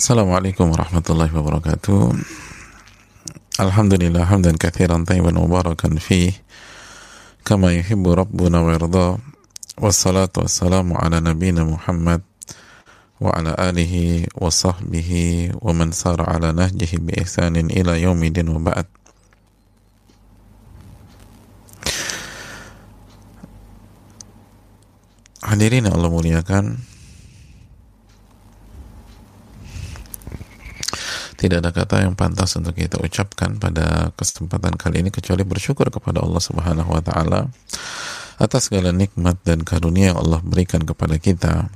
Assalamualaikum 0.00 0.74
warahmatullahi 0.74 1.30
wabarakatuh 1.30 2.18
Alhamdulillah 3.62 4.26
hamdan 4.26 4.58
kathiran 4.58 5.06
tayyiban 5.06 5.38
mubarakan 5.38 6.02
fih 6.02 6.34
kama 7.46 7.70
yuhibbu 7.76 8.18
rabbuna 8.18 8.58
wa 8.58 8.74
yarda 8.74 9.22
wassalatu 9.78 10.42
wassalamu 10.42 10.98
ala 10.98 11.22
nabina 11.22 11.62
Muhammad 11.62 12.26
sahbihi 14.48 15.52
wa 15.60 15.76
man 15.76 15.92
sara 15.92 16.24
ala 16.24 16.56
nahjihi 16.56 16.96
bi 17.04 17.12
ihsanin 17.20 17.68
ila 17.68 18.00
yaumidin 18.00 18.48
wa 18.48 18.72
ba'd 18.72 18.88
Hadirin 25.40 25.88
yang 25.88 25.96
Allah 25.98 26.12
muliakan 26.12 26.78
Tidak 31.40 31.56
ada 31.64 31.72
kata 31.72 32.04
yang 32.04 32.12
pantas 32.12 32.52
untuk 32.60 32.76
kita 32.76 33.00
ucapkan 33.00 33.56
pada 33.56 34.12
kesempatan 34.12 34.76
kali 34.76 35.00
ini 35.00 35.08
kecuali 35.08 35.40
bersyukur 35.40 35.88
kepada 35.88 36.20
Allah 36.20 36.36
Subhanahu 36.36 36.92
wa 36.92 37.00
taala 37.00 37.48
atas 38.36 38.68
segala 38.68 38.92
nikmat 38.92 39.40
dan 39.40 39.64
karunia 39.64 40.12
yang 40.12 40.20
Allah 40.20 40.44
berikan 40.44 40.84
kepada 40.84 41.16
kita. 41.16 41.72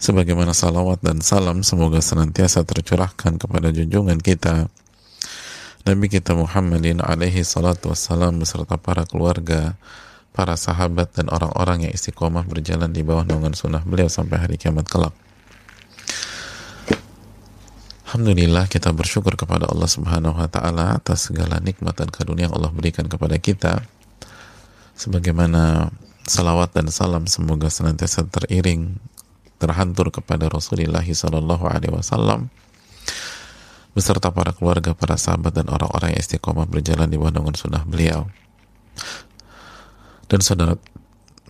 Sebagaimana 0.00 0.56
salawat 0.56 1.04
dan 1.04 1.20
salam 1.20 1.60
semoga 1.60 2.00
senantiasa 2.00 2.64
tercurahkan 2.64 3.36
kepada 3.36 3.68
junjungan 3.68 4.16
kita 4.16 4.72
Nabi 5.80 6.12
kita 6.12 6.36
Muhammadin 6.36 7.00
alaihi 7.00 7.40
salatu 7.40 7.88
wassalam 7.88 8.36
beserta 8.36 8.76
para 8.76 9.08
keluarga, 9.08 9.80
para 10.36 10.52
sahabat 10.52 11.16
dan 11.16 11.32
orang-orang 11.32 11.88
yang 11.88 11.92
istiqomah 11.96 12.44
berjalan 12.44 12.92
di 12.92 13.00
bawah 13.00 13.24
naungan 13.24 13.56
sunnah 13.56 13.80
beliau 13.80 14.04
sampai 14.04 14.44
hari 14.44 14.60
kiamat 14.60 14.84
kelak. 14.84 15.16
Alhamdulillah 18.04 18.68
kita 18.68 18.92
bersyukur 18.92 19.40
kepada 19.40 19.72
Allah 19.72 19.88
Subhanahu 19.88 20.36
wa 20.36 20.50
taala 20.52 21.00
atas 21.00 21.32
segala 21.32 21.62
nikmat 21.64 21.96
dan 21.96 22.12
karunia 22.12 22.50
yang 22.50 22.54
Allah 22.60 22.74
berikan 22.74 23.08
kepada 23.08 23.40
kita. 23.40 23.80
Sebagaimana 25.00 25.88
salawat 26.28 26.76
dan 26.76 26.92
salam 26.92 27.24
semoga 27.24 27.72
senantiasa 27.72 28.28
teriring 28.28 29.00
terhantur 29.60 30.08
kepada 30.08 30.48
Rasulullah 30.48 31.04
sallallahu 31.04 31.68
alaihi 31.68 31.92
wasallam 31.92 32.48
beserta 33.92 34.30
para 34.32 34.54
keluarga, 34.56 34.94
para 34.94 35.18
sahabat 35.18 35.52
dan 35.52 35.68
orang-orang 35.68 36.14
yang 36.14 36.20
istiqomah 36.22 36.64
berjalan 36.70 37.10
di 37.10 37.18
bawah 37.18 37.34
naungan 37.34 37.58
sunnah 37.58 37.82
beliau. 37.84 38.30
Dan 40.30 40.40
saudara 40.40 40.78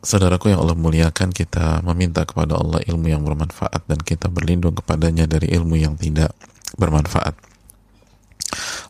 saudaraku 0.01 0.49
yang 0.49 0.65
Allah 0.65 0.77
muliakan 0.77 1.31
kita 1.37 1.85
meminta 1.85 2.25
kepada 2.25 2.57
Allah 2.57 2.81
ilmu 2.89 3.13
yang 3.13 3.21
bermanfaat 3.21 3.85
dan 3.85 4.01
kita 4.01 4.33
berlindung 4.33 4.73
kepadanya 4.73 5.29
dari 5.29 5.53
ilmu 5.53 5.77
yang 5.77 6.01
tidak 6.01 6.33
bermanfaat. 6.81 7.37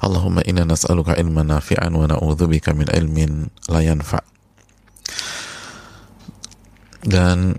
Allahumma 0.00 0.40
inna 0.46 0.64
nas'aluka 0.64 1.18
ilman 1.18 1.50
nafi'an 1.50 1.92
wa 1.92 2.06
na'udzubika 2.08 2.72
min 2.72 2.88
ilmin 2.88 3.50
la 3.68 3.82
yanfa'. 3.84 4.24
Dan 7.04 7.58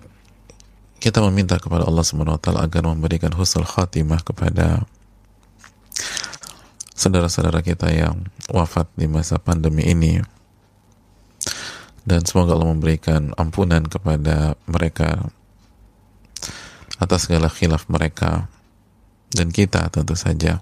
kita 1.01 1.17
meminta 1.25 1.57
kepada 1.57 1.89
Allah 1.89 2.05
Subhanahu 2.05 2.37
wa 2.37 2.41
taala 2.41 2.61
agar 2.61 2.85
memberikan 2.85 3.33
husnul 3.33 3.65
khatimah 3.65 4.21
kepada 4.21 4.85
saudara-saudara 6.93 7.65
kita 7.65 7.89
yang 7.89 8.29
wafat 8.53 8.85
di 8.93 9.09
masa 9.09 9.41
pandemi 9.41 9.89
ini. 9.89 10.21
Dan 12.05 12.21
semoga 12.21 12.53
Allah 12.53 12.69
memberikan 12.69 13.33
ampunan 13.33 13.81
kepada 13.81 14.53
mereka 14.69 15.25
atas 17.01 17.25
segala 17.25 17.49
khilaf 17.49 17.89
mereka 17.89 18.45
dan 19.33 19.49
kita 19.49 19.89
tentu 19.89 20.13
saja. 20.13 20.61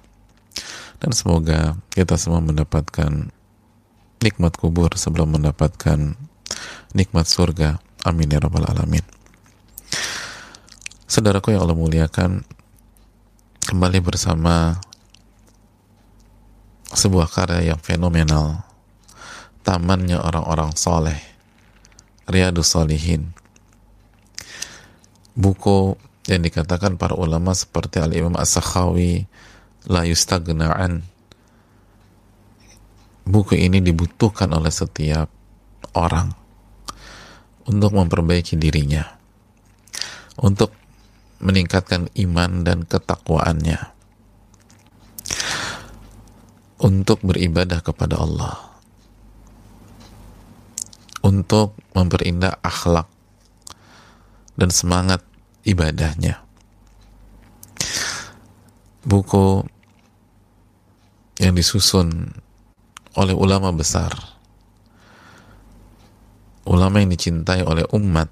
Dan 1.03 1.11
semoga 1.11 1.75
kita 1.91 2.15
semua 2.15 2.39
mendapatkan 2.39 3.27
nikmat 4.23 4.53
kubur 4.55 4.95
sebelum 4.95 5.35
mendapatkan 5.35 6.15
nikmat 6.95 7.27
surga. 7.27 7.83
Amin 8.07 8.31
ya 8.31 8.39
rabbal 8.39 8.67
alamin 8.67 9.03
saudaraku 11.09 11.57
yang 11.57 11.65
Allah 11.65 11.73
muliakan 11.73 12.45
kembali 13.65 13.97
bersama 13.97 14.77
sebuah 16.93 17.25
karya 17.25 17.73
yang 17.73 17.81
fenomenal 17.81 18.61
tamannya 19.65 20.21
orang-orang 20.21 20.69
soleh 20.77 21.17
Riyadus 22.29 22.69
Solihin 22.69 23.33
buku 25.33 25.97
yang 26.29 26.45
dikatakan 26.45 27.01
para 27.01 27.17
ulama 27.17 27.57
seperti 27.57 27.97
Al-Imam 27.97 28.37
As-Sakhawi 28.37 29.25
la 29.89 30.05
yustagna'an 30.05 31.01
buku 33.25 33.57
ini 33.57 33.81
dibutuhkan 33.81 34.53
oleh 34.53 34.69
setiap 34.69 35.25
orang 35.97 36.37
untuk 37.65 37.97
memperbaiki 37.97 38.61
dirinya 38.61 39.09
untuk 40.37 40.78
meningkatkan 41.39 42.11
iman 42.15 42.63
dan 42.67 42.83
ketakwaannya. 42.83 43.95
Untuk 46.79 47.19
beribadah 47.23 47.83
kepada 47.83 48.19
Allah. 48.19 48.55
Untuk 51.19 51.75
memperindah 51.91 52.63
akhlak 52.63 53.11
dan 54.55 54.71
semangat 54.71 55.19
ibadahnya. 55.67 56.43
Buku 59.03 59.63
yang 61.39 61.55
disusun 61.55 62.35
oleh 63.15 63.35
ulama 63.35 63.71
besar, 63.71 64.11
ulama 66.67 66.99
yang 66.99 67.11
dicintai 67.11 67.63
oleh 67.63 67.87
umat, 67.95 68.27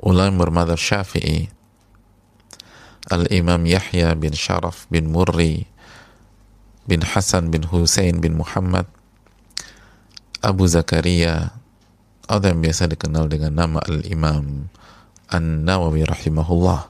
ulama 0.00 0.48
bermadhab 0.48 0.80
syafi'i, 0.80 1.52
Al-Imam 3.08 3.64
Yahya 3.64 4.12
bin 4.16 4.36
Sharaf 4.36 4.84
bin 4.92 5.08
Murri 5.08 5.64
bin 6.84 7.00
Hasan 7.00 7.48
bin 7.48 7.64
Hussein 7.68 8.20
bin 8.20 8.36
Muhammad 8.36 8.84
Abu 10.40 10.64
Zakaria 10.68 11.52
atau 12.24 12.46
yang 12.48 12.60
biasa 12.62 12.88
dikenal 12.88 13.28
dengan 13.28 13.52
nama 13.56 13.78
Al-Imam 13.84 14.70
An-Nawawi 15.30 16.06
rahimahullah. 16.06 16.88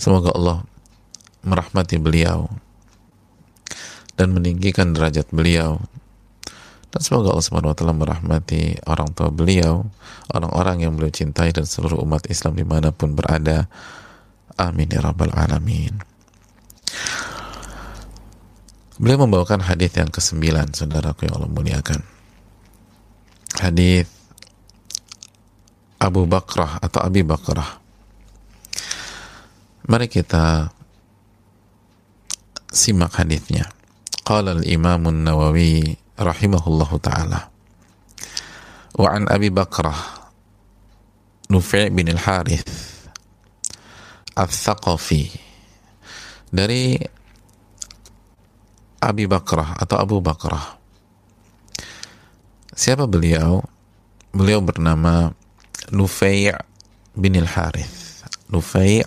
Semoga 0.00 0.32
Allah 0.32 0.58
merahmati 1.44 2.00
beliau 2.00 2.48
dan 4.16 4.32
meninggikan 4.32 4.92
derajat 4.92 5.28
beliau. 5.32 5.80
Dan 6.90 7.00
semoga 7.06 7.30
Allah 7.30 7.46
Subhanahu 7.46 7.70
wa 7.70 7.76
taala 7.78 7.94
merahmati 7.94 8.82
orang 8.90 9.14
tua 9.14 9.30
beliau, 9.30 9.86
orang-orang 10.34 10.86
yang 10.86 10.98
beliau 10.98 11.14
cintai 11.14 11.54
dan 11.54 11.62
seluruh 11.62 12.02
umat 12.02 12.26
Islam 12.26 12.58
di 12.58 12.66
mana 12.66 12.90
pun 12.90 13.14
berada. 13.14 13.70
Amin 14.58 14.90
ya 14.90 14.98
rabbal 14.98 15.30
alamin. 15.30 16.02
Beliau 19.00 19.24
membawakan 19.24 19.64
hadis 19.64 19.96
yang 19.96 20.12
kesembilan, 20.12 20.76
saudaraku 20.76 21.24
yang 21.24 21.40
Allah 21.40 21.48
muliakan. 21.48 22.04
Hadis 23.56 24.04
Abu 25.96 26.26
Bakrah 26.26 26.82
atau 26.82 27.00
Abi 27.00 27.24
Bakrah. 27.24 27.80
Mari 29.88 30.06
kita 30.10 30.68
simak 32.68 33.16
hadisnya. 33.16 33.68
Qala 34.20 34.52
al-Imam 34.58 35.08
an-Nawawi 35.08 35.96
rahimahullahu 36.20 37.00
taala. 37.00 37.48
Wa 39.00 39.08
an 39.16 39.24
Abi 39.32 39.48
Bakrah 39.48 40.20
Nufi' 41.48 41.88
bin 41.88 42.06
al-Harith 42.12 42.68
Al-Thaqafi 44.36 45.24
dari 46.52 47.00
Abi 49.00 49.24
Bakrah 49.24 49.80
atau 49.80 49.96
Abu 49.96 50.20
Bakrah. 50.20 50.76
Siapa 52.76 53.08
beliau? 53.08 53.64
Beliau 54.30 54.62
bernama 54.62 55.34
Nufai' 55.90 56.54
bin 57.18 57.34
al-Harith 57.34 58.22
Nufai' 58.46 59.02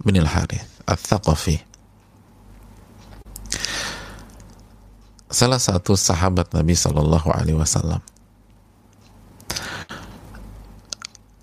bin 0.00 0.16
al-Harith 0.16 0.80
Al-Thaqafi 0.88 1.69
salah 5.30 5.62
satu 5.62 5.94
sahabat 5.94 6.50
Nabi 6.52 6.74
Sallallahu 6.74 7.30
Alaihi 7.30 7.58
Wasallam 7.58 8.02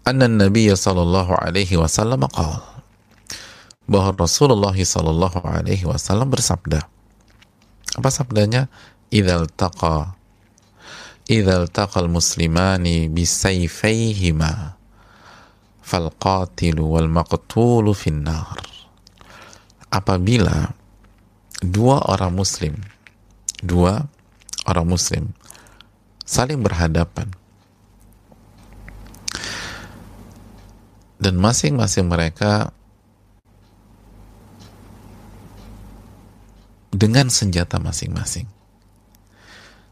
Anna 0.08 0.28
Nabi 0.32 0.72
Sallallahu 0.72 1.36
Alaihi 1.36 1.76
Wasallam 1.76 2.24
qal 2.32 2.64
bahwa 3.88 4.16
Rasulullah 4.16 4.72
Shallallahu 4.72 5.44
Alaihi 5.44 5.84
Wasallam 5.88 6.32
bersabda. 6.32 6.84
Apa 7.96 8.08
sabdanya? 8.08 8.72
Idal 9.12 9.48
taqa 9.52 10.16
idal 11.28 11.68
taqal 11.68 12.08
muslimani 12.08 13.12
bisayfayhima 13.12 14.80
fal 15.84 16.12
qatilu 16.16 16.88
wal 16.88 17.12
maqtulu 17.12 17.92
finnar. 17.92 18.64
Apabila 19.92 20.72
dua 21.64 22.04
orang 22.08 22.32
muslim, 22.36 22.76
dua 23.64 24.06
orang 24.68 24.88
muslim 24.88 25.34
saling 26.28 26.60
berhadapan 26.60 27.32
dan 31.18 31.34
masing-masing 31.40 32.06
mereka 32.06 32.70
dengan 36.94 37.30
senjata 37.30 37.78
masing-masing. 37.82 38.50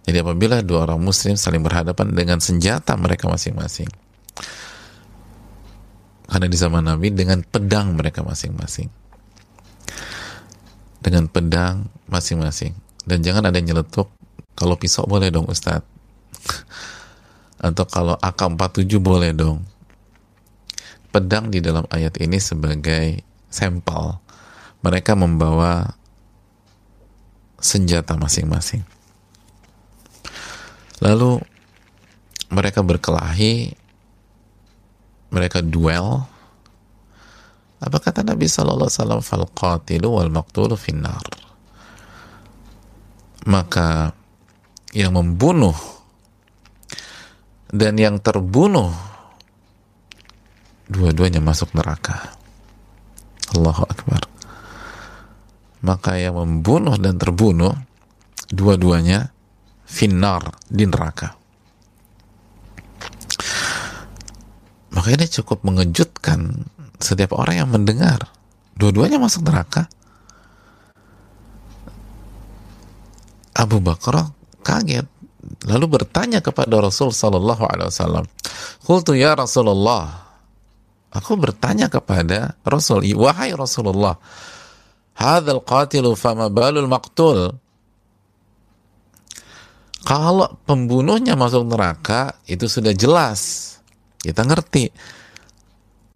Jadi 0.06 0.22
apabila 0.22 0.62
dua 0.62 0.86
orang 0.86 1.02
muslim 1.02 1.34
saling 1.34 1.66
berhadapan 1.66 2.14
dengan 2.14 2.38
senjata 2.38 2.94
mereka 2.94 3.26
masing-masing. 3.26 3.90
Karena 6.30 6.46
di 6.50 6.58
zaman 6.58 6.86
Nabi 6.86 7.10
dengan 7.14 7.42
pedang 7.42 7.98
mereka 7.98 8.22
masing-masing. 8.22 8.90
Dengan 11.02 11.26
pedang 11.30 11.90
masing-masing. 12.10 12.85
Dan 13.06 13.22
jangan 13.22 13.48
ada 13.48 13.58
yang 13.62 13.74
nyeletuk, 13.74 14.10
kalau 14.58 14.76
pisau 14.76 15.06
boleh 15.06 15.30
dong 15.30 15.46
Ustadz. 15.46 15.86
Atau 17.66 17.86
kalau 17.88 18.18
AK-47 18.20 19.00
boleh 19.00 19.32
dong. 19.32 19.64
Pedang 21.14 21.48
di 21.48 21.64
dalam 21.64 21.88
ayat 21.94 22.20
ini 22.20 22.42
sebagai 22.42 23.24
sampel. 23.48 24.20
Mereka 24.84 25.16
membawa 25.16 25.96
senjata 27.62 28.20
masing-masing. 28.20 28.84
Lalu 31.00 31.42
mereka 32.52 32.86
berkelahi, 32.86 33.74
mereka 35.34 35.64
duel. 35.64 36.24
Apa 37.82 37.98
kata 38.00 38.24
Nabi 38.24 38.48
Sallallahu 38.48 38.88
Alaihi 38.88 39.00
Wasallam? 39.02 39.22
Fal 39.26 39.46
qatilu 39.50 40.16
wal 40.16 40.32
maqtulu 40.32 40.80
finnar. 40.80 41.45
Maka 43.46 44.12
yang 44.92 45.14
membunuh 45.14 45.78
dan 47.70 47.98
yang 48.00 48.18
terbunuh 48.18 48.90
dua-duanya 50.90 51.42
masuk 51.42 51.74
neraka. 51.78 52.34
Allahu 53.54 53.86
Akbar 53.86 54.36
maka 55.86 56.18
yang 56.18 56.34
membunuh 56.34 56.98
dan 56.98 57.22
terbunuh 57.22 57.78
dua-duanya 58.50 59.30
finnar 59.86 60.58
di 60.66 60.90
neraka. 60.90 61.38
Maka 64.98 65.08
ini 65.14 65.30
cukup 65.30 65.62
mengejutkan 65.62 66.66
setiap 66.98 67.38
orang 67.38 67.62
yang 67.62 67.70
mendengar 67.70 68.34
dua-duanya 68.74 69.22
masuk 69.22 69.46
neraka. 69.46 69.86
Abu 73.56 73.80
Bakar 73.80 74.36
kaget 74.62 75.08
lalu 75.66 75.86
bertanya 76.02 76.42
kepada 76.42 76.82
Rasul 76.82 77.14
sallallahu 77.14 77.64
alaihi 77.70 77.90
wasallam, 77.90 78.26
"Qultu 78.84 79.14
ya 79.14 79.38
Rasulullah." 79.38 80.26
Aku 81.16 81.40
bertanya 81.40 81.88
kepada 81.88 82.60
Rasul, 82.68 83.08
"Wahai 83.16 83.56
Rasulullah, 83.56 84.20
hadzal 85.16 85.64
qatilu 85.64 86.12
fama 86.20 86.52
balul 86.52 86.92
maqtul? 86.92 87.56
Kalau 90.06 90.60
pembunuhnya 90.68 91.34
masuk 91.34 91.66
neraka 91.66 92.38
itu 92.46 92.70
sudah 92.70 92.94
jelas 92.94 93.74
kita 94.22 94.42
ngerti. 94.42 94.90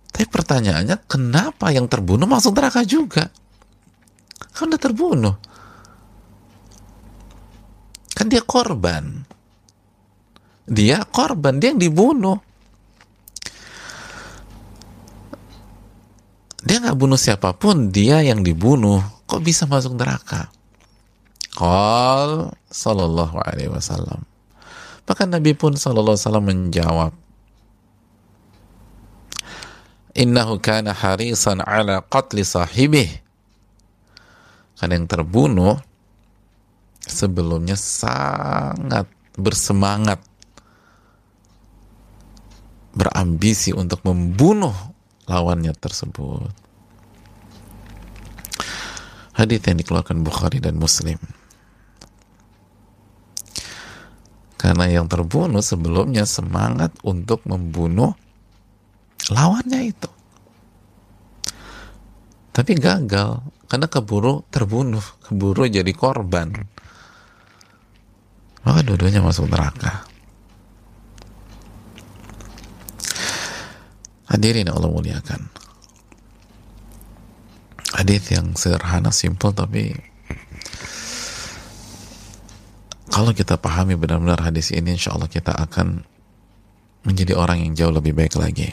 Tapi 0.10 0.26
pertanyaannya 0.26 1.10
kenapa 1.10 1.70
yang 1.74 1.86
terbunuh 1.86 2.26
masuk 2.26 2.58
neraka 2.58 2.82
juga? 2.86 3.30
Kan 4.54 4.74
udah 4.74 4.82
terbunuh 4.82 5.36
kan 8.20 8.28
dia 8.28 8.44
korban. 8.44 9.24
Dia 10.68 11.08
korban 11.08 11.56
dia 11.56 11.72
yang 11.72 11.80
dibunuh. 11.80 12.36
Dia 16.60 16.84
nggak 16.84 17.00
bunuh 17.00 17.16
siapa 17.16 17.56
pun 17.56 17.96
dia 17.96 18.20
yang 18.20 18.44
dibunuh. 18.44 19.00
Kok 19.24 19.40
bisa 19.40 19.64
masuk 19.64 19.96
neraka? 19.96 20.52
Qal 21.56 22.52
sallallahu 22.68 23.40
alaihi 23.40 23.72
wasallam. 23.72 24.28
Maka 25.08 25.24
Nabi 25.24 25.56
pun 25.56 25.80
sallallahu 25.80 26.20
alaihi 26.20 26.28
wasallam 26.28 26.46
menjawab 26.52 27.12
innahu 30.20 30.60
kana 30.60 30.92
harisan 30.92 31.64
ala 31.64 32.04
qatli 32.04 32.44
sahibih 32.44 33.08
karena 34.76 35.00
yang 35.00 35.08
terbunuh 35.08 35.80
sebelumnya 37.10 37.74
sangat 37.74 39.10
bersemangat 39.34 40.22
berambisi 42.94 43.74
untuk 43.74 44.02
membunuh 44.06 44.74
lawannya 45.30 45.74
tersebut. 45.78 46.50
Hadis 49.40 49.64
yang 49.64 49.80
dikeluarkan 49.80 50.20
Bukhari 50.20 50.60
dan 50.60 50.76
Muslim. 50.76 51.16
Karena 54.60 54.92
yang 54.92 55.08
terbunuh 55.08 55.64
sebelumnya 55.64 56.28
semangat 56.28 56.92
untuk 57.08 57.40
membunuh 57.48 58.12
lawannya 59.32 59.96
itu. 59.96 60.12
Tapi 62.52 62.76
gagal 62.76 63.40
karena 63.72 63.88
keburu 63.88 64.44
terbunuh, 64.52 65.06
keburu 65.24 65.64
jadi 65.72 65.94
korban. 65.96 66.52
Maka 68.64 68.80
dua-duanya 68.84 69.24
masuk 69.24 69.48
neraka. 69.48 70.04
Hadirin 74.30 74.70
Allah 74.70 74.92
muliakan. 74.92 75.50
Hadis 77.98 78.30
yang 78.30 78.54
sederhana, 78.54 79.10
simple 79.10 79.52
tapi 79.52 79.98
kalau 83.10 83.34
kita 83.34 83.58
pahami 83.60 83.98
benar-benar 83.98 84.40
hadis 84.46 84.72
ini, 84.72 84.96
insya 84.96 85.12
Allah 85.18 85.28
kita 85.28 85.52
akan 85.52 86.06
menjadi 87.04 87.36
orang 87.36 87.66
yang 87.66 87.74
jauh 87.76 87.92
lebih 87.92 88.14
baik 88.16 88.38
lagi. 88.38 88.72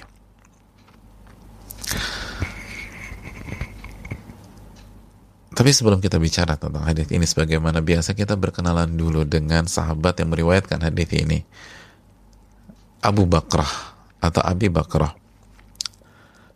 Tapi 5.67 5.75
sebelum 5.75 5.99
kita 5.99 6.23
bicara 6.23 6.55
tentang 6.55 6.87
hadis 6.87 7.11
ini, 7.11 7.27
sebagaimana 7.27 7.83
biasa 7.83 8.15
kita 8.15 8.39
berkenalan 8.39 8.87
dulu 8.87 9.27
dengan 9.27 9.67
sahabat 9.67 10.15
yang 10.23 10.31
meriwayatkan 10.31 10.79
hadis 10.79 11.11
ini, 11.11 11.43
Abu 13.03 13.27
Bakrah 13.27 13.67
atau 14.23 14.47
Abi 14.47 14.71
Bakrah 14.71 15.11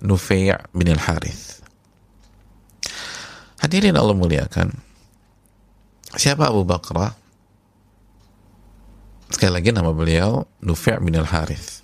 Nufai' 0.06 0.54
bin 0.70 0.94
al-Harith. 0.94 1.58
Hadirin 3.58 3.98
Allah 3.98 4.14
muliakan. 4.14 4.78
Siapa 6.14 6.46
Abu 6.46 6.62
Bakar? 6.62 7.10
Sekali 9.26 9.58
lagi 9.58 9.74
nama 9.74 9.90
beliau 9.90 10.46
Nufai' 10.62 11.02
bin 11.02 11.18
al-Harith. 11.18 11.82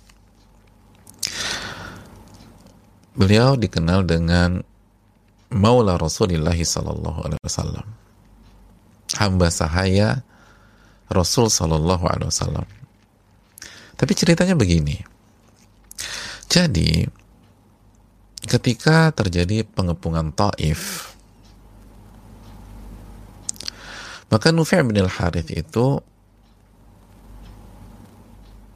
Beliau 3.19 3.59
dikenal 3.59 4.07
dengan 4.07 4.63
Maula 5.53 5.95
Rasulullah 5.95 6.55
sallallahu 6.55 7.19
alaihi 7.23 7.43
wasallam. 7.43 7.87
Hamba 9.15 9.47
sahaya 9.47 10.21
Rasul 11.07 11.47
sallallahu 11.47 12.03
alaihi 12.03 12.27
wasallam. 12.27 12.67
Tapi 13.95 14.11
ceritanya 14.13 14.53
begini. 14.53 14.99
Jadi 16.47 17.07
ketika 18.47 19.11
terjadi 19.11 19.67
pengepungan 19.67 20.31
Taif 20.31 21.11
maka 24.31 24.55
Nufi' 24.55 24.79
bin 24.87 25.03
al-Harith 25.03 25.51
itu 25.51 25.99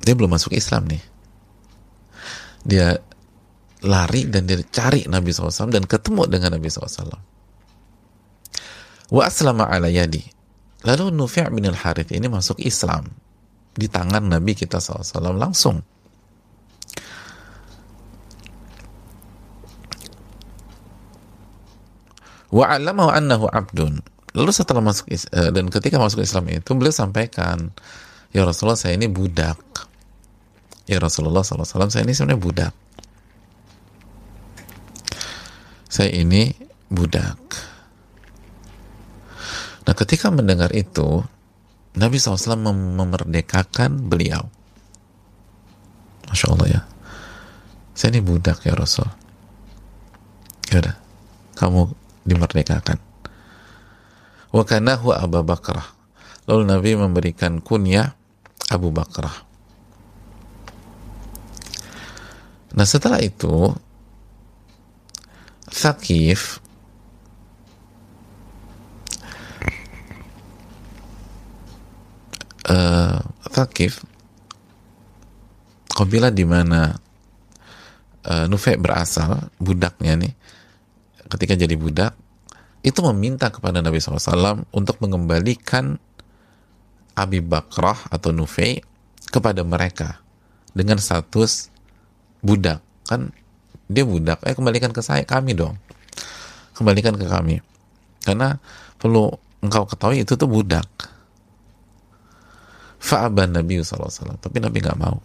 dia 0.04 0.14
belum 0.18 0.36
masuk 0.36 0.52
Islam 0.52 0.92
nih 0.92 1.04
dia 2.68 3.00
lari 3.82 4.30
dan 4.30 4.46
dia 4.46 4.62
cari 4.62 5.10
Nabi 5.10 5.34
SAW 5.34 5.74
dan 5.74 5.86
ketemu 5.90 6.30
dengan 6.30 6.54
Nabi 6.54 6.70
SAW 6.70 7.18
wa 9.12 9.22
aslama 9.28 9.68
ala 9.68 9.92
yadi. 9.92 10.24
Lalu 10.82 11.14
Nufi' 11.14 11.46
bin 11.54 11.68
al-Harith 11.70 12.10
ini 12.10 12.26
masuk 12.26 12.58
Islam 12.64 13.06
di 13.78 13.86
tangan 13.86 14.26
Nabi 14.26 14.58
kita 14.58 14.82
SAW 14.82 15.38
langsung. 15.38 15.78
Wa 22.52 22.66
'allamahu 22.76 23.14
annahu 23.14 23.46
'abdun. 23.48 24.02
Lalu 24.32 24.52
setelah 24.56 24.82
masuk 24.82 25.12
uh, 25.12 25.52
dan 25.54 25.68
ketika 25.70 26.00
masuk 26.02 26.24
Islam 26.24 26.50
itu 26.50 26.72
beliau 26.74 26.92
sampaikan 26.92 27.72
ya 28.32 28.48
Rasulullah 28.48 28.80
saya 28.80 28.98
ini 28.98 29.06
budak. 29.12 29.60
Ya 30.90 30.98
Rasulullah 30.98 31.46
SAW 31.46 31.94
saya 31.94 32.04
ini 32.04 32.16
sebenarnya 32.16 32.42
budak 32.42 32.74
saya 36.02 36.18
ini 36.18 36.50
budak. 36.90 37.38
Nah 39.86 39.94
ketika 39.94 40.34
mendengar 40.34 40.74
itu 40.74 41.22
Nabi 41.94 42.18
SAW 42.18 42.58
mem 42.58 42.98
memerdekakan 42.98 44.10
beliau. 44.10 44.50
Masya 46.26 46.58
Allah 46.58 46.68
ya. 46.74 46.82
Saya 47.94 48.18
ini 48.18 48.26
budak 48.26 48.66
ya 48.66 48.74
Rasul. 48.74 49.06
Ya 50.74 50.82
udah 50.82 50.98
kamu 51.62 51.94
dimerdekakan. 52.26 52.98
Wakanahu 54.50 55.14
Abu 55.14 55.46
Bakrah. 55.46 55.86
Lalu 56.50 56.66
Nabi 56.66 56.90
memberikan 56.98 57.62
kunyah 57.62 58.18
Abu 58.74 58.90
Bakrah. 58.90 59.46
Nah 62.74 62.90
setelah 62.90 63.22
itu 63.22 63.70
Thaqif. 65.72 66.60
Uh, 72.68 73.20
Thaqif 73.52 74.06
kabilah 76.02 76.34
di 76.34 76.42
mana 76.48 76.98
uh, 78.26 78.46
Nufai 78.50 78.80
berasal 78.80 79.54
budaknya 79.62 80.18
nih 80.18 80.34
ketika 81.30 81.54
jadi 81.54 81.78
budak 81.78 82.18
itu 82.82 82.98
meminta 83.14 83.54
kepada 83.54 83.86
Nabi 83.86 84.02
SAW 84.02 84.66
untuk 84.74 84.98
mengembalikan 84.98 86.02
Abi 87.14 87.38
Bakrah 87.44 88.10
atau 88.10 88.34
Nufai 88.34 88.82
kepada 89.30 89.62
mereka 89.62 90.18
dengan 90.74 90.98
status 90.98 91.70
budak. 92.42 92.82
Kan 93.06 93.30
dia 93.92 94.08
budak. 94.08 94.40
Eh 94.48 94.56
kembalikan 94.56 94.96
ke 94.96 95.04
saya 95.04 95.28
kami 95.28 95.54
dong. 95.54 95.76
Kembalikan 96.72 97.20
ke 97.20 97.28
kami. 97.28 97.60
Karena 98.24 98.56
perlu 98.96 99.28
engkau 99.62 99.84
ketahui 99.86 100.24
itu 100.24 100.34
tuh 100.40 100.48
budak. 100.48 100.88
Fa'aban 103.02 103.52
Nabi 103.52 103.82
SAW 103.82 104.40
tapi 104.40 104.58
Nabi 104.64 104.78
nggak 104.80 105.00
mau. 105.00 105.20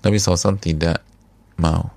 Nabi 0.00 0.16
SAW 0.16 0.56
tidak 0.56 1.04
mau. 1.60 1.92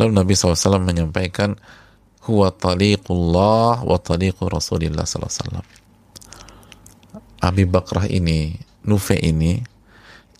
Lalu 0.00 0.12
Nabi 0.16 0.32
SAW 0.32 0.80
menyampaikan, 0.80 1.56
Huwa 2.20 2.52
taliqullah 2.52 3.80
wa 3.80 3.96
taliqu 4.00 4.44
Rasulillah 4.48 5.08
SAW. 5.08 5.64
Abi 7.40 7.64
Bakrah 7.64 8.04
ini, 8.08 8.56
Nufe 8.84 9.16
ini, 9.16 9.60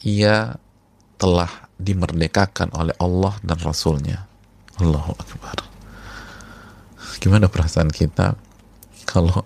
ia 0.05 0.61
telah 1.21 1.69
dimerdekakan 1.77 2.73
oleh 2.73 2.97
Allah 2.97 3.37
dan 3.45 3.61
Rasulnya. 3.61 4.25
Allahu 4.81 5.13
Akbar. 5.13 5.61
Gimana 7.21 7.53
perasaan 7.53 7.93
kita 7.93 8.33
kalau 9.05 9.45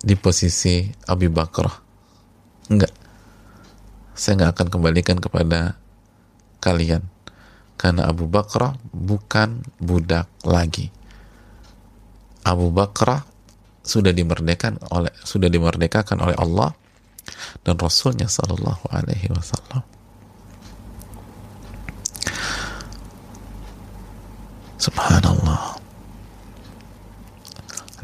di 0.00 0.16
posisi 0.16 0.88
Abi 1.04 1.28
Bakrah? 1.28 1.76
Enggak 2.72 3.06
saya 4.16 4.40
nggak 4.40 4.52
akan 4.56 4.68
kembalikan 4.72 5.20
kepada 5.20 5.76
kalian 6.64 7.04
karena 7.76 8.08
Abu 8.08 8.24
Bakrah 8.24 8.72
bukan 8.88 9.60
budak 9.76 10.24
lagi 10.40 10.88
Abu 12.40 12.72
Bakrah 12.72 13.28
sudah 13.84 14.10
dimerdekakan 14.16 14.80
oleh 14.88 15.12
sudah 15.22 15.52
dimerdekakan 15.52 16.18
oleh 16.24 16.34
Allah 16.40 16.72
dan 17.62 17.76
Rasulnya 17.76 18.26
Shallallahu 18.26 18.90
Alaihi 18.90 19.30
Wasallam. 19.30 19.84
Subhanallah. 24.86 25.82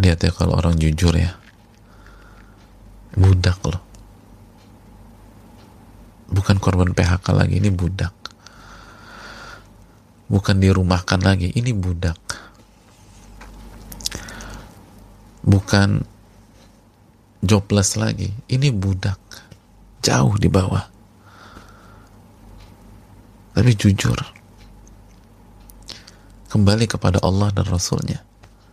Lihat 0.02 0.18
ya 0.18 0.34
kalau 0.34 0.58
orang 0.58 0.74
jujur 0.74 1.14
ya. 1.14 1.38
Budak 3.14 3.62
loh. 3.62 3.78
Bukan 6.26 6.58
korban 6.58 6.90
PHK 6.90 7.22
lagi 7.30 7.62
ini 7.62 7.70
budak. 7.70 8.10
Bukan 10.26 10.58
dirumahkan 10.58 11.22
lagi 11.22 11.54
ini 11.54 11.70
budak. 11.70 12.18
Bukan 15.46 16.02
jobless 17.46 17.94
lagi 17.94 18.34
ini 18.50 18.74
budak. 18.74 19.22
Jauh 20.02 20.34
di 20.34 20.50
bawah. 20.50 20.82
Tapi 23.54 23.70
jujur 23.78 24.41
kembali 26.51 26.85
kepada 26.87 27.19
Allah 27.23 27.51
dan 27.51 27.65
Rasulnya 27.67 28.23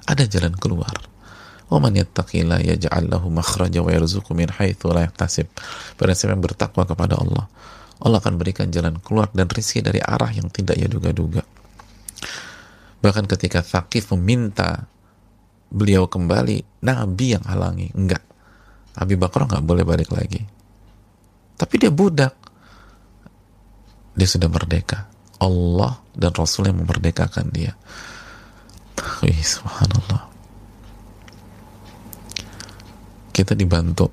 ada 0.07 0.25
jalan 0.29 0.55
keluar 0.57 0.93
وَمَنْ 1.65 1.97
يَتَّقِ 1.97 2.29
اللَّهَ 2.45 2.61
يَجْعَلْ 2.77 3.05
لَهُ 3.09 3.25
مَخْرَجًا 3.25 3.81
وَيَرْزُقُ 3.81 4.27
مِنْ 4.37 4.53
حَيْثُ 4.53 4.85
لَا 4.93 5.09
يَحْتَسِبُ 5.09 5.47
Pada 5.97 6.13
siapa 6.13 6.37
yang 6.37 6.45
bertakwa 6.45 6.85
kepada 6.85 7.17
Allah, 7.17 7.49
Allah 8.05 8.19
akan 8.21 8.37
berikan 8.37 8.69
jalan 8.69 9.01
keluar 9.01 9.33
dan 9.33 9.49
rizki 9.49 9.81
dari 9.81 9.99
arah 9.99 10.29
yang 10.29 10.53
tidak 10.53 10.77
ia 10.77 10.87
duga-duga. 10.87 11.41
Bahkan 13.01 13.25
ketika 13.29 13.65
Thaqif 13.65 14.13
meminta 14.17 14.89
beliau 15.73 16.09
kembali, 16.09 16.85
Nabi 16.85 17.27
yang 17.37 17.45
halangi. 17.45 17.93
Enggak. 17.93 18.23
Abi 18.95 19.19
Bakar 19.19 19.51
nggak 19.51 19.65
boleh 19.65 19.85
balik 19.85 20.13
lagi. 20.15 20.41
Tapi 21.59 21.75
dia 21.81 21.91
budak. 21.91 22.35
Dia 24.15 24.29
sudah 24.31 24.47
merdeka. 24.47 25.11
Allah 25.40 26.04
dan 26.12 26.36
Rasul 26.36 26.68
yang 26.68 26.84
memerdekakan 26.84 27.48
dia. 27.56 27.74
Wih, 29.24 29.40
subhanallah. 29.40 30.28
Kita 33.32 33.56
dibantu. 33.56 34.12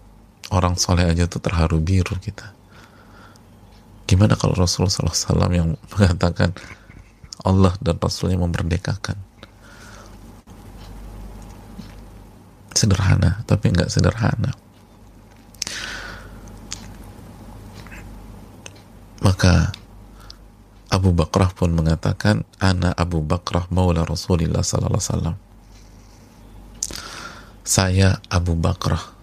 Orang 0.55 0.79
soleh 0.79 1.11
aja 1.11 1.27
tuh 1.27 1.43
terharu 1.43 1.83
biru 1.83 2.15
kita. 2.23 2.55
Gimana 4.07 4.39
kalau 4.39 4.55
Rasulullah 4.55 5.11
SAW 5.11 5.51
yang 5.51 5.75
mengatakan 5.99 6.55
Allah 7.43 7.75
dan 7.83 7.99
Rasulnya 7.99 8.39
memerdekakan? 8.39 9.19
Sederhana 12.71 13.43
tapi 13.51 13.75
nggak 13.75 13.91
sederhana. 13.91 14.55
Maka 19.27 19.75
Abu 20.97 21.13
Bakrah 21.13 21.53
pun 21.53 21.77
mengatakan 21.77 22.49
ana 22.57 22.97
Abu 22.97 23.21
Bakrah 23.21 23.69
maula 23.69 24.03
Rasulullah 24.09 24.65
sallallahu 24.65 24.97
alaihi 24.97 25.13
wasallam 25.13 25.37
saya 27.67 28.09
Abu 28.33 28.57
Bakrah 28.57 29.17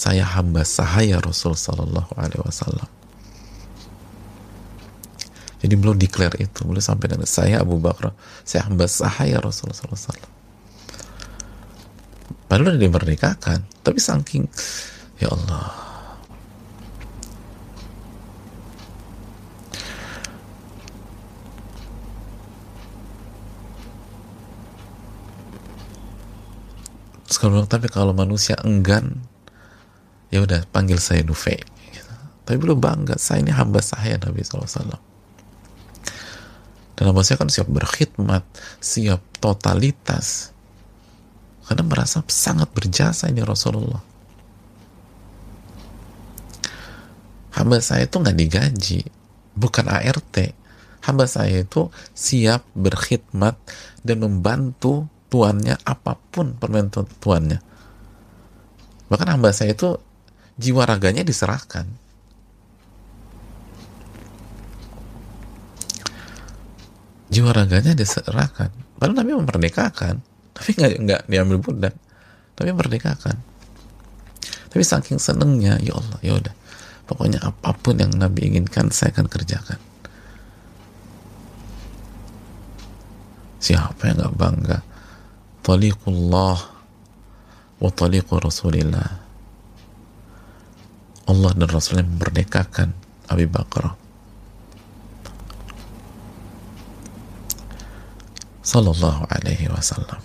saya 0.00 0.24
hamba 0.24 0.64
sahaya 0.64 1.20
Rasul 1.20 1.52
Sallallahu 1.52 2.16
Alaihi 2.16 2.40
Wasallam. 2.40 2.88
Jadi 5.60 5.74
belum 5.76 6.00
declare 6.00 6.40
itu, 6.40 6.64
belum 6.64 6.80
sampai 6.80 7.12
dengan 7.12 7.28
saya 7.28 7.60
Abu 7.60 7.76
Bakar, 7.76 8.16
saya 8.48 8.64
hamba 8.64 8.88
sahaya 8.88 9.36
Rasul 9.44 9.76
Sallallahu 9.76 9.92
Alaihi 9.92 10.08
Wasallam. 10.08 10.32
Padahal 12.48 12.72
udah 12.72 12.80
dimerdekakan, 12.80 13.58
tapi 13.84 14.00
saking 14.00 14.48
ya 15.20 15.28
Allah. 15.28 15.89
Sekarang 27.40 27.64
tapi 27.64 27.88
kalau 27.88 28.12
manusia 28.12 28.52
enggan 28.60 29.16
ya 30.28 30.44
udah 30.44 30.68
panggil 30.68 31.00
saya 31.00 31.24
Nufai 31.24 31.56
gitu. 31.88 32.12
tapi 32.44 32.60
belum 32.60 32.76
bangga 32.76 33.16
saya 33.16 33.40
ini 33.40 33.48
hamba 33.48 33.80
saya 33.80 34.20
Nabi 34.20 34.44
SAW 34.44 35.00
dan 37.00 37.02
hamba 37.08 37.24
saya 37.24 37.40
kan 37.40 37.48
siap 37.48 37.64
berkhidmat 37.72 38.44
siap 38.76 39.24
totalitas. 39.40 40.52
Karena 41.64 41.80
merasa 41.88 42.20
sangat 42.28 42.68
berjasa 42.76 43.32
ini 43.32 43.40
Rasulullah. 43.40 44.04
Hamba 47.56 47.80
saya 47.80 48.04
itu 48.04 48.20
nggak 48.20 48.36
digaji 48.36 49.00
bukan 49.56 49.88
ART 49.88 50.36
hamba 51.00 51.24
saya 51.24 51.64
itu 51.64 51.88
siap 52.12 52.68
berkhidmat 52.76 53.56
dan 54.04 54.20
membantu 54.20 55.08
tuannya 55.30 55.78
apa 55.86 56.18
pun 56.34 56.58
permintaan 56.58 57.06
tuannya. 57.22 57.58
Bahkan 59.06 59.28
hamba 59.30 59.54
saya 59.54 59.72
itu 59.72 59.96
jiwa 60.58 60.84
raganya 60.84 61.24
diserahkan. 61.24 61.86
jiwa 67.30 67.54
raganya 67.54 67.94
diserahkan. 67.94 68.74
Padahal 68.98 69.22
Nabi 69.22 69.38
memerdekakan. 69.38 70.18
Tapi 70.50 70.74
nggak 70.74 70.92
nggak 70.98 71.22
diambil 71.30 71.62
budak 71.62 71.94
tapi 72.60 72.76
memerdekakan 72.76 73.40
tapi 74.70 74.84
saking 74.86 75.18
senengnya 75.18 75.80
ya 75.82 75.98
Allah 75.98 76.18
ya 76.22 76.32
udah. 76.38 76.54
Pokoknya 77.08 77.42
apa 77.42 77.74
pun 77.74 77.98
yang 77.98 78.14
Nabi 78.14 78.46
inginkan 78.54 78.94
saya 78.94 79.10
akan 79.10 79.26
kerjakan. 79.26 79.80
Siapa 83.58 83.98
yang 84.06 84.16
nggak 84.22 84.36
bangga 84.38 84.78
taliqullah 85.64 86.58
wa 87.80 87.90
taliqu 87.92 88.36
rasulillah 88.40 89.20
Allah 91.30 91.54
dan 91.54 91.70
Rasulnya 91.70 92.02
memerdekakan 92.02 92.90
Abi 93.30 93.46
Bakar 93.46 93.94
Sallallahu 98.66 99.30
alaihi 99.30 99.70
wasallam 99.70 100.18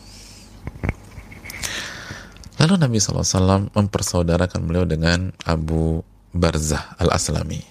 Lalu 2.55 2.81
Nabi 2.81 2.97
SAW 2.97 3.69
mempersaudarakan 3.77 4.65
beliau 4.65 4.89
dengan 4.89 5.29
Abu 5.45 6.01
Barzah 6.33 6.97
al-Aslami. 6.97 7.61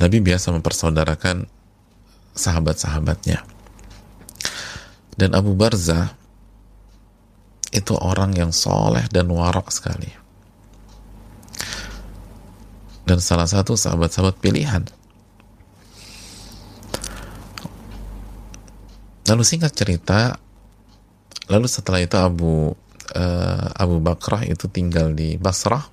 Nabi 0.00 0.18
biasa 0.18 0.50
mempersaudarakan 0.56 1.46
sahabat-sahabatnya. 2.34 3.51
Dan 5.12 5.36
Abu 5.36 5.52
Barzah 5.52 6.16
itu 7.72 7.96
orang 7.96 8.36
yang 8.36 8.52
soleh 8.52 9.04
dan 9.08 9.28
warak 9.32 9.72
sekali. 9.72 10.08
Dan 13.02 13.18
salah 13.18 13.48
satu 13.48 13.74
sahabat-sahabat 13.74 14.36
pilihan. 14.38 14.84
Lalu 19.26 19.42
singkat 19.46 19.72
cerita, 19.72 20.36
lalu 21.48 21.66
setelah 21.66 22.00
itu 22.04 22.16
Abu 22.20 22.76
uh, 23.16 23.66
Abu 23.76 23.96
Bakrah 24.00 24.44
itu 24.44 24.68
tinggal 24.68 25.12
di 25.12 25.36
Basrah 25.36 25.84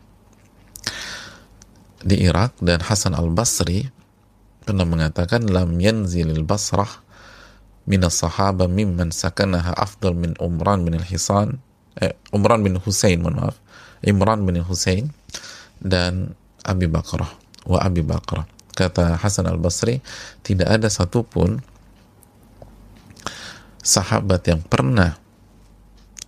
di 2.00 2.16
Irak 2.24 2.60
dan 2.64 2.80
Hasan 2.80 3.12
al 3.12 3.28
Basri 3.32 3.84
pernah 4.64 4.88
mengatakan 4.88 5.44
lam 5.50 5.76
yanzilil 5.76 6.48
Basrah 6.48 7.04
minas 7.86 8.20
sahaba 8.20 8.68
mimman 8.68 9.14
sakanaha 9.14 9.76
afdal 9.78 10.16
min 10.18 10.36
Umran 10.42 10.84
bin 10.84 10.98
al-Hisan. 10.98 11.62
Eh, 12.00 12.16
Umran 12.32 12.64
bin 12.64 12.80
Husain 12.80 13.20
maaf. 13.22 13.56
Imran 14.04 14.48
bin 14.48 14.60
Husain 14.64 15.12
dan 15.84 16.36
Abi 16.64 16.88
Bakrah. 16.88 17.32
Wa 17.68 17.84
Abi 17.84 18.04
Bakrah. 18.04 18.48
Kata 18.72 19.20
Hasan 19.20 19.44
al 19.48 19.60
Basri 19.60 20.00
tidak 20.40 20.72
ada 20.72 20.88
satupun 20.88 21.60
sahabat 23.84 24.48
yang 24.48 24.64
pernah 24.64 25.20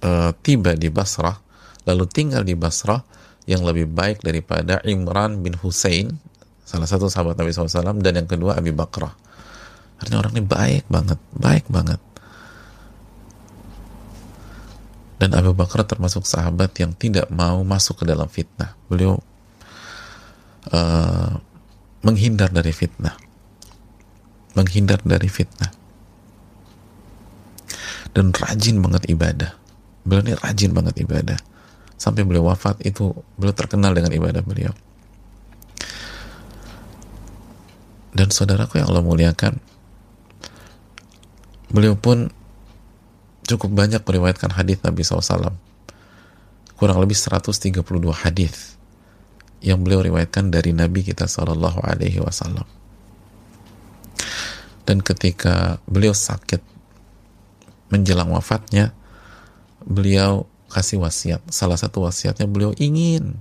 uh, 0.04 0.32
tiba 0.44 0.76
di 0.76 0.92
Basrah 0.92 1.40
lalu 1.88 2.06
tinggal 2.12 2.44
di 2.44 2.58
Basrah 2.58 3.04
yang 3.50 3.64
lebih 3.64 3.90
baik 3.90 4.20
daripada 4.20 4.80
Imran 4.84 5.40
bin 5.40 5.56
Husain 5.60 6.16
salah 6.66 6.88
satu 6.88 7.08
sahabat 7.08 7.36
Nabi 7.36 7.52
SAW 7.52 8.00
dan 8.00 8.14
yang 8.24 8.28
kedua 8.30 8.58
Abi 8.58 8.72
Bakrah 8.76 9.14
artinya 10.02 10.18
orang 10.26 10.34
ini 10.34 10.44
baik 10.44 10.86
banget 10.90 11.20
baik 11.38 11.66
banget. 11.70 12.02
Dan 15.22 15.38
Abu 15.38 15.54
Bakar 15.54 15.86
termasuk 15.86 16.26
sahabat 16.26 16.74
yang 16.82 16.98
tidak 16.98 17.30
mau 17.30 17.62
masuk 17.62 18.02
ke 18.02 18.10
dalam 18.10 18.26
fitnah. 18.26 18.74
Beliau 18.90 19.22
uh, 20.74 21.38
menghindar 22.02 22.50
dari 22.50 22.74
fitnah. 22.74 23.14
Menghindar 24.58 24.98
dari 25.06 25.30
fitnah. 25.30 25.70
Dan 28.18 28.34
rajin 28.34 28.82
banget 28.82 29.14
ibadah. 29.14 29.54
Beliau 30.02 30.26
ini 30.26 30.34
rajin 30.34 30.74
banget 30.74 30.98
ibadah. 31.06 31.38
Sampai 32.02 32.26
beliau 32.26 32.50
wafat 32.50 32.82
itu 32.82 33.14
beliau 33.38 33.54
terkenal 33.54 33.94
dengan 33.94 34.10
ibadah 34.10 34.42
beliau. 34.42 34.74
Dan 38.18 38.34
saudaraku 38.34 38.82
yang 38.82 38.90
Allah 38.90 39.06
muliakan 39.06 39.62
beliau 41.72 41.96
pun 41.96 42.30
cukup 43.48 43.72
banyak 43.72 44.04
meriwayatkan 44.04 44.54
hadis 44.54 44.80
Nabi 44.84 45.02
SAW 45.02 45.56
kurang 46.76 46.98
lebih 46.98 47.14
132 47.14 47.84
hadis 48.26 48.76
yang 49.62 49.86
beliau 49.86 50.02
riwayatkan 50.02 50.50
dari 50.50 50.74
Nabi 50.74 51.06
kita 51.06 51.30
Shallallahu 51.30 51.86
Alaihi 51.86 52.18
Wasallam. 52.18 52.66
Dan 54.82 55.06
ketika 55.06 55.78
beliau 55.86 56.18
sakit 56.18 56.58
menjelang 57.94 58.34
wafatnya 58.34 58.98
beliau 59.86 60.50
kasih 60.74 61.06
wasiat. 61.06 61.46
Salah 61.54 61.78
satu 61.78 62.02
wasiatnya 62.02 62.50
beliau 62.50 62.74
ingin, 62.82 63.38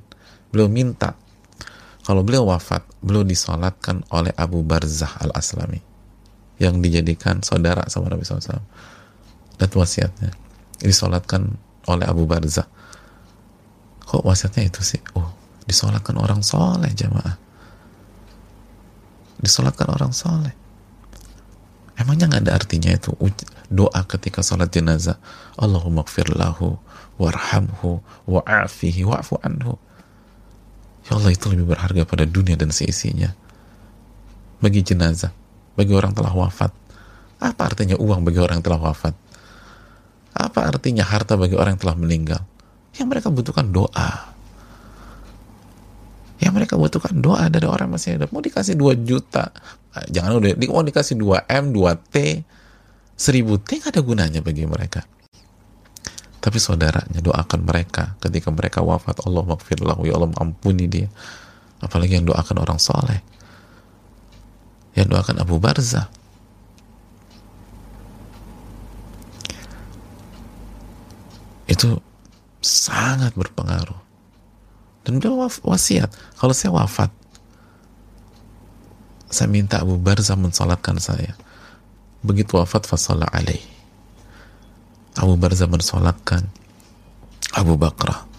beliau 0.53 0.69
minta. 0.69 1.17
Kalau 2.05 2.21
beliau 2.21 2.45
wafat, 2.53 2.85
beliau 3.01 3.25
disolatkan 3.25 4.05
oleh 4.13 4.37
Abu 4.37 4.61
Barzah 4.61 5.17
al-Aslami 5.25 5.90
yang 6.61 6.85
dijadikan 6.85 7.41
saudara 7.41 7.89
sama 7.89 8.13
Nabi 8.13 8.23
SAW. 8.23 8.61
Dan 9.57 9.71
wasiatnya 9.73 10.31
disolatkan 10.81 11.57
oleh 11.89 12.05
Abu 12.05 12.29
Barzah. 12.29 12.69
Kok 14.05 14.23
wasiatnya 14.23 14.69
itu 14.69 14.85
sih? 14.85 15.01
Oh, 15.17 15.33
disolatkan 15.65 16.21
orang 16.21 16.45
soleh 16.45 16.93
jamaah. 16.93 17.41
Disolatkan 19.41 19.89
orang 19.89 20.13
soleh. 20.13 20.53
Emangnya 21.97 22.29
nggak 22.29 22.49
ada 22.49 22.53
artinya 22.57 22.93
itu 22.93 23.13
doa 23.71 24.03
ketika 24.09 24.43
sholat 24.43 24.73
jenazah 24.75 25.21
Allahumma 25.55 26.03
lahu 26.35 26.81
warhamhu 27.21 28.03
wa'afihi 28.27 29.07
wa'fu 29.07 29.39
anhu 29.45 29.79
ya 31.07 31.21
Allah 31.21 31.31
itu 31.31 31.47
lebih 31.53 31.71
berharga 31.71 32.03
pada 32.03 32.25
dunia 32.27 32.59
dan 32.59 32.75
seisinya 32.75 33.31
bagi 34.59 34.83
jenazah 34.83 35.31
bagi 35.75 35.93
orang 35.95 36.13
telah 36.15 36.33
wafat. 36.35 36.73
Apa 37.41 37.73
artinya 37.73 37.97
uang 37.97 38.21
bagi 38.27 38.39
orang 38.41 38.61
yang 38.61 38.67
telah 38.67 38.81
wafat? 38.81 39.15
Apa 40.37 40.71
artinya 40.71 41.03
harta 41.03 41.35
bagi 41.35 41.57
orang 41.57 41.77
yang 41.77 41.83
telah 41.83 41.97
meninggal? 41.97 42.43
Yang 42.97 43.09
mereka 43.09 43.29
butuhkan 43.33 43.67
doa. 43.73 44.11
Yang 46.41 46.53
mereka 46.57 46.75
butuhkan 46.81 47.21
doa 47.21 47.49
dari 47.53 47.69
orang 47.69 47.93
masih 47.93 48.17
ada 48.17 48.29
mau 48.33 48.41
dikasih 48.41 48.77
2 48.77 49.05
juta? 49.05 49.53
Ah, 49.93 50.07
jangan 50.09 50.41
udah 50.41 50.57
mau 50.73 50.85
dikasih 50.85 51.17
2M 51.21 51.65
2T 51.75 52.17
1000 53.21 53.67
T 53.67 53.71
gak 53.85 53.93
ada 53.93 54.01
gunanya 54.01 54.41
bagi 54.41 54.65
mereka. 54.65 55.05
Tapi 56.41 56.57
saudaranya 56.57 57.21
doakan 57.21 57.61
mereka 57.69 58.17
ketika 58.17 58.49
mereka 58.49 58.81
wafat. 58.81 59.21
Allah 59.29 59.45
makfirlahu 59.45 60.09
ya 60.09 60.17
Allah 60.17 60.33
ampuni 60.41 60.89
dia. 60.89 61.09
Apalagi 61.85 62.17
yang 62.17 62.25
doakan 62.25 62.65
orang 62.65 62.81
soleh 62.81 63.21
yang 64.95 65.07
doakan 65.07 65.43
Abu 65.43 65.57
Barza 65.63 66.11
itu 71.71 72.03
sangat 72.61 73.33
berpengaruh. 73.39 73.97
Dan 75.07 75.23
dia 75.23 75.33
wasiat. 75.65 76.13
Kalau 76.37 76.53
saya 76.53 76.75
wafat 76.77 77.09
saya 79.31 79.47
minta 79.47 79.79
Abu 79.79 79.95
Barzah 79.95 80.35
mensolatkan 80.35 80.99
saya. 80.99 81.39
Begitu 82.21 82.59
wafat 82.59 82.85
fasalla 82.85 83.31
alaih. 83.31 83.63
Abu 85.17 85.39
Barzah 85.39 85.71
mensolatkan 85.71 86.51
Abu 87.55 87.79
Bakrah 87.79 88.30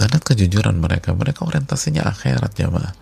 dan 0.00 0.20
kejujuran 0.24 0.80
mereka 0.80 1.12
mereka 1.12 1.44
orientasinya 1.44 2.08
akhirat 2.08 2.56
jamaah 2.56 2.94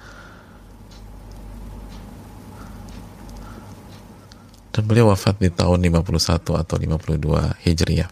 dan 4.75 4.83
beliau 4.83 5.15
wafat 5.15 5.39
di 5.39 5.55
tahun 5.55 5.87
51 5.87 6.43
atau 6.59 6.75
52 6.75 7.63
Hijriah 7.63 8.11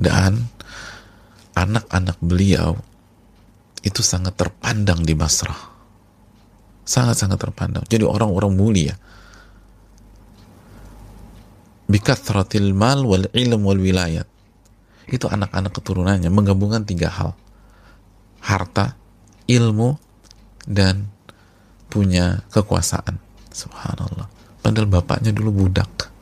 dan 0.00 0.48
anak-anak 1.54 2.18
beliau 2.18 2.74
itu 3.84 4.00
sangat 4.00 4.34
terpandang 4.34 5.04
di 5.04 5.14
Basrah. 5.14 5.72
Sangat-sangat 6.84 7.38
terpandang. 7.40 7.84
Jadi 7.88 8.04
orang-orang 8.04 8.52
mulia. 8.52 8.94
Bikathratil 11.84 12.72
mal 12.72 13.04
wal 13.04 13.28
ilm 13.32 13.60
wal 13.64 13.80
wilayat. 13.80 14.24
Itu 15.08 15.28
anak-anak 15.28 15.72
keturunannya 15.74 16.30
menggabungkan 16.32 16.88
tiga 16.88 17.12
hal. 17.12 17.36
Harta, 18.44 18.96
ilmu, 19.48 19.96
dan 20.68 21.08
punya 21.88 22.44
kekuasaan. 22.52 23.20
Subhanallah. 23.52 24.28
Padahal 24.60 24.88
bapaknya 24.88 25.30
dulu 25.32 25.64
budak. 25.64 26.12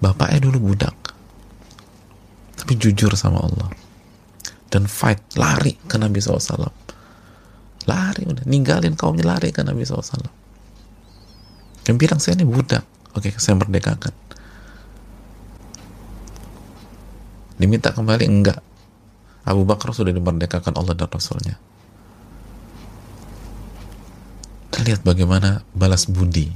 Bapaknya 0.00 0.48
dulu 0.48 0.72
budak. 0.72 0.96
Tapi 2.60 2.72
jujur 2.80 3.12
sama 3.16 3.44
Allah 3.44 3.84
dan 4.74 4.90
fight 4.90 5.22
lari 5.38 5.78
ke 5.86 5.94
Nabi 5.94 6.18
SAW 6.18 6.66
lari 7.86 8.22
udah 8.26 8.42
ninggalin 8.42 8.98
kaumnya 8.98 9.22
lari 9.22 9.54
kan 9.54 9.70
Nabi 9.70 9.86
SAW 9.86 10.02
yang 11.86 11.94
bilang 11.94 12.18
saya 12.18 12.42
ini 12.42 12.42
budak 12.42 12.82
oke 13.14 13.30
saya 13.38 13.54
merdekakan 13.54 14.10
diminta 17.58 17.94
kembali? 17.94 18.24
Enggak. 18.26 18.60
Abu 19.44 19.68
Bakar 19.68 19.92
sudah 19.92 20.10
dimerdekakan 20.10 20.72
Allah 20.80 20.96
dan 20.96 21.08
Rasulnya. 21.12 21.56
Lihat 24.84 25.04
bagaimana 25.04 25.64
balas 25.72 26.08
budi. 26.08 26.50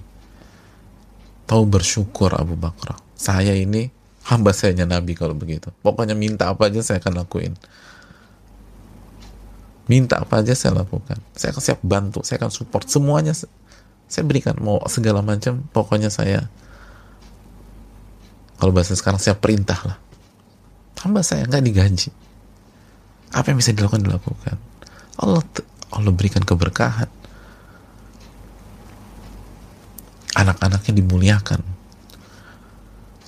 Tahu 1.49 1.63
bersyukur 1.69 2.33
Abu 2.37 2.57
Bakar. 2.57 3.01
Saya 3.17 3.57
ini 3.57 3.89
hamba 4.29 4.53
sayanya 4.53 4.85
Nabi 4.85 5.17
kalau 5.17 5.33
begitu. 5.33 5.73
Pokoknya 5.81 6.13
minta 6.13 6.49
apa 6.53 6.69
aja 6.69 6.85
saya 6.85 7.01
akan 7.01 7.25
lakuin. 7.25 7.57
Minta 9.89 10.21
apa 10.21 10.45
aja 10.45 10.53
saya 10.53 10.85
lakukan. 10.85 11.17
Saya 11.33 11.57
akan 11.57 11.63
siap 11.65 11.81
bantu. 11.81 12.21
Saya 12.21 12.45
akan 12.45 12.53
support. 12.53 12.85
Semuanya 12.89 13.33
saya 13.33 14.25
berikan. 14.29 14.61
Mau 14.61 14.81
segala 14.93 15.25
macam 15.25 15.65
pokoknya 15.73 16.13
saya 16.13 16.49
kalau 18.59 18.75
bahasa 18.75 18.93
sekarang 18.99 19.23
saya 19.23 19.39
perintah 19.39 19.79
lah 19.87 20.08
hamba 21.03 21.23
saya 21.23 21.47
nggak 21.47 21.65
digaji 21.65 22.11
apa 23.33 23.53
yang 23.53 23.59
bisa 23.61 23.77
dilakukan 23.77 24.05
dilakukan. 24.05 24.57
Allah 25.21 25.43
Allah 25.93 26.13
berikan 26.13 26.45
keberkahan. 26.45 27.09
Anak-anaknya 30.39 30.93
dimuliakan. 31.03 31.61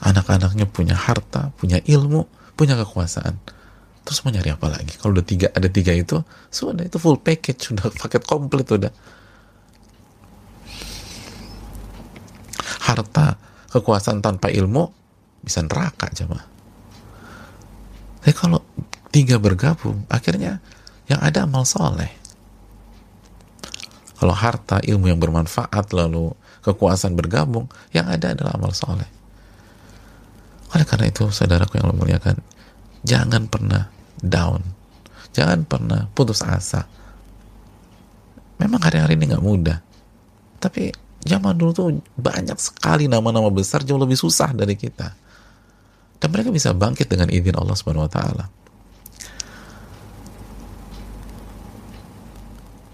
Anak-anaknya 0.00 0.64
punya 0.70 0.96
harta 0.96 1.52
punya 1.61 1.83
ilmu 1.85 2.24
punya 2.56 2.76
kekuasaan. 2.80 3.37
Terus 4.04 4.24
mau 4.24 4.33
nyari 4.33 4.56
apa 4.56 4.66
lagi? 4.72 4.96
Kalau 4.96 5.12
udah 5.12 5.26
tiga 5.26 5.52
ada 5.52 5.68
tiga 5.68 5.92
itu 5.92 6.24
sudah 6.48 6.88
itu 6.88 6.96
full 6.96 7.20
package 7.20 7.72
sudah 7.72 7.92
paket 8.00 8.24
komplit 8.24 8.68
udah. 8.72 8.92
Harta 12.88 13.37
kekuasaan 13.68 14.24
tanpa 14.24 14.48
ilmu 14.48 14.88
bisa 15.44 15.61
neraka 15.64 16.09
coba 16.12 16.60
tapi 18.20 18.33
kalau 18.37 18.61
tiga 19.11 19.40
bergabung 19.40 20.04
akhirnya 20.06 20.61
yang 21.11 21.20
ada 21.20 21.44
amal 21.44 21.66
soleh 21.66 22.12
kalau 24.20 24.37
harta 24.37 24.78
ilmu 24.85 25.09
yang 25.09 25.18
bermanfaat 25.18 25.90
lalu 25.96 26.37
kekuasaan 26.61 27.16
bergabung 27.16 27.66
yang 27.96 28.06
ada 28.06 28.37
adalah 28.37 28.54
amal 28.54 28.76
soleh 28.76 29.09
oleh 30.70 30.87
karena 30.87 31.09
itu 31.11 31.33
saudaraku 31.33 31.80
yang 31.80 31.90
lo 31.90 31.96
muliakan 31.96 32.37
jangan 33.02 33.48
pernah 33.48 33.90
down. 34.22 34.61
Jangan 35.33 35.64
pernah 35.64 36.06
putus 36.12 36.44
asa. 36.44 36.85
Memang 38.61 38.80
hari-hari 38.85 39.16
ini 39.16 39.33
nggak 39.33 39.44
mudah. 39.44 39.78
Tapi 40.61 40.92
zaman 41.24 41.56
dulu 41.56 41.70
tuh 41.72 41.88
banyak 42.20 42.56
sekali 42.61 43.09
nama-nama 43.09 43.48
besar 43.48 43.80
jauh 43.80 44.00
lebih 44.00 44.20
susah 44.20 44.52
dari 44.52 44.76
kita. 44.76 45.16
Dan 46.20 46.28
mereka 46.30 46.52
bisa 46.52 46.76
bangkit 46.76 47.09
dengan 47.09 47.33
izin 47.33 47.56
Allah 47.56 47.74
Subhanahu 47.74 48.04
wa 48.04 48.12
taala. 48.12 48.44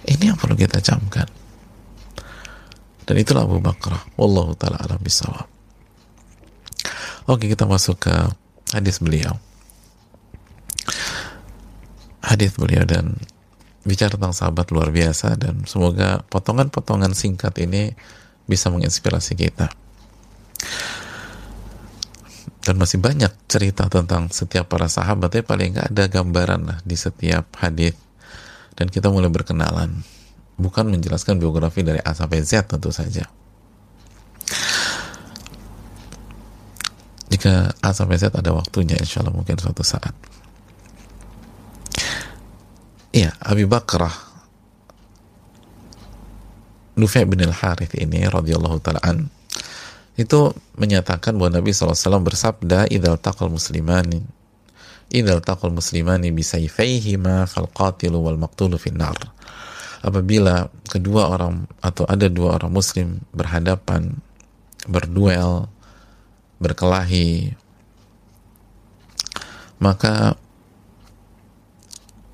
Ini 0.07 0.31
yang 0.31 0.39
perlu 0.39 0.55
kita 0.55 0.79
camkan. 0.79 1.27
Dan 3.07 3.15
itulah 3.19 3.43
Abu 3.43 3.59
Bakar. 3.59 4.07
Wallahu 4.15 4.55
taala 4.55 4.79
alam 4.79 5.03
bisawab. 5.03 5.51
Oke, 7.27 7.51
kita 7.51 7.67
masuk 7.67 8.07
ke 8.07 8.15
hadis 8.71 9.03
beliau 9.03 9.35
hadis 12.27 12.59
beliau 12.59 12.83
dan 12.83 13.15
bicara 13.87 14.19
tentang 14.19 14.35
sahabat 14.35 14.75
luar 14.75 14.91
biasa 14.91 15.39
dan 15.39 15.63
semoga 15.71 16.27
potongan-potongan 16.27 17.15
singkat 17.15 17.55
ini 17.63 17.95
bisa 18.51 18.67
menginspirasi 18.75 19.39
kita. 19.39 19.71
Dan 22.67 22.83
masih 22.83 22.99
banyak 22.99 23.31
cerita 23.47 23.87
tentang 23.87 24.27
setiap 24.35 24.67
para 24.67 24.91
sahabat, 24.91 25.31
tapi 25.31 25.47
paling 25.47 25.79
nggak 25.79 25.95
ada 25.95 26.05
gambaran 26.11 26.61
lah 26.67 26.79
di 26.83 26.99
setiap 26.99 27.47
hadis. 27.63 27.95
Dan 28.75 28.91
kita 28.91 29.07
mulai 29.07 29.31
berkenalan, 29.31 30.03
bukan 30.59 30.91
menjelaskan 30.91 31.39
biografi 31.39 31.87
dari 31.87 32.03
A 32.03 32.11
sampai 32.11 32.43
Z 32.43 32.67
tentu 32.67 32.91
saja. 32.91 33.23
Jika 37.31 37.71
A 37.79 37.91
sampai 37.95 38.19
Z 38.19 38.35
ada 38.35 38.51
waktunya, 38.51 38.99
insya 38.99 39.23
Allah 39.23 39.39
mungkin 39.39 39.55
suatu 39.63 39.87
saat. 39.87 40.13
Iya, 43.15 43.31
Abi 43.47 43.63
Bakrah 43.63 44.13
Nufi 46.97 47.23
bin 47.29 47.45
al-Harith 47.45 47.93
ini 47.95 48.25
radhiyallahu 48.25 48.81
taala 48.81 49.01
itu 50.17 50.53
menyatakan 50.81 51.37
bahwa 51.37 51.61
Nabi 51.61 51.77
SAW 51.77 52.25
bersabda 52.25 52.89
idal 52.89 53.21
taqal 53.21 53.53
muslimani 53.53 54.25
idal 55.11 55.39
taqal 55.43 55.71
muslimani 55.71 56.35
bisayfaihima 56.35 57.47
fal 57.47 57.71
qatilu 57.71 58.23
wal 58.23 58.39
maqtulu 58.39 58.79
finnar. 58.79 59.15
Apabila 60.03 60.71
kedua 60.87 61.31
orang 61.35 61.67
atau 61.83 62.07
ada 62.07 62.31
dua 62.31 62.59
orang 62.61 62.71
muslim 62.71 63.19
berhadapan 63.35 64.15
berduel 64.87 65.67
berkelahi 66.63 67.59
maka 69.83 70.39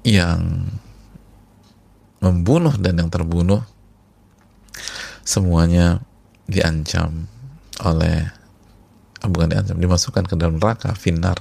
yang 0.04 0.68
membunuh 2.22 2.76
dan 2.76 3.02
yang 3.02 3.10
terbunuh 3.10 3.64
semuanya 5.26 6.02
diancam 6.46 7.26
oleh 7.80 8.28
ah, 9.24 9.28
bukan 9.32 9.48
diancam 9.48 9.80
dimasukkan 9.80 10.28
ke 10.28 10.34
dalam 10.36 10.60
neraka 10.60 10.92
finar 10.92 11.40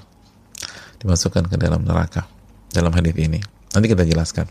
dimasukkan 1.01 1.49
ke 1.49 1.57
dalam 1.57 1.81
neraka 1.81 2.29
dalam 2.71 2.93
hadis 2.93 3.17
ini. 3.17 3.41
Nanti 3.73 3.87
kita 3.89 4.05
jelaskan. 4.05 4.47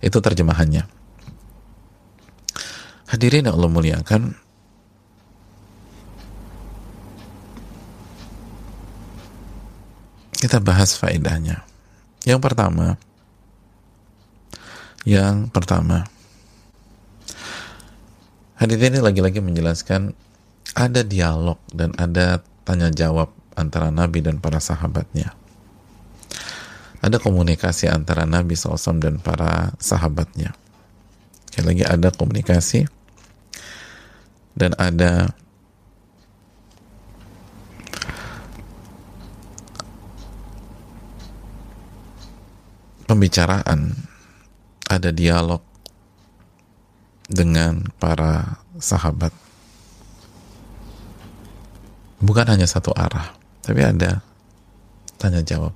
Itu 0.00 0.18
terjemahannya. 0.24 0.88
Hadirin 3.06 3.46
yang 3.46 3.54
Allah 3.54 3.70
muliakan. 3.70 4.22
Kita 10.36 10.60
bahas 10.60 10.94
faedahnya. 10.96 11.64
Yang 12.26 12.40
pertama, 12.42 12.98
yang 15.06 15.48
pertama, 15.48 16.04
hadis 18.56 18.80
ini 18.80 18.98
lagi-lagi 19.00 19.44
menjelaskan 19.44 20.16
ada 20.72 21.04
dialog 21.04 21.60
dan 21.72 21.92
ada 22.00 22.40
tanya 22.64 22.88
jawab 22.90 23.30
antara 23.56 23.88
Nabi 23.92 24.20
dan 24.24 24.40
para 24.40 24.60
sahabatnya. 24.60 25.32
Ada 27.00 27.22
komunikasi 27.22 27.86
antara 27.86 28.26
Nabi 28.26 28.58
SAW 28.58 28.98
dan 28.98 29.22
para 29.22 29.76
sahabatnya. 29.78 30.56
Sekali 31.46 31.64
lagi 31.72 31.84
ada 31.86 32.08
komunikasi 32.12 32.84
dan 34.58 34.74
ada 34.76 35.30
pembicaraan, 43.06 43.94
ada 44.90 45.14
dialog 45.14 45.62
dengan 47.26 47.82
para 47.98 48.62
sahabat. 48.78 49.34
Bukan 52.22 52.46
hanya 52.48 52.64
satu 52.64 52.94
arah, 52.96 53.36
tapi 53.60 53.84
ada 53.84 54.24
tanya 55.20 55.44
jawab. 55.44 55.74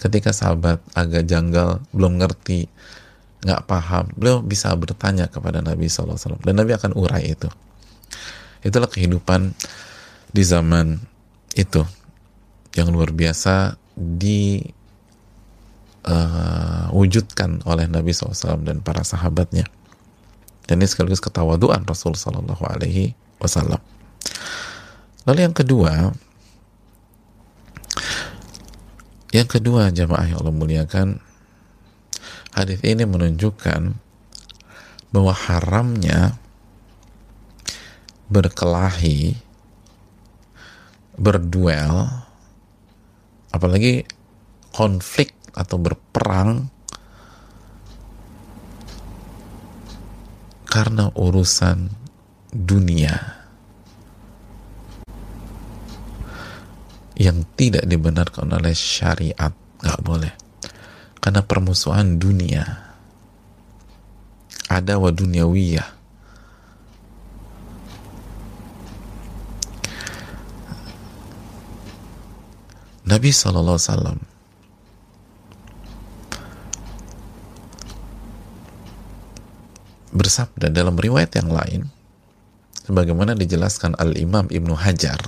Ketika 0.00 0.32
sahabat 0.32 0.80
agak 0.96 1.28
janggal, 1.28 1.80
belum 1.92 2.20
ngerti, 2.20 2.68
nggak 3.44 3.62
paham, 3.68 4.08
beliau 4.16 4.40
bisa 4.40 4.72
bertanya 4.72 5.28
kepada 5.28 5.60
Nabi 5.60 5.88
SAW 5.88 6.40
dan 6.40 6.54
Nabi 6.56 6.72
akan 6.72 6.96
urai 6.96 7.36
itu. 7.36 7.48
Itulah 8.64 8.88
kehidupan 8.88 9.52
di 10.32 10.42
zaman 10.42 10.96
itu 11.52 11.84
yang 12.74 12.88
luar 12.90 13.12
biasa 13.12 13.76
di 13.94 14.58
uh, 16.08 16.88
wujudkan 16.90 17.62
oleh 17.68 17.86
Nabi 17.86 18.10
SAW 18.10 18.64
dan 18.64 18.80
para 18.80 19.04
sahabatnya. 19.04 19.68
Dan 20.64 20.80
ini 20.80 20.88
sekaligus 20.88 21.20
ketawaduan 21.20 21.84
Rasul 21.84 22.16
Sallallahu 22.16 22.64
Alaihi 22.64 23.12
Wasallam. 23.36 23.80
Lalu 25.28 25.40
yang 25.44 25.56
kedua, 25.56 26.12
yang 29.32 29.48
kedua 29.48 29.92
jamaah 29.92 30.24
yang 30.28 30.40
Allah 30.40 30.56
muliakan, 30.56 31.20
hadis 32.52 32.80
ini 32.84 33.04
menunjukkan 33.04 33.96
bahwa 35.12 35.32
haramnya 35.32 36.36
berkelahi, 38.28 39.36
berduel, 41.14 42.08
apalagi 43.52 44.08
konflik 44.74 45.30
atau 45.54 45.78
berperang 45.78 46.73
karena 50.74 51.06
urusan 51.14 51.86
dunia 52.50 53.14
yang 57.14 57.46
tidak 57.54 57.86
dibenarkan 57.86 58.50
oleh 58.50 58.74
syariat 58.74 59.54
nggak 59.54 60.02
boleh. 60.02 60.34
Karena 61.22 61.46
permusuhan 61.46 62.18
dunia 62.18 62.66
ada 64.66 64.98
wa 64.98 65.14
duniawiyah. 65.14 65.88
Nabi 73.06 73.30
SAW 73.30 74.33
bersabda 80.14 80.70
dalam 80.70 80.94
riwayat 80.94 81.34
yang 81.34 81.50
lain 81.50 81.80
sebagaimana 82.86 83.34
dijelaskan 83.34 83.98
Al-Imam 83.98 84.46
Ibnu 84.48 84.78
Hajar 84.78 85.20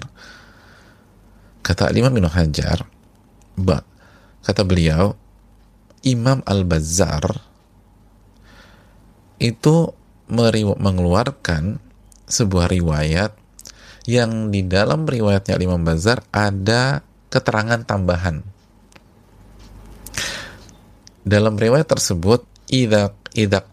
kata 1.67 1.91
Al-Imam 1.91 2.15
Ibnu 2.15 2.31
Hajar 2.31 2.87
kata 4.47 4.63
beliau 4.63 5.19
Imam 6.07 6.39
Al-Bazzar 6.47 7.27
itu 9.43 9.91
mengeluarkan 10.31 11.79
sebuah 12.27 12.67
riwayat 12.71 13.35
yang 14.07 14.55
di 14.55 14.63
dalam 14.67 15.07
riwayatnya 15.07 15.59
Imam 15.59 15.83
Bazar 15.83 16.23
ada 16.31 17.03
keterangan 17.31 17.83
tambahan. 17.83 18.43
Dalam 21.27 21.59
riwayat 21.59 21.91
tersebut, 21.91 22.47
idza 22.71 23.11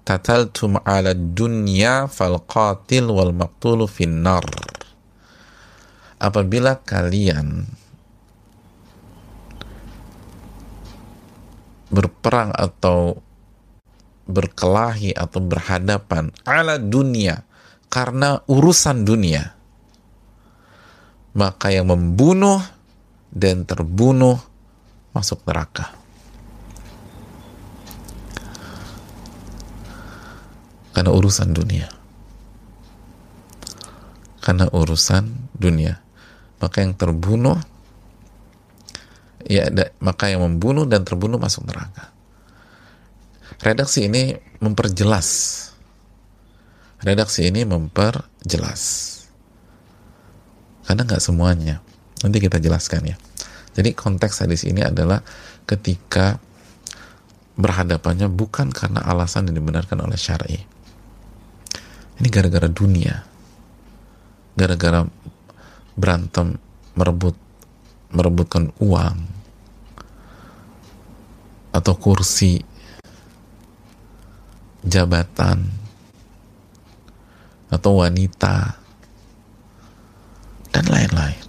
tataltum 0.03 0.83
'ala 0.83 1.15
dunya 1.15 2.11
fal 2.11 2.43
qatil 2.43 3.07
wal 3.07 3.31
maqtulu 3.31 3.87
finnar. 3.87 4.43
Apabila 6.19 6.83
kalian 6.83 7.67
berperang 11.87 12.51
atau 12.51 13.23
berkelahi 14.27 15.15
atau 15.15 15.39
berhadapan 15.43 16.31
ala 16.47 16.79
dunia 16.79 17.43
karena 17.91 18.41
urusan 18.47 19.03
dunia 19.03 19.53
maka 21.35 21.69
yang 21.69 21.91
membunuh 21.91 22.61
dan 23.29 23.65
terbunuh 23.67 24.39
masuk 25.11 25.43
neraka 25.45 26.02
karena 30.93 31.11
urusan 31.11 31.49
dunia 31.51 31.89
karena 34.39 34.69
urusan 34.71 35.51
dunia 35.57 35.99
maka 36.63 36.79
yang 36.79 36.95
terbunuh 36.95 37.59
ya 39.47 39.67
da, 39.69 39.91
maka 39.99 40.31
yang 40.31 40.43
membunuh 40.43 40.87
dan 40.87 41.03
terbunuh 41.03 41.39
masuk 41.39 41.67
neraka. 41.67 42.11
Redaksi 43.63 44.07
ini 44.07 44.35
memperjelas. 44.59 45.27
Redaksi 47.03 47.47
ini 47.47 47.67
memperjelas. 47.67 48.81
Karena 50.83 51.01
nggak 51.07 51.23
semuanya. 51.23 51.79
Nanti 52.23 52.39
kita 52.39 52.59
jelaskan 52.59 53.15
ya. 53.15 53.15
Jadi 53.75 53.95
konteks 53.95 54.43
hadis 54.43 54.63
ini 54.67 54.83
adalah 54.83 55.23
ketika 55.67 56.39
berhadapannya 57.55 58.27
bukan 58.31 58.71
karena 58.71 59.03
alasan 59.03 59.51
yang 59.51 59.63
dibenarkan 59.63 59.99
oleh 60.03 60.19
syar'i. 60.19 60.59
Ini 62.21 62.27
gara-gara 62.29 62.69
dunia. 62.69 63.25
Gara-gara 64.53 65.01
berantem, 65.97 66.61
merebut 66.93 67.33
merebutkan 68.13 68.69
uang, 68.77 69.17
atau 71.73 71.93
kursi 71.97 72.61
jabatan. 74.85 75.81
Atau 77.73 78.05
wanita. 78.05 78.77
Dan 80.69 80.85
lain-lain. 80.85 81.41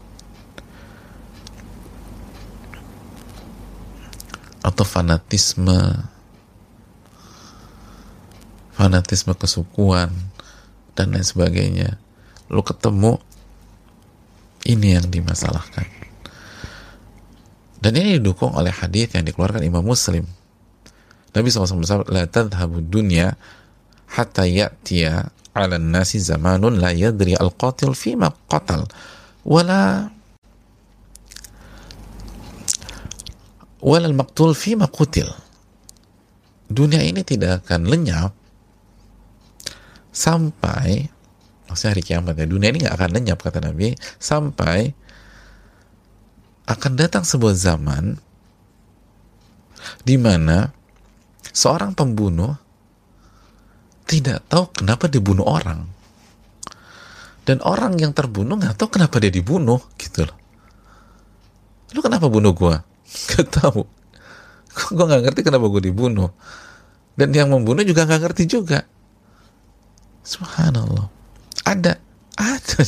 Atau 4.64 4.88
fanatisme. 4.88 6.08
Fanatisme 8.72 9.36
kesukuan 9.36 10.33
dan 10.94 11.14
lain 11.14 11.26
sebagainya 11.26 11.98
lu 12.48 12.62
ketemu 12.62 13.18
ini 14.64 14.96
yang 14.96 15.06
dimasalahkan 15.10 16.04
dan 17.84 18.00
ini 18.00 18.16
didukung 18.16 18.56
oleh 18.56 18.72
hadis 18.72 19.12
yang 19.12 19.28
dikeluarkan 19.28 19.60
Imam 19.60 19.84
Muslim. 19.84 20.24
Nabi 21.36 21.52
SAW 21.52 22.08
La 22.08 22.24
tadhabu 22.24 22.80
dunya 22.80 23.36
hatta 24.08 24.48
ya'tiya 24.48 25.28
ala 25.52 25.76
nasi 25.76 26.16
zamanun 26.16 26.80
la 26.80 26.96
yadri 26.96 27.36
al-qatil 27.36 27.92
fima 27.92 28.32
qatal 28.48 28.88
wala 29.44 30.08
wala 33.84 34.04
al-maqtul 34.08 34.56
fima 34.56 34.88
qutil. 34.88 35.28
Dunia 36.72 37.04
ini 37.04 37.20
tidak 37.20 37.68
akan 37.68 37.84
lenyap 37.84 38.32
sampai 40.14 41.10
maksudnya 41.66 41.98
hari 41.98 42.02
kiamat 42.06 42.38
ya 42.38 42.46
dunia 42.46 42.70
ini 42.70 42.86
nggak 42.86 42.94
akan 42.94 43.10
lenyap 43.10 43.38
kata 43.42 43.58
Nabi. 43.58 43.98
Sampai 44.22 44.94
akan 46.64 46.92
datang 46.96 47.26
sebuah 47.26 47.52
zaman 47.58 48.16
di 50.06 50.16
mana 50.16 50.72
seorang 51.52 51.92
pembunuh 51.92 52.56
tidak 54.08 54.46
tahu 54.48 54.70
kenapa 54.72 55.10
dibunuh 55.10 55.44
orang. 55.44 55.90
Dan 57.44 57.60
orang 57.60 58.00
yang 58.00 58.16
terbunuh 58.16 58.56
nggak 58.56 58.80
tahu 58.80 58.96
kenapa 58.96 59.20
dia 59.20 59.28
dibunuh 59.28 59.82
gitu 60.00 60.24
loh. 60.24 60.38
Lu 61.92 62.00
kenapa 62.00 62.32
bunuh 62.32 62.56
gue 62.56 62.76
gak 63.34 63.48
tahu. 63.50 63.84
Gue 64.96 65.04
nggak 65.06 65.22
ngerti 65.22 65.40
kenapa 65.46 65.70
gue 65.70 65.86
dibunuh. 65.86 66.34
Dan 67.14 67.30
yang 67.30 67.46
membunuh 67.46 67.86
juga 67.86 68.10
nggak 68.10 68.26
ngerti 68.26 68.50
juga 68.50 68.82
subhanallah 70.24 71.06
ada 71.68 72.00
ada 72.34 72.82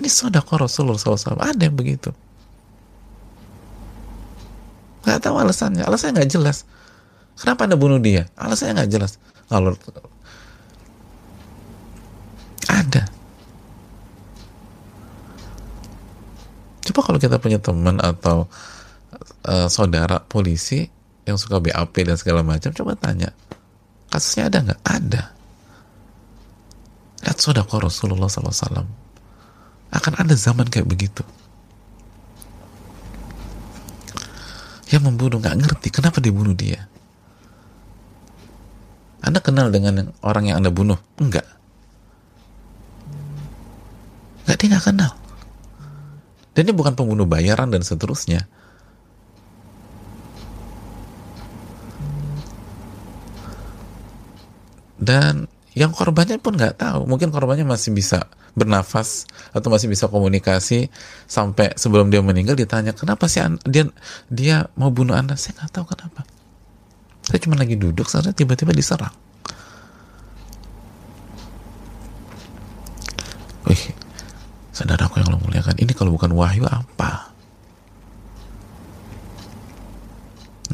ini 0.00 0.08
sodako 0.08 0.64
Rasulullah 0.64 0.96
SAW. 0.96 1.36
Ada 1.36 1.68
yang 1.68 1.76
begitu. 1.76 2.08
Gak 5.04 5.20
tahu 5.20 5.36
alasannya. 5.36 5.84
Alasannya 5.84 6.24
nggak 6.24 6.32
jelas. 6.32 6.64
Kenapa 7.36 7.68
anda 7.68 7.76
bunuh 7.76 8.00
dia? 8.00 8.24
Alasannya 8.40 8.80
nggak 8.80 8.92
jelas. 8.96 9.20
Kalau 9.52 9.76
ada. 12.64 13.04
Coba 16.80 17.00
kalau 17.04 17.18
kita 17.20 17.36
punya 17.36 17.60
teman 17.60 18.00
atau 18.00 18.48
uh, 19.44 19.68
saudara 19.68 20.24
polisi 20.24 20.88
yang 21.28 21.36
suka 21.36 21.60
BAP 21.60 21.92
dan 22.08 22.16
segala 22.16 22.40
macam, 22.40 22.72
coba 22.72 22.96
tanya. 22.96 23.36
Kasusnya 24.10 24.50
ada 24.50 24.58
nggak? 24.66 24.80
Ada. 24.82 25.22
Lihat 27.20 27.38
sodako 27.38 27.78
Rasulullah 27.78 28.26
SAW 28.26 28.90
akan 29.90 30.12
ada 30.18 30.34
zaman 30.34 30.66
kayak 30.66 30.86
begitu. 30.86 31.22
Yang 34.90 35.02
membunuh 35.06 35.38
nggak 35.38 35.58
ngerti 35.62 35.88
kenapa 35.94 36.18
dibunuh 36.18 36.54
dia. 36.54 36.90
Anda 39.20 39.38
kenal 39.38 39.70
dengan 39.70 40.10
orang 40.24 40.50
yang 40.50 40.58
Anda 40.64 40.72
bunuh? 40.72 40.98
Enggak. 41.20 41.46
Enggak, 44.42 44.56
dia 44.58 44.68
nggak 44.74 44.86
kenal. 44.90 45.12
Dan 46.56 46.62
dia 46.66 46.74
bukan 46.74 46.98
pembunuh 46.98 47.28
bayaran 47.28 47.70
dan 47.70 47.86
seterusnya. 47.86 48.50
Dan 55.00 55.48
yang 55.72 55.96
korbannya 55.96 56.36
pun 56.36 56.60
nggak 56.60 56.76
tahu. 56.76 57.08
Mungkin 57.08 57.32
korbannya 57.32 57.64
masih 57.64 57.96
bisa 57.96 58.28
bernafas 58.52 59.24
atau 59.56 59.72
masih 59.72 59.88
bisa 59.88 60.10
komunikasi 60.12 60.92
sampai 61.24 61.72
sebelum 61.78 62.12
dia 62.12 62.20
meninggal 62.20 62.58
ditanya 62.58 62.90
kenapa 62.90 63.30
sih 63.30 63.38
dia 63.62 63.86
dia 64.26 64.66
mau 64.74 64.90
bunuh 64.90 65.14
anda 65.14 65.38
saya 65.40 65.56
nggak 65.56 65.72
tahu 65.72 65.86
kenapa. 65.88 66.26
Saya 67.24 67.38
cuma 67.40 67.56
lagi 67.56 67.78
duduk 67.80 68.10
saja 68.10 68.34
tiba-tiba 68.34 68.74
diserang. 68.74 69.14
Wih, 73.70 73.94
saudaraku 74.74 75.22
yang 75.22 75.30
lo 75.30 75.38
muliakan 75.38 75.78
ini 75.78 75.94
kalau 75.94 76.10
bukan 76.12 76.34
wahyu 76.34 76.66
apa? 76.66 77.30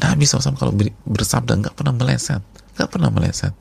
Nabi 0.01 0.25
SAW 0.25 0.57
kalau 0.57 0.73
bersabda 1.05 1.61
nggak 1.61 1.75
pernah 1.77 1.93
meleset. 1.93 2.41
Nggak 2.73 2.89
pernah 2.89 3.13
meleset 3.13 3.53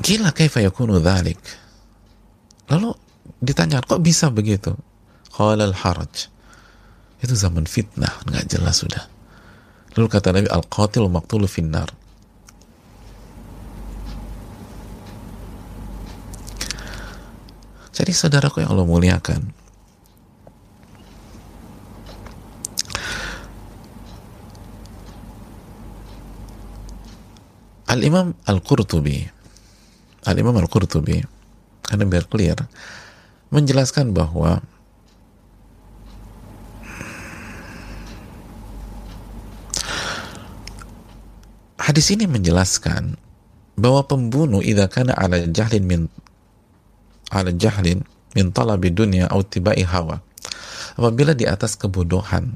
Kila 0.00 0.32
kaifa 0.32 0.64
yakunu 0.64 0.98
dhalik? 0.98 1.38
Lalu 2.72 2.96
ditanya, 3.38 3.84
kok 3.84 4.00
bisa 4.00 4.32
begitu? 4.32 4.74
Qala 5.30 5.68
al-haraj. 5.68 6.26
Itu 7.20 7.36
zaman 7.36 7.68
fitnah, 7.68 8.10
nggak 8.24 8.48
jelas 8.48 8.80
sudah. 8.80 9.04
Lalu 9.94 10.06
kata 10.08 10.32
Nabi, 10.32 10.48
al-qatil 10.48 11.04
maqtulu 11.10 11.44
finnar. 11.44 11.92
Jadi 17.92 18.16
saudaraku 18.16 18.64
yang 18.64 18.72
Allah 18.72 18.88
muliakan, 18.88 19.52
Al-Imam 27.90 28.38
Al-Qurtubi 28.46 29.39
Al-Imam 30.28 30.56
Al-Qurtubi 30.56 31.24
karena 31.86 32.04
biar 32.04 32.24
clear 32.28 32.58
menjelaskan 33.50 34.12
bahwa 34.14 34.62
hadis 41.80 42.12
ini 42.14 42.30
menjelaskan 42.30 43.18
bahwa 43.74 44.04
pembunuh 44.04 44.60
idza 44.62 44.86
kana 44.86 45.16
ala 45.16 45.40
jahlin 45.48 45.84
min 45.88 46.02
ala 47.32 47.50
jahlin 47.50 48.04
min 48.36 48.52
talabi 48.54 48.92
dunya 48.94 49.26
au 49.26 49.42
tibai 49.42 49.82
hawa 49.82 50.22
apabila 50.94 51.34
di 51.34 51.48
atas 51.48 51.74
kebodohan 51.74 52.54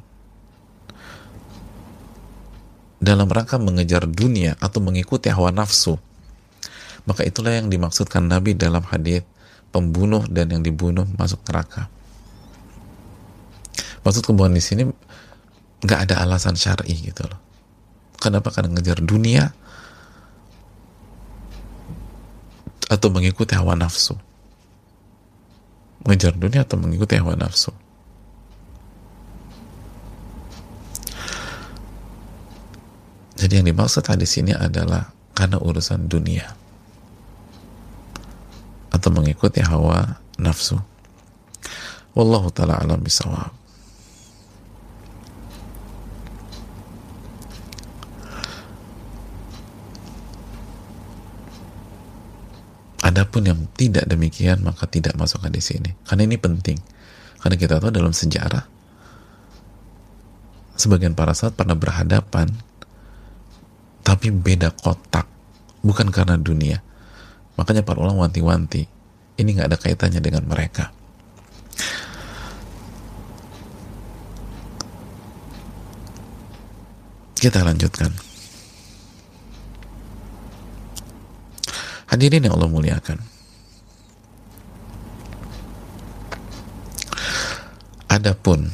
dalam 3.03 3.27
rangka 3.29 3.59
mengejar 3.59 4.07
dunia 4.07 4.55
atau 4.63 4.79
mengikuti 4.85 5.29
hawa 5.33 5.51
nafsu 5.51 5.99
maka 7.05 7.21
itulah 7.25 7.53
yang 7.53 7.69
dimaksudkan 7.69 8.25
Nabi 8.25 8.57
dalam 8.57 8.81
hadis 8.89 9.25
pembunuh 9.69 10.25
dan 10.31 10.49
yang 10.49 10.65
dibunuh 10.65 11.05
masuk 11.21 11.45
neraka. 11.51 11.93
Maksud 14.05 14.25
kebohongan 14.25 14.57
di 14.57 14.65
sini 14.65 14.83
nggak 15.85 16.01
ada 16.09 16.25
alasan 16.25 16.57
syar'i 16.57 16.97
gitu 16.97 17.29
loh. 17.29 17.41
Kenapa? 18.17 18.49
Karena 18.49 18.73
ngejar 18.73 19.05
dunia 19.05 19.53
atau 22.89 23.09
mengikuti 23.13 23.53
hawa 23.53 23.77
nafsu. 23.77 24.17
Mengejar 26.05 26.33
dunia 26.37 26.65
atau 26.65 26.81
mengikuti 26.81 27.21
hawa 27.21 27.37
nafsu. 27.37 27.73
Jadi 33.35 33.61
yang 33.61 33.67
dimaksud 33.69 34.09
hadis 34.09 34.41
ini 34.41 34.57
adalah 34.57 35.13
karena 35.37 35.61
urusan 35.61 36.09
dunia 36.09 36.64
atau 38.95 39.11
mengikuti 39.11 39.59
hawa 39.59 40.23
nafsu. 40.39 40.79
Wallahu 42.15 42.55
taala 42.55 42.79
alam 42.79 43.03
bisawab. 43.03 43.51
Adapun 53.03 53.51
yang 53.51 53.61
tidak 53.75 54.07
demikian 54.07 54.63
maka 54.63 54.87
tidak 54.87 55.19
masuk 55.19 55.43
hadis 55.43 55.75
ini. 55.75 55.99
Karena 56.07 56.31
ini 56.31 56.39
penting. 56.39 56.79
Karena 57.43 57.59
kita 57.59 57.83
tahu 57.83 57.91
dalam 57.91 58.15
sejarah 58.15 58.75
sebagian 60.75 61.15
para 61.15 61.33
sahabat 61.35 61.55
pernah 61.55 61.77
berhadapan 61.79 62.51
tapi 64.03 64.35
beda 64.35 64.75
kotak 64.75 65.25
bukan 65.81 66.11
karena 66.11 66.35
dunia 66.35 66.83
makanya 67.55 67.87
para 67.87 68.03
ulama 68.03 68.27
wanti-wanti 68.27 68.87
ini 69.35 69.49
nggak 69.55 69.69
ada 69.71 69.79
kaitannya 69.79 70.23
dengan 70.23 70.47
mereka. 70.47 70.95
Kita 77.35 77.61
lanjutkan. 77.61 78.09
Hadirin 82.09 82.47
yang 82.47 82.55
Allah 82.57 82.71
muliakan. 82.71 83.19
Adapun 88.09 88.71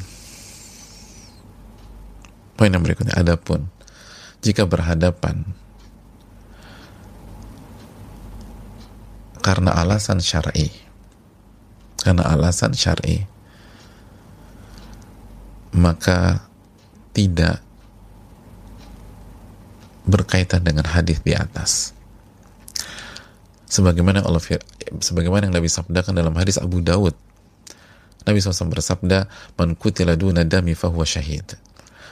poin 2.61 2.69
yang 2.69 2.85
berikutnya 2.85 3.17
adapun 3.17 3.73
jika 4.45 4.69
berhadapan 4.69 5.49
karena 9.41 9.73
alasan 9.73 10.21
syar'i. 10.21 10.69
Karena 12.01 12.29
alasan 12.29 12.77
syar'i. 12.77 13.25
Maka 15.73 16.45
tidak 17.11 17.59
berkaitan 20.05 20.61
dengan 20.65 20.85
hadis 20.87 21.21
di 21.21 21.33
atas. 21.33 21.93
Sebagaimana 23.71 24.25
Allah 24.25 24.43
sebagaimana 24.99 25.47
yang 25.47 25.55
Nabi 25.55 25.71
sabdakan 25.71 26.13
dalam 26.17 26.35
hadis 26.35 26.59
Abu 26.59 26.83
Dawud. 26.83 27.15
Nabi 28.21 28.37
SAW 28.37 28.69
bersabda 28.69 29.25
man 29.57 29.73
kutila 29.73 30.13
duna 30.13 30.45
dami 30.45 30.77
fahuwa 30.77 31.07
syahid. 31.07 31.57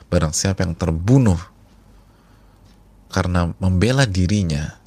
Barang 0.10 0.34
siapa 0.34 0.65
yang 0.65 0.74
terbunuh 0.74 1.38
karena 3.13 3.54
membela 3.62 4.10
dirinya 4.10 4.80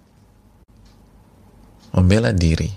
membela 1.92 2.32
diri. 2.32 2.68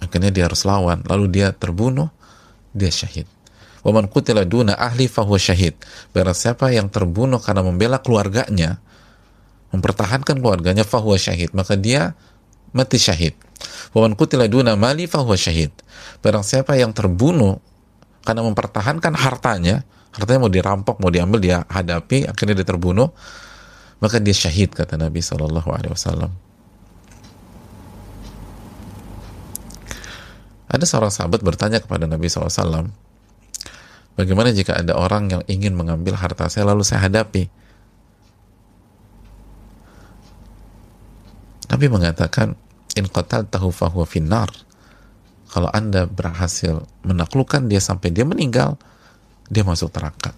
Akhirnya 0.00 0.30
dia 0.30 0.46
harus 0.46 0.62
lawan. 0.62 1.02
Lalu 1.08 1.26
dia 1.32 1.48
terbunuh 1.50 2.12
dia 2.76 2.92
syahid. 2.92 3.26
Waman 3.82 4.10
kutila 4.10 4.42
duna 4.44 4.76
ahli 4.76 5.08
fahuwa 5.08 5.38
syahid. 5.40 5.74
Barang 6.12 6.36
siapa 6.36 6.70
yang 6.70 6.92
terbunuh 6.92 7.40
karena 7.40 7.62
membela 7.64 7.98
keluarganya 8.02 8.78
mempertahankan 9.74 10.38
keluarganya 10.38 10.86
fahuwa 10.86 11.18
syahid 11.18 11.50
maka 11.56 11.74
dia 11.74 12.14
mati 12.70 13.00
syahid. 13.00 13.34
Waman 13.96 14.14
kutila 14.14 14.46
duna 14.46 14.76
mali 14.76 15.08
fahuwa 15.08 15.34
syahid. 15.34 15.72
Barang 16.20 16.44
siapa 16.44 16.76
yang 16.76 16.92
terbunuh 16.92 17.58
karena 18.26 18.42
mempertahankan 18.42 19.14
hartanya 19.14 19.86
hartanya 20.10 20.40
mau 20.42 20.50
dirampok 20.50 20.98
mau 20.98 21.12
diambil 21.12 21.38
dia 21.38 21.62
hadapi 21.70 22.26
akhirnya 22.26 22.58
dia 22.58 22.66
terbunuh 22.66 23.14
maka 24.02 24.20
dia 24.20 24.36
syahid 24.36 24.72
kata 24.76 25.00
Nabi 25.00 25.24
Shallallahu 25.24 25.68
Alaihi 25.72 25.92
Wasallam. 25.92 26.32
Ada 30.66 30.84
seorang 30.84 31.14
sahabat 31.14 31.40
bertanya 31.46 31.78
kepada 31.78 32.10
Nabi 32.10 32.26
SAW 32.26 32.90
bagaimana 34.18 34.50
jika 34.50 34.74
ada 34.74 34.98
orang 34.98 35.30
yang 35.30 35.42
ingin 35.46 35.78
mengambil 35.78 36.18
harta 36.18 36.50
saya 36.50 36.68
lalu 36.68 36.82
saya 36.82 37.06
hadapi? 37.06 37.46
Nabi 41.70 41.86
mengatakan 41.86 42.58
in 42.98 43.06
qatal 43.06 43.46
tahu 43.46 43.70
fahuwa 43.70 44.04
finnar. 44.08 44.50
Kalau 45.46 45.70
anda 45.70 46.10
berhasil 46.10 46.82
menaklukkan 47.06 47.70
dia 47.70 47.78
sampai 47.78 48.10
dia 48.10 48.26
meninggal 48.26 48.74
dia 49.46 49.62
masuk 49.62 49.94
neraka. 49.94 50.34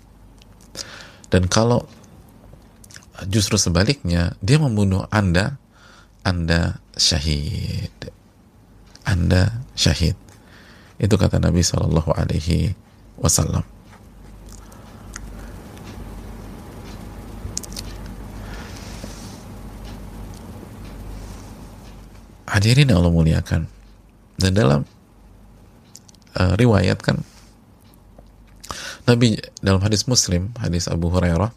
Dan 1.32 1.48
kalau 1.48 1.88
justru 3.26 3.58
sebaliknya, 3.58 4.38
dia 4.38 4.60
membunuh 4.62 5.08
Anda, 5.10 5.58
Anda 6.22 6.78
syahid. 6.94 7.94
Anda 9.02 9.64
syahid. 9.74 10.14
Itu 10.98 11.18
kata 11.18 11.42
Nabi 11.42 11.64
Shallallahu 11.64 12.14
Alaihi 12.14 12.74
Wasallam. 13.18 13.64
Hadirin 22.48 22.90
yang 22.90 22.98
Allah 23.02 23.14
muliakan. 23.14 23.70
Dan 24.38 24.54
dalam 24.54 24.80
uh, 26.38 26.54
riwayat 26.54 27.02
kan 27.02 27.22
Nabi 29.08 29.40
dalam 29.64 29.80
hadis 29.80 30.04
Muslim, 30.04 30.52
hadis 30.60 30.84
Abu 30.84 31.08
Hurairah, 31.08 31.48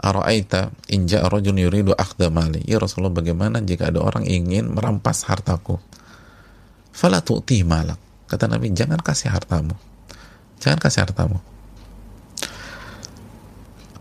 Ara'aita 0.00 0.72
inja 0.88 1.20
rajul 1.28 1.60
yuridu 1.60 1.92
akhdha 1.92 2.32
mali. 2.32 2.64
Ya 2.64 2.80
Rasulullah, 2.80 3.12
bagaimana 3.12 3.60
jika 3.60 3.92
ada 3.92 4.00
orang 4.00 4.24
ingin 4.24 4.72
merampas 4.72 5.28
hartaku? 5.28 5.76
Fala 6.88 7.20
tu'ti 7.20 7.60
malak. 7.68 8.00
Kata 8.24 8.48
Nabi, 8.48 8.72
jangan 8.72 8.96
kasih 9.04 9.28
hartamu. 9.28 9.76
Jangan 10.56 10.80
kasih 10.80 11.04
hartamu. 11.04 11.36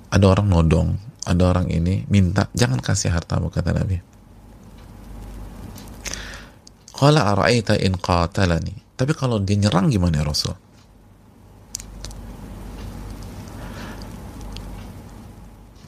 Ada 0.10 0.26
orang 0.26 0.48
nodong, 0.48 0.90
ada 1.28 1.44
orang 1.52 1.68
ini 1.68 2.08
minta, 2.08 2.48
jangan 2.56 2.80
kasih 2.80 3.12
hartamu, 3.12 3.52
kata 3.52 3.76
Nabi. 3.76 4.00
Qala 6.96 7.28
ara'aita 7.36 7.76
in 7.80 8.00
qatalani. 8.00 8.76
Tapi 8.96 9.12
kalau 9.16 9.40
dia 9.40 9.56
nyerang 9.56 9.88
gimana 9.92 10.20
ya 10.20 10.28
Rasul? 10.28 10.69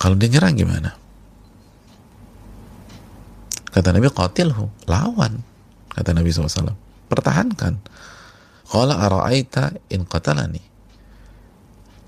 Kalau 0.02 0.18
dia 0.18 0.34
nyerang 0.34 0.58
gimana? 0.58 0.98
Kata 3.70 3.94
Nabi, 3.94 4.10
qatilhu, 4.10 4.90
lawan. 4.90 5.46
Kata 5.94 6.18
Nabi 6.18 6.34
SAW, 6.34 6.74
pertahankan. 7.06 7.78
Qala 8.66 8.98
ara'aita 8.98 9.78
in 9.94 10.10
qatalani. 10.10 10.64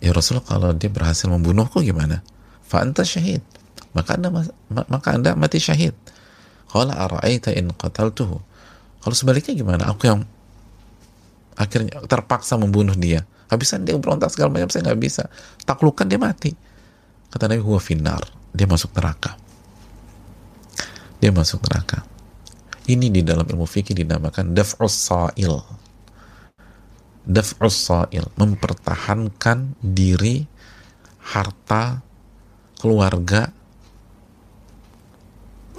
Ya 0.02 0.10
Rasul, 0.12 0.42
kalau 0.42 0.74
dia 0.74 0.90
berhasil 0.90 1.30
membunuhku 1.30 1.86
gimana? 1.86 2.26
Fa'anta 2.66 3.06
syahid. 3.06 3.46
Maka 3.94 4.18
anda, 4.18 4.34
maka 4.90 5.14
anda 5.14 5.38
mati 5.38 5.62
syahid. 5.62 5.94
Qala 6.74 6.98
ara'aita 6.98 7.54
in 7.54 7.70
qataltuhu. 7.72 8.42
Kalau 9.06 9.16
sebaliknya 9.16 9.54
gimana? 9.54 9.94
Aku 9.94 10.10
yang 10.10 10.26
akhirnya 11.54 12.02
terpaksa 12.10 12.58
membunuh 12.58 12.98
dia. 12.98 13.22
Habisan 13.54 13.86
dia 13.86 13.94
berontak 14.02 14.34
segala 14.34 14.50
macam, 14.50 14.74
saya 14.74 14.90
nggak 14.90 15.00
bisa. 15.00 15.30
Taklukan 15.62 16.10
dia 16.10 16.18
mati. 16.18 16.73
Kata 17.34 17.50
Nabi, 17.50 17.66
huwa 17.66 17.82
finar. 17.82 18.22
Dia 18.54 18.70
masuk 18.70 18.94
neraka 18.94 19.42
dia 21.24 21.32
masuk 21.32 21.64
neraka. 21.72 22.04
Ini 22.84 23.08
di 23.08 23.24
dalam 23.24 23.48
ilmu 23.48 23.64
fikih 23.64 23.96
dinamakan 23.96 24.52
daf'us 24.52 25.08
sa'il. 25.08 25.56
Daf'us 27.24 27.76
sa'il, 27.80 28.28
mempertahankan 28.36 29.80
diri, 29.80 30.44
harta, 31.32 32.04
keluarga, 32.76 33.48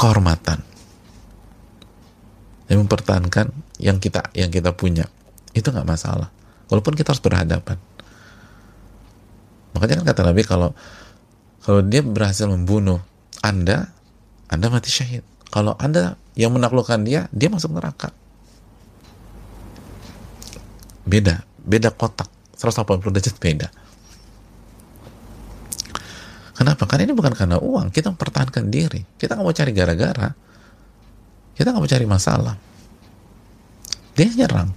kehormatan. 0.01 0.65
Yang 2.73 2.79
mempertahankan 2.89 3.53
yang 3.77 4.01
kita 4.01 4.33
yang 4.33 4.49
kita 4.49 4.73
punya. 4.73 5.05
Itu 5.53 5.77
nggak 5.77 5.85
masalah. 5.85 6.33
Walaupun 6.73 6.97
kita 6.97 7.13
harus 7.13 7.21
berhadapan. 7.21 7.77
Makanya 9.77 10.01
kan 10.01 10.07
kata 10.09 10.23
Nabi 10.25 10.41
kalau 10.49 10.73
kalau 11.65 11.81
dia 11.81 12.05
berhasil 12.05 12.45
membunuh 12.45 13.01
Anda, 13.41 13.89
Anda 14.53 14.69
mati 14.69 14.93
syahid. 14.93 15.25
Kalau 15.49 15.73
Anda 15.81 16.21
yang 16.37 16.53
menaklukkan 16.53 17.01
dia, 17.09 17.25
dia 17.33 17.49
masuk 17.49 17.73
neraka. 17.73 18.13
Beda, 21.09 21.41
beda 21.65 21.89
kotak. 21.89 22.29
180 22.61 23.17
derajat 23.17 23.37
beda. 23.41 23.69
Kenapa? 26.55 26.85
Karena 26.87 27.11
ini 27.11 27.15
bukan 27.17 27.33
karena 27.33 27.57
uang. 27.57 27.91
Kita 27.91 28.13
mempertahankan 28.13 28.69
diri. 28.69 29.01
Kita 29.17 29.35
nggak 29.35 29.47
mau 29.49 29.57
cari 29.57 29.73
gara-gara. 29.73 30.29
Kita 31.57 31.67
nggak 31.73 31.83
mau 31.83 31.91
cari 31.91 32.07
masalah. 32.07 32.57
Dia 34.15 34.29
nyerang. 34.31 34.71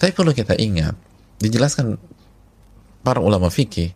Tapi 0.00 0.10
perlu 0.16 0.32
kita 0.32 0.56
ingat, 0.56 0.96
dijelaskan 1.42 2.00
para 3.04 3.20
ulama 3.20 3.52
fikih, 3.52 3.92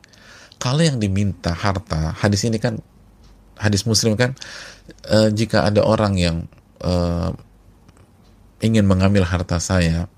kalau 0.64 0.80
yang 0.80 0.96
diminta 0.96 1.52
harta, 1.52 2.16
hadis 2.16 2.48
ini 2.48 2.56
kan 2.56 2.80
hadis 3.60 3.84
muslim 3.84 4.16
kan 4.16 4.32
uh, 5.12 5.28
jika 5.28 5.68
ada 5.68 5.84
orang 5.84 6.16
yang 6.16 6.36
uh, 6.80 7.36
ingin 8.64 8.88
mengambil 8.88 9.28
harta 9.28 9.60
saya 9.60 10.08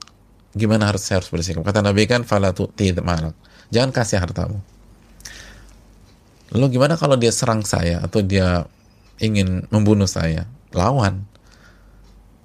gimana 0.54 0.86
harus 0.86 1.02
saya 1.02 1.18
harus 1.18 1.34
bersikap? 1.34 1.66
Kata 1.66 1.82
Nabi 1.82 2.06
kan 2.06 2.22
falatu 2.22 2.70
marak 3.02 3.34
jangan 3.74 3.90
kasih 3.90 4.22
hartamu. 4.22 4.62
Lalu 6.54 6.78
gimana 6.78 6.94
kalau 6.94 7.18
dia 7.18 7.34
serang 7.34 7.66
saya 7.66 7.98
atau 8.06 8.22
dia 8.22 8.70
ingin 9.18 9.66
membunuh 9.74 10.06
saya? 10.06 10.46
Lawan. 10.70 11.26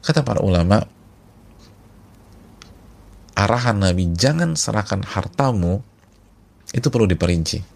Kata 0.02 0.26
para 0.26 0.42
ulama 0.42 0.90
arahan 3.38 3.78
Nabi 3.78 4.10
jangan 4.18 4.58
serahkan 4.58 5.06
hartamu 5.06 5.86
itu 6.74 6.90
perlu 6.90 7.06
diperinci 7.06 7.71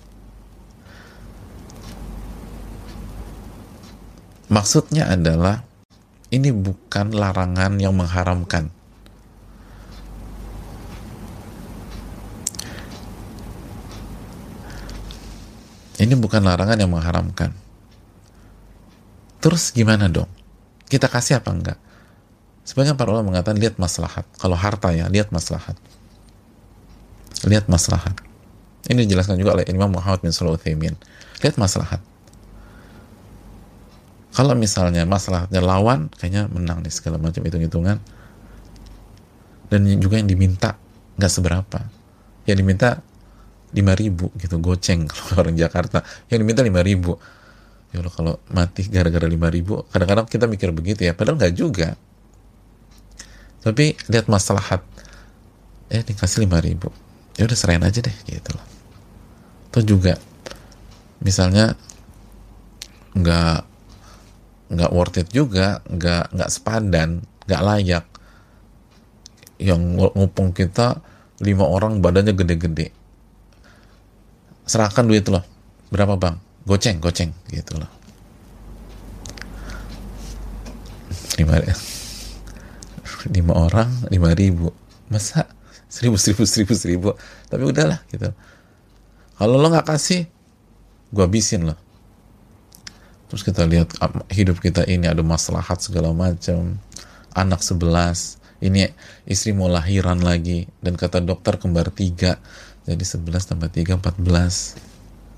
Maksudnya 4.45 5.09
adalah 5.09 5.65
ini 6.29 6.53
bukan 6.53 7.13
larangan 7.13 7.81
yang 7.81 7.97
mengharamkan. 7.97 8.69
Ini 15.95 16.13
bukan 16.19 16.43
larangan 16.45 16.77
yang 16.77 16.91
mengharamkan. 16.91 17.55
Terus 19.41 19.71
gimana 19.73 20.11
dong? 20.11 20.29
Kita 20.85 21.09
kasih 21.09 21.41
apa 21.41 21.49
enggak? 21.49 21.79
Sebagian 22.65 22.97
para 22.97 23.13
ulama 23.13 23.33
mengatakan 23.33 23.57
lihat 23.57 23.77
maslahat. 23.81 24.25
Kalau 24.37 24.57
harta 24.57 24.91
ya, 24.91 25.09
lihat 25.09 25.31
maslahat. 25.33 25.77
Lihat 27.45 27.65
maslahat. 27.71 28.17
Ini 28.85 29.05
dijelaskan 29.05 29.41
juga 29.41 29.57
oleh 29.57 29.65
Imam 29.69 29.89
Muhammad 29.89 30.21
bin 30.21 30.29
Salah 30.29 30.57
Lihat 30.61 31.55
maslahat 31.57 32.01
kalau 34.35 34.51
misalnya 34.51 35.07
masalahnya 35.07 35.63
lawan, 35.63 36.11
kayaknya 36.11 36.51
menang 36.51 36.83
nih 36.83 36.91
segala 36.91 37.15
macam 37.15 37.39
hitung-hitungan. 37.39 38.03
Dan 39.71 39.79
juga 40.03 40.19
yang 40.19 40.27
diminta 40.27 40.75
nggak 41.15 41.31
seberapa. 41.31 41.79
Yang 42.43 42.57
diminta 42.59 42.89
5 43.71 43.79
ribu 43.95 44.35
gitu, 44.35 44.59
goceng 44.59 45.07
kalau 45.11 45.47
orang 45.47 45.55
Jakarta. 45.55 46.03
Yang 46.27 46.39
diminta 46.43 46.61
5 46.67 46.83
ribu. 46.83 47.15
Ya 47.95 48.03
Allah 48.03 48.11
kalau 48.11 48.33
mati 48.51 48.83
gara-gara 48.91 49.23
5 49.23 49.55
ribu, 49.55 49.87
kadang-kadang 49.87 50.27
kita 50.27 50.51
mikir 50.51 50.75
begitu 50.75 51.07
ya, 51.07 51.15
padahal 51.15 51.39
nggak 51.39 51.55
juga. 51.55 51.95
Tapi 53.63 53.95
lihat 54.11 54.27
masalah 54.27 54.83
eh 55.87 56.03
dikasih 56.03 56.43
5 56.43 56.59
ribu. 56.59 56.91
Ya 57.39 57.47
udah 57.47 57.55
serain 57.55 57.83
aja 57.87 58.03
deh 58.03 58.15
gitu 58.27 58.51
loh. 58.51 58.67
Atau 59.71 59.79
juga 59.87 60.19
misalnya 61.23 61.79
nggak 63.15 63.74
nggak 64.65 64.91
worth 64.91 65.21
it 65.21 65.29
juga 65.29 65.85
nggak 65.85 66.33
nggak 66.33 66.49
sepadan 66.49 67.21
nggak 67.45 67.61
layak. 67.61 68.05
Yang 69.55 69.81
ngupung 70.15 70.51
kita 70.51 70.99
lima 71.39 71.63
orang 71.63 72.03
badannya 72.03 72.35
gede-gede. 72.35 72.91
Serahkan 74.67 75.07
duit 75.07 75.23
loh 75.31 75.45
berapa 75.93 76.19
bang? 76.19 76.35
Goceng 76.65 76.97
goceng 76.99 77.31
gitu 77.53 77.77
loh. 77.79 77.91
Lima 81.39 81.61
lima 83.35 83.53
orang 83.53 83.89
lima 84.11 84.33
ribu. 84.35 84.73
Masa 85.07 85.47
seribu 85.87 86.17
seribu 86.19 86.43
seribu 86.43 86.73
seribu? 86.73 87.09
Tapi 87.47 87.63
udahlah 87.63 88.01
gitu. 88.11 88.33
Kalau 89.35 89.55
lo 89.55 89.67
nggak 89.71 89.87
kasih 89.87 90.27
gue 91.15 91.23
habisin 91.23 91.69
loh 91.69 91.84
terus 93.29 93.41
kita 93.41 93.65
lihat 93.65 93.93
hidup 94.31 94.61
kita 94.61 94.85
ini 94.85 95.09
ada 95.09 95.21
maslahat 95.25 95.81
segala 95.81 96.13
macam. 96.13 96.77
Anak 97.35 97.59
sebelas 97.59 98.39
ini 98.63 98.87
istri 99.27 99.51
mau 99.51 99.67
lahiran 99.67 100.23
lagi. 100.23 100.65
Dan 100.79 100.95
kata 100.95 101.19
dokter 101.19 101.59
kembar 101.59 101.91
tiga. 101.91 102.39
Jadi 102.85 103.03
sebelas 103.03 103.45
tambah 103.49 103.67
tiga 103.69 103.97
empat 103.97 104.15
belas. 104.17 104.79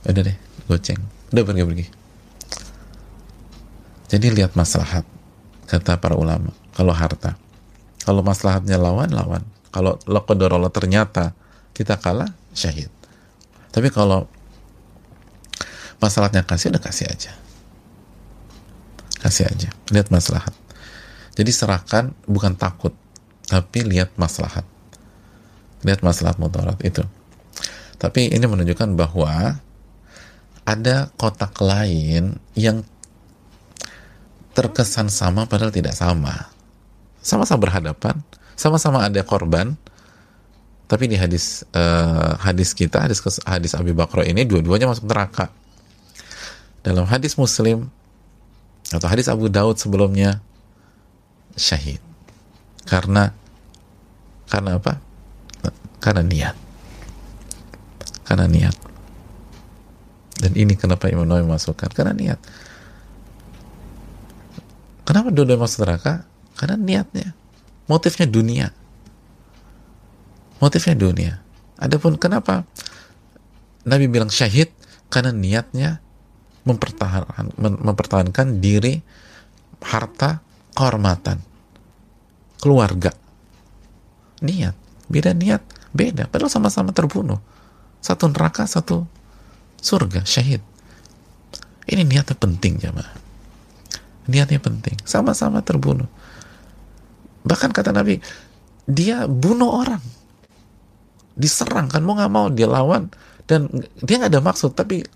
Udah 0.05 0.23
deh 0.23 0.37
goceng. 0.69 0.99
Udah 1.33 1.43
pergi 1.43 1.63
pergi. 1.65 1.85
Jadi 4.07 4.27
lihat 4.31 4.55
maslahat 4.55 5.03
kata 5.67 5.99
para 5.99 6.15
ulama. 6.15 6.53
Kalau 6.77 6.93
harta. 6.93 7.35
Kalau 8.05 8.21
maslahatnya 8.23 8.79
lawan 8.79 9.11
lawan. 9.11 9.43
Kalau 9.73 9.99
Allah 10.07 10.71
ternyata 10.71 11.35
kita 11.75 11.99
kalah 11.99 12.29
syahid. 12.55 12.87
Tapi 13.73 13.91
kalau 13.91 14.29
masalahnya 15.99 16.45
kasih 16.45 16.71
udah 16.71 16.81
kasih 16.81 17.09
aja 17.09 17.33
kasih 19.27 19.51
aja. 19.51 19.69
Lihat 19.91 20.07
maslahat. 20.07 20.55
Jadi 21.35 21.51
serahkan 21.51 22.15
bukan 22.25 22.55
takut 22.55 22.95
tapi 23.47 23.83
lihat 23.83 24.15
maslahat. 24.15 24.63
Lihat 25.83 26.01
maslahat 26.01 26.39
mudarat 26.39 26.79
itu. 26.81 27.03
Tapi 27.99 28.31
ini 28.31 28.45
menunjukkan 28.47 28.95
bahwa 28.95 29.59
ada 30.67 31.11
kotak 31.15 31.55
lain 31.63 32.39
yang 32.55 32.83
terkesan 34.55 35.11
sama 35.11 35.45
padahal 35.45 35.69
tidak 35.69 35.93
sama. 35.93 36.49
Sama-sama 37.21 37.69
berhadapan 37.69 38.17
sama-sama 38.57 39.05
ada 39.05 39.21
korban. 39.21 39.77
Tapi 40.87 41.11
di 41.11 41.19
hadis 41.19 41.67
uh, 41.75 42.39
hadis 42.39 42.71
kita 42.71 43.03
hadis 43.05 43.19
hadis 43.43 43.75
Abi 43.75 43.91
Bakro 43.91 44.23
ini 44.23 44.47
dua-duanya 44.47 44.87
masuk 44.87 45.05
neraka. 45.05 45.51
Dalam 46.79 47.03
hadis 47.05 47.35
Muslim 47.35 47.91
atau 48.91 49.07
hadis 49.11 49.27
Abu 49.27 49.51
Daud 49.51 49.75
sebelumnya 49.75 50.39
syahid. 51.59 51.99
Karena 52.87 53.35
karena 54.47 54.79
apa? 54.79 55.03
Karena 55.99 56.23
niat. 56.23 56.55
Karena 58.23 58.47
niat. 58.47 58.75
Dan 60.37 60.53
ini 60.53 60.77
kenapa 60.77 61.09
Imam 61.09 61.25
Nawawi 61.27 61.49
masukkan 61.49 61.89
karena 61.91 62.13
niat. 62.13 62.39
Kenapa 65.03 65.33
dua-dua 65.33 65.59
masuk 65.59 65.83
neraka? 65.83 66.23
Karena 66.55 66.77
niatnya. 66.77 67.33
Motifnya 67.87 68.27
dunia. 68.27 68.67
Motifnya 70.59 70.95
dunia. 70.95 71.33
Adapun 71.79 72.19
kenapa 72.19 72.63
Nabi 73.87 74.07
bilang 74.11 74.27
syahid? 74.27 74.71
Karena 75.07 75.31
niatnya 75.31 76.03
mempertahankan 76.67 77.55
mempertahankan 77.57 78.59
diri 78.59 78.99
harta, 79.79 80.43
kehormatan, 80.75 81.39
keluarga. 82.59 83.15
Niat, 84.43 84.75
beda 85.09 85.31
niat, 85.33 85.63
beda. 85.95 86.29
Padahal 86.29 86.51
sama-sama 86.51 86.91
terbunuh. 86.91 87.39
Satu 88.03 88.29
neraka, 88.29 88.67
satu 88.69 89.07
surga, 89.81 90.27
syahid. 90.27 90.61
Ini 91.87 92.03
niatnya 92.03 92.35
penting 92.35 92.77
jamaah. 92.77 93.15
Niatnya 94.27 94.59
penting. 94.59 94.99
Sama-sama 95.07 95.63
terbunuh. 95.63 96.05
Bahkan 97.47 97.71
kata 97.71 97.95
Nabi, 97.95 98.19
dia 98.83 99.23
bunuh 99.25 99.71
orang. 99.71 100.03
Diserang 101.37 101.87
kan, 101.87 102.03
mau 102.03 102.19
nggak 102.19 102.31
mau 102.33 102.51
dia 102.51 102.67
lawan. 102.67 103.07
Dan 103.47 103.71
dia 104.03 104.19
nggak 104.19 104.35
ada 104.35 104.43
maksud, 104.43 104.75
tapi 104.75 105.07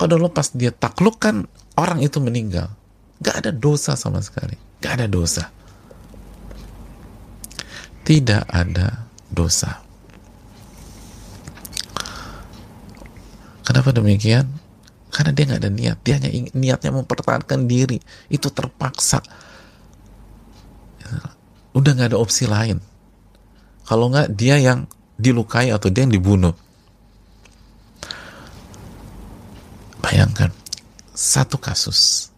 kalau 0.00 0.16
lepas 0.16 0.56
dia 0.56 0.72
taklukkan, 0.72 1.44
orang 1.76 2.00
itu 2.00 2.24
meninggal. 2.24 2.72
Gak 3.20 3.44
ada 3.44 3.52
dosa 3.52 4.00
sama 4.00 4.24
sekali. 4.24 4.56
Gak 4.80 4.96
ada 4.96 5.06
dosa. 5.12 5.52
Tidak 8.00 8.48
ada 8.48 9.04
dosa. 9.28 9.84
Kenapa 13.60 13.92
demikian? 13.92 14.48
Karena 15.12 15.36
dia 15.36 15.44
nggak 15.46 15.60
ada 15.60 15.70
niat, 15.70 15.98
dia 16.00 16.14
hanya 16.16 16.30
ingin, 16.32 16.52
niatnya 16.54 16.90
mempertahankan 16.96 17.68
diri, 17.68 18.00
itu 18.32 18.48
terpaksa. 18.50 19.20
Udah 21.76 21.90
nggak 21.92 22.14
ada 22.14 22.18
opsi 22.18 22.48
lain. 22.48 22.80
Kalau 23.84 24.10
nggak 24.10 24.32
dia 24.32 24.56
yang 24.58 24.88
dilukai 25.20 25.70
atau 25.70 25.92
dia 25.92 26.08
yang 26.08 26.14
dibunuh. 26.14 26.56
Bayangkan 30.00 30.50
satu 31.12 31.60
kasus, 31.60 32.32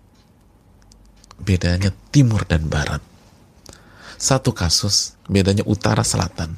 bedanya 1.39 1.95
timur 2.11 2.43
dan 2.45 2.67
barat. 2.67 3.01
Satu 4.19 4.55
kasus, 4.55 5.15
bedanya 5.27 5.67
utara 5.67 6.03
selatan 6.07 6.55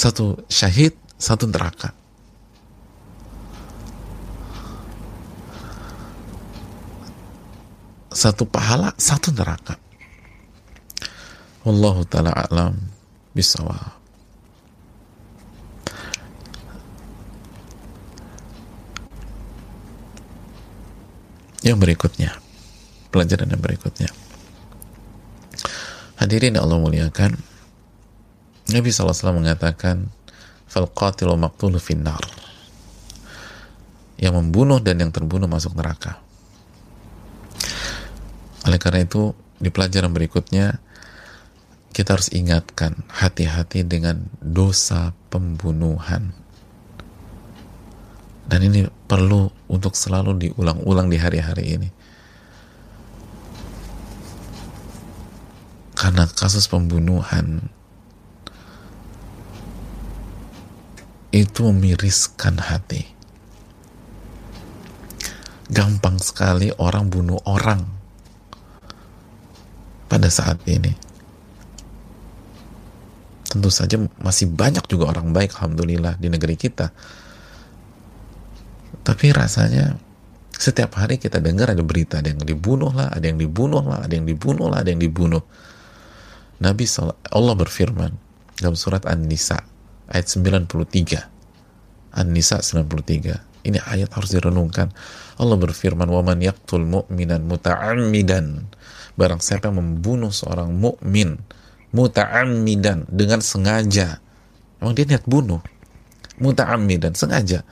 satu 0.00 0.40
syahid, 0.48 0.96
satu 1.20 1.44
neraka. 1.44 1.92
Satu 8.08 8.48
pahala, 8.48 8.96
satu 8.96 9.28
neraka. 9.36 9.76
Wallahu 11.68 12.08
ta'ala 12.08 12.32
a'lam 12.32 12.80
bisawab. 13.36 13.99
Yang 21.60 21.76
berikutnya, 21.76 22.30
pelajaran 23.12 23.52
yang 23.52 23.60
berikutnya. 23.60 24.08
Hadirin 26.16 26.56
Allah 26.56 26.80
muliakan, 26.80 27.36
Nabi 28.72 28.88
SAW 28.88 29.36
mengatakan 29.36 30.08
fal 30.64 30.88
qatilu 30.88 31.36
maqtulu 31.36 31.76
finnar. 31.76 32.20
Yang 34.20 34.36
membunuh 34.36 34.80
dan 34.80 35.00
yang 35.00 35.12
terbunuh 35.12 35.48
masuk 35.48 35.76
neraka. 35.76 36.20
Oleh 38.68 38.76
karena 38.76 39.04
itu 39.04 39.32
di 39.56 39.72
pelajaran 39.72 40.12
berikutnya 40.12 40.80
kita 41.90 42.16
harus 42.16 42.32
ingatkan 42.32 43.04
hati-hati 43.08 43.84
dengan 43.84 44.28
dosa 44.40 45.12
pembunuhan 45.28 46.39
dan 48.50 48.66
ini 48.66 48.90
perlu 49.06 49.46
untuk 49.70 49.94
selalu 49.94 50.50
diulang-ulang 50.50 51.06
di 51.06 51.16
hari-hari 51.22 51.78
ini 51.78 51.88
karena 55.94 56.26
kasus 56.26 56.66
pembunuhan 56.66 57.62
itu 61.30 61.62
memiriskan 61.70 62.58
hati. 62.58 63.06
Gampang 65.70 66.18
sekali 66.18 66.74
orang 66.74 67.06
bunuh 67.06 67.38
orang 67.46 67.86
pada 70.10 70.26
saat 70.26 70.58
ini. 70.66 70.90
Tentu 73.46 73.70
saja 73.70 73.94
masih 74.18 74.50
banyak 74.50 74.82
juga 74.90 75.14
orang 75.14 75.30
baik, 75.30 75.54
alhamdulillah 75.54 76.18
di 76.18 76.26
negeri 76.26 76.58
kita. 76.58 76.90
Tapi 79.10 79.34
rasanya 79.34 79.98
setiap 80.54 80.94
hari 80.94 81.18
kita 81.18 81.42
dengar 81.42 81.74
ada 81.74 81.82
berita 81.82 82.22
ada 82.22 82.30
yang 82.30 82.46
dibunuh 82.46 82.94
lah, 82.94 83.10
ada 83.10 83.26
yang 83.26 83.42
dibunuh 83.42 83.82
lah, 83.82 84.06
ada 84.06 84.14
yang 84.14 84.22
dibunuh 84.22 84.70
lah, 84.70 84.86
ada 84.86 84.94
yang 84.94 85.02
dibunuh. 85.02 85.42
Nabi 86.62 86.86
Allah 87.34 87.54
berfirman 87.58 88.14
dalam 88.62 88.78
surat 88.78 89.02
An-Nisa 89.10 89.66
ayat 90.14 90.30
93 90.30 91.26
An-Nisa 92.14 92.62
93 92.62 93.66
ini 93.66 93.82
ayat 93.82 94.14
harus 94.14 94.30
direnungkan. 94.30 94.94
Allah 95.42 95.58
berfirman 95.58 96.06
wa 96.06 96.22
man 96.22 96.38
yaqtul 96.38 96.86
mu'minan 96.86 97.50
muta'ammidan. 97.50 98.70
Barang 99.18 99.42
siapa 99.42 99.74
yang 99.74 99.82
membunuh 99.82 100.30
seorang 100.30 100.70
mukmin 100.70 101.34
muta'ammidan 101.90 103.10
dengan 103.10 103.42
sengaja. 103.42 104.22
Emang 104.78 104.94
dia 104.94 105.02
niat 105.02 105.26
bunuh. 105.26 105.58
Muta'ammidan 106.38 107.18
sengaja 107.18 107.66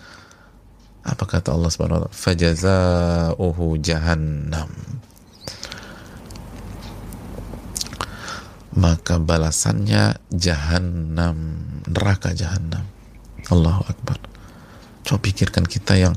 apa 1.09 1.25
kata 1.25 1.57
Allah 1.57 1.71
Subhanahu 1.73 1.97
wa 1.97 2.03
taala? 2.07 2.13
Fajazauhu 2.13 3.81
jahannam. 3.81 4.71
Maka 8.79 9.19
balasannya 9.19 10.23
jahanam 10.31 11.35
neraka 11.89 12.31
jahanam 12.37 12.87
Allahu 13.51 13.83
Akbar. 13.91 14.21
Coba 15.03 15.19
pikirkan 15.25 15.67
kita 15.67 15.99
yang 15.99 16.15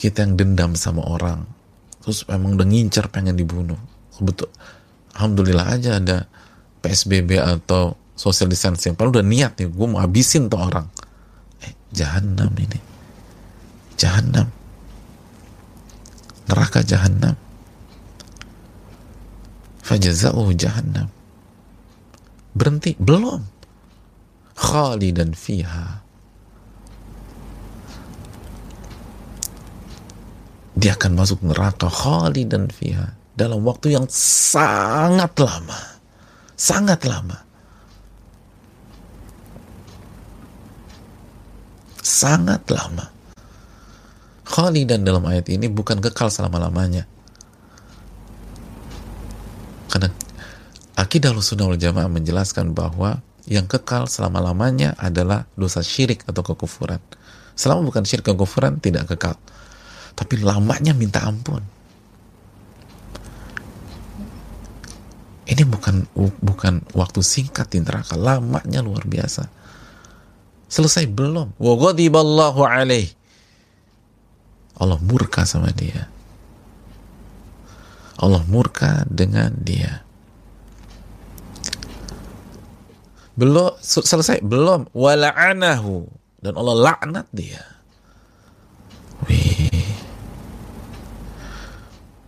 kita 0.00 0.26
yang 0.26 0.34
dendam 0.34 0.72
sama 0.74 1.04
orang. 1.06 1.46
Terus 2.02 2.26
memang 2.26 2.58
udah 2.58 2.66
ngincar 2.66 3.12
pengen 3.12 3.38
dibunuh. 3.38 3.78
Betul. 4.18 4.50
Alhamdulillah 5.14 5.66
aja 5.78 6.02
ada 6.02 6.26
PSBB 6.80 7.38
atau 7.38 7.94
social 8.18 8.50
distancing. 8.50 8.96
Padahal 8.96 9.20
udah 9.20 9.26
niat 9.26 9.60
nih 9.60 9.68
gue 9.70 9.86
mau 9.86 10.00
habisin 10.02 10.48
tuh 10.50 10.58
orang. 10.58 10.88
Eh 11.62 11.70
jahanam 11.94 12.50
ini 12.56 12.95
jahanam 13.96 14.48
neraka 16.46 16.80
jahanam 16.86 17.34
fajaza'uhu 19.86 20.50
jahannam. 20.58 21.06
Berhenti 22.56 22.98
belum. 22.98 23.46
Khalidan 24.56 25.36
fiha. 25.36 26.02
Dia 30.76 30.92
akan 30.96 31.12
masuk 31.14 31.40
neraka 31.46 31.86
khalidan 31.86 32.68
fiha. 32.72 33.14
Dalam 33.36 33.62
waktu 33.62 33.94
yang 33.94 34.08
sangat 34.10 35.36
lama. 35.38 36.00
Sangat 36.56 37.04
lama. 37.04 37.38
Sangat 42.00 42.64
lama 42.72 43.15
khalidan 44.46 45.02
dalam 45.02 45.26
ayat 45.26 45.50
ini 45.50 45.66
bukan 45.66 45.98
kekal 45.98 46.30
selama-lamanya 46.30 47.04
karena 49.90 50.10
Akidah 50.96 51.36
Sunnah 51.44 51.68
wal 51.68 51.76
Jamaah 51.76 52.08
menjelaskan 52.08 52.72
bahwa 52.72 53.20
yang 53.44 53.68
kekal 53.68 54.08
selama-lamanya 54.08 54.96
adalah 54.96 55.44
dosa 55.54 55.84
syirik 55.84 56.24
atau 56.24 56.40
kekufuran. 56.40 56.98
Selama 57.52 57.84
bukan 57.84 58.02
syirik 58.08 58.26
kekufuran 58.32 58.80
tidak 58.80 59.12
kekal. 59.12 59.36
Tapi 60.16 60.40
lamanya 60.40 60.96
minta 60.96 61.20
ampun. 61.22 61.60
Ini 65.46 65.62
bukan 65.68 66.10
bukan 66.42 66.82
waktu 66.96 67.20
singkat 67.22 67.70
di 67.70 67.84
neraka, 67.84 68.18
lamanya 68.18 68.82
luar 68.82 69.06
biasa. 69.06 69.46
Selesai 70.66 71.06
belum? 71.06 71.54
Wa 71.54 71.74
ghadiballahu 71.76 72.66
alaih. 72.66 73.15
Allah 74.86 75.02
murka 75.02 75.42
sama 75.42 75.74
dia. 75.74 76.06
Allah 78.22 78.46
murka 78.46 79.02
dengan 79.10 79.50
dia. 79.58 80.06
belum 83.36 83.76
selesai. 83.82 84.40
Belum. 84.46 84.88
Wala'anahu. 84.94 86.08
Dan 86.40 86.54
Allah 86.54 86.76
laknat 86.78 87.26
dia. 87.34 87.60
Wih. 89.26 89.74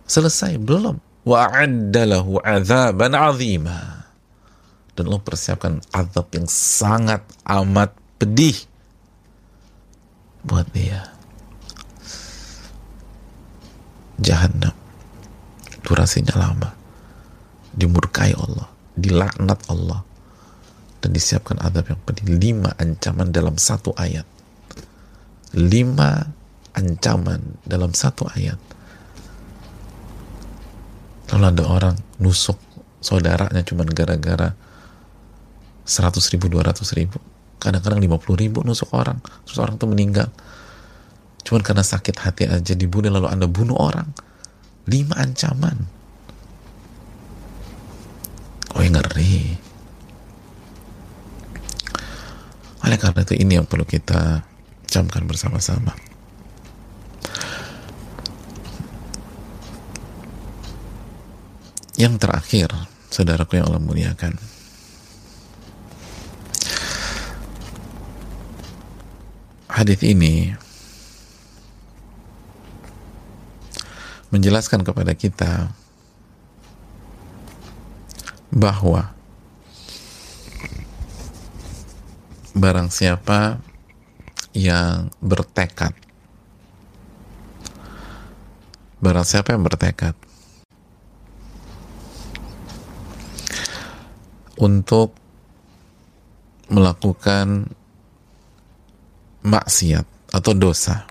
selesai. 0.05 0.59
Belum. 0.59 0.99
Wa'addalahu 1.23 2.43
azaban 2.43 3.15
azima. 3.15 4.05
Dan 4.99 5.07
Allah 5.07 5.23
persiapkan 5.23 5.79
azab 5.95 6.27
yang 6.35 6.45
sangat 6.51 7.23
amat 7.47 7.95
pedih 8.19 8.67
buat 10.43 10.67
dia 10.75 11.18
Jahannam. 14.19 14.75
Durasinya 15.83 16.35
lama. 16.35 16.69
Dimurkai 17.73 18.35
Allah. 18.35 18.67
Dilaknat 18.93 19.59
Allah. 19.71 20.03
Dan 20.99 21.15
disiapkan 21.15 21.57
adab 21.63 21.87
yang 21.87 21.99
pedih. 22.03 22.27
Lima 22.27 22.75
ancaman 22.75 23.31
dalam 23.31 23.55
satu 23.55 23.95
ayat. 23.95 24.27
Lima 25.55 26.27
ancaman 26.75 27.57
dalam 27.63 27.95
satu 27.95 28.27
ayat. 28.35 28.59
Lalu 31.29 31.45
ada 31.45 31.63
orang 31.69 31.95
nusuk 32.19 32.57
saudaranya 32.99 33.63
cuma 33.63 33.87
gara-gara 33.87 34.53
100 35.87 36.33
ribu, 36.35 36.45
200 36.51 36.85
ribu. 36.99 37.17
Kadang-kadang 37.57 37.99
50 37.99 38.37
ribu 38.37 38.59
nusuk 38.61 38.93
orang. 38.93 39.17
Terus 39.47 39.57
orang 39.57 39.79
itu 39.79 39.87
meninggal. 39.89 40.29
Cuman 41.49 41.65
karena 41.65 41.81
sakit 41.81 42.13
hati 42.21 42.45
aja 42.45 42.77
dibunuh 42.77 43.09
lalu 43.09 43.25
anda 43.25 43.49
bunuh 43.49 43.73
orang. 43.73 44.05
Lima 44.85 45.17
ancaman. 45.17 45.81
Oh 48.77 48.85
yang 48.85 48.93
ngeri. 48.93 49.57
Oleh 52.85 52.97
karena 53.01 53.25
itu 53.25 53.33
ini 53.33 53.57
yang 53.57 53.65
perlu 53.65 53.81
kita 53.81 54.45
camkan 54.85 55.25
bersama-sama. 55.25 55.97
Yang 61.97 62.13
terakhir, 62.21 62.69
saudaraku 63.09 63.57
yang 63.57 63.73
Allah 63.73 63.81
muliakan. 63.81 64.37
Hadis 69.73 70.05
ini 70.05 70.53
menjelaskan 74.29 74.85
kepada 74.85 75.17
kita 75.17 75.73
bahwa 78.53 79.13
barang 82.53 82.89
siapa 82.89 83.61
yang 84.53 85.13
bertekad 85.21 85.93
barang 88.99 89.25
siapa 89.25 89.55
yang 89.55 89.63
bertekad 89.65 90.13
untuk 94.59 95.15
melakukan 96.69 97.65
maksiat 99.41 100.05
atau 100.29 100.53
dosa 100.53 101.08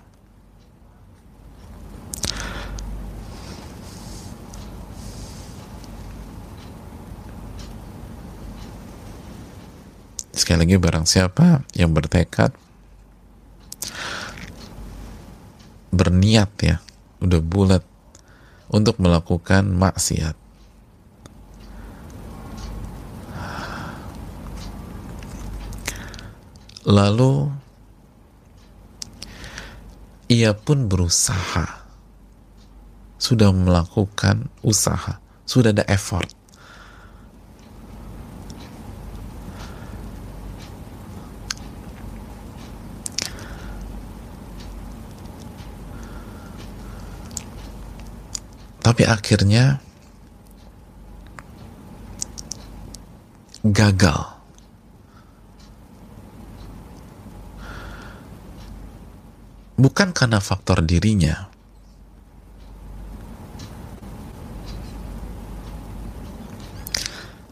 sekali 10.39 10.63
lagi 10.63 10.79
barang 10.79 11.03
siapa 11.03 11.67
yang 11.75 11.91
bertekad 11.91 12.55
berniat 15.91 16.51
ya 16.63 16.79
udah 17.19 17.41
bulat 17.43 17.83
untuk 18.71 18.95
melakukan 19.03 19.67
maksiat. 19.67 20.39
Lalu 26.87 27.51
ia 30.31 30.55
pun 30.55 30.87
berusaha. 30.87 31.85
Sudah 33.19 33.51
melakukan 33.51 34.47
usaha. 34.63 35.19
Sudah 35.43 35.75
ada 35.75 35.83
effort 35.91 36.38
tapi 48.89 49.05
akhirnya 49.05 49.77
gagal. 53.61 54.33
Bukan 59.77 60.09
karena 60.09 60.41
faktor 60.41 60.81
dirinya, 60.81 61.53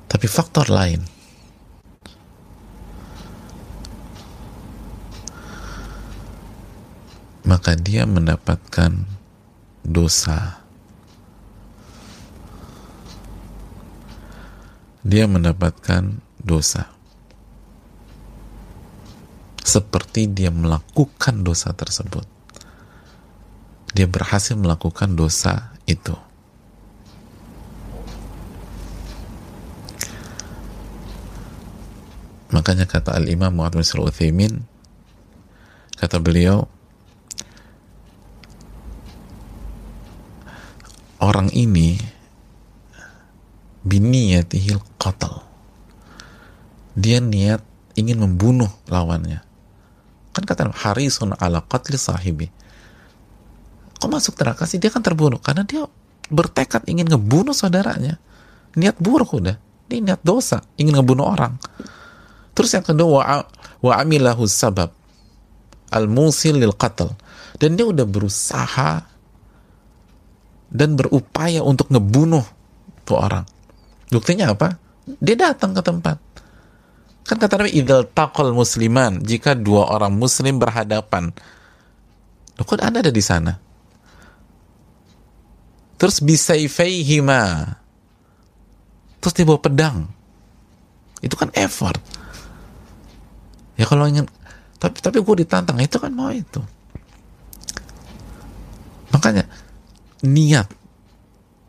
tapi 0.09 0.25
faktor 0.25 0.73
lain. 0.73 1.05
Maka 7.45 7.77
dia 7.77 8.09
mendapatkan 8.09 9.05
dosa 9.85 10.66
dia 15.07 15.23
mendapatkan 15.23 16.19
dosa. 16.43 16.91
Seperti 19.63 20.27
dia 20.27 20.51
melakukan 20.51 21.47
dosa 21.47 21.71
tersebut. 21.71 22.27
Dia 23.95 24.03
berhasil 24.03 24.59
melakukan 24.59 25.15
dosa 25.15 25.71
itu. 25.87 26.11
Makanya 32.51 32.83
kata 32.83 33.15
Al-Imam 33.15 33.55
Muhammad 33.55 33.79
bin 33.79 34.03
Uthaymin, 34.03 34.53
kata 35.99 36.19
beliau, 36.19 36.67
orang 41.23 41.47
ini 41.55 42.16
biniyatihil 43.87 44.83
qatl 44.99 45.47
dia 46.97 47.21
niat 47.21 47.61
ingin 47.93 48.17
membunuh 48.17 48.73
lawannya. 48.89 49.45
Kan 50.33 50.43
kata 50.49 50.73
harisun 50.73 51.37
ala 51.37 51.61
qatli 51.61 51.93
sahibi. 51.93 52.49
Kok 54.01 54.09
masuk 54.09 54.33
neraka 54.41 54.65
sih? 54.65 54.81
Dia 54.81 54.89
kan 54.89 55.05
terbunuh 55.05 55.37
karena 55.37 55.61
dia 55.61 55.85
bertekad 56.33 56.89
ingin 56.89 57.05
ngebunuh 57.05 57.53
saudaranya. 57.53 58.17
Niat 58.73 58.97
buruk 58.97 59.37
udah. 59.37 59.61
Dia 59.85 60.01
niat 60.01 60.25
dosa 60.25 60.65
ingin 60.81 60.97
ngebunuh 60.97 61.25
orang. 61.37 61.53
Terus 62.57 62.73
yang 62.73 62.85
kedua 62.85 63.09
wa, 63.13 63.21
wa 63.85 63.93
amilahu 64.01 64.49
sabab 64.49 64.89
al 65.93 66.09
musil 66.09 66.57
lil 66.57 66.73
qatl 66.73 67.13
dan 67.61 67.77
dia 67.77 67.85
udah 67.85 68.09
berusaha 68.09 69.05
dan 70.73 70.97
berupaya 70.97 71.61
untuk 71.61 71.93
ngebunuh 71.93 72.43
tuh 73.05 73.21
orang 73.21 73.45
Buktinya 74.07 74.55
apa? 74.55 74.79
Dia 75.19 75.35
datang 75.35 75.75
ke 75.75 75.81
tempat. 75.83 76.17
Kan 77.27 77.37
kata 77.43 77.59
Nabi, 77.59 77.75
idal 77.75 78.07
taqal 78.07 78.55
musliman, 78.55 79.19
jika 79.19 79.51
dua 79.51 79.91
orang 79.91 80.15
muslim 80.15 80.63
berhadapan. 80.63 81.35
Loh, 82.55 82.63
kok 82.63 82.79
Anda 82.79 83.03
ada 83.03 83.11
di 83.11 83.19
sana? 83.19 83.59
Terus 85.99 86.23
bisaifayhima. 86.23 87.75
Terus 89.19 89.33
dia 89.35 89.43
bawa 89.43 89.59
pedang. 89.59 90.07
Itu 91.19 91.35
kan 91.35 91.51
effort. 91.51 91.99
Ya 93.75 93.83
kalau 93.83 94.07
ingin, 94.07 94.23
tapi 94.79 95.03
tapi 95.03 95.19
gue 95.19 95.35
ditantang, 95.43 95.77
itu 95.83 95.99
kan 95.99 96.15
mau 96.15 96.31
itu. 96.31 96.63
Makanya, 99.11 99.51
niat. 100.23 100.71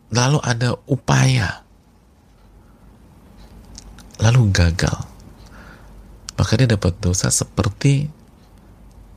Lalu 0.09 0.39
ada 0.41 0.73
upaya 0.87 1.68
lalu 4.19 4.51
gagal. 4.51 5.07
Maka 6.35 6.51
dia 6.55 6.67
dapat 6.67 6.95
dosa 6.99 7.31
seperti 7.31 8.07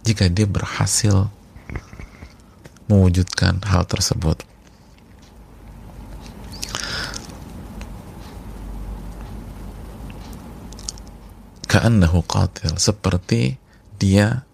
jika 0.02 0.26
dia 0.26 0.46
berhasil 0.46 1.30
mewujudkan 2.90 3.62
hal 3.62 3.86
tersebut. 3.86 4.42
Ka'annahu 11.70 12.20
qatil 12.26 12.76
seperti 12.76 13.56
dia 13.96 14.44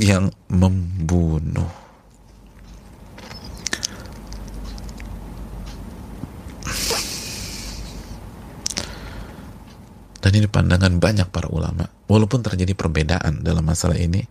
yang 0.00 0.32
membunuh 0.48 1.85
Dan 10.26 10.42
ini 10.42 10.50
pandangan 10.50 10.98
banyak 10.98 11.30
para 11.30 11.46
ulama. 11.46 11.86
Walaupun 12.10 12.42
terjadi 12.42 12.74
perbedaan 12.74 13.46
dalam 13.46 13.62
masalah 13.62 13.94
ini, 13.94 14.26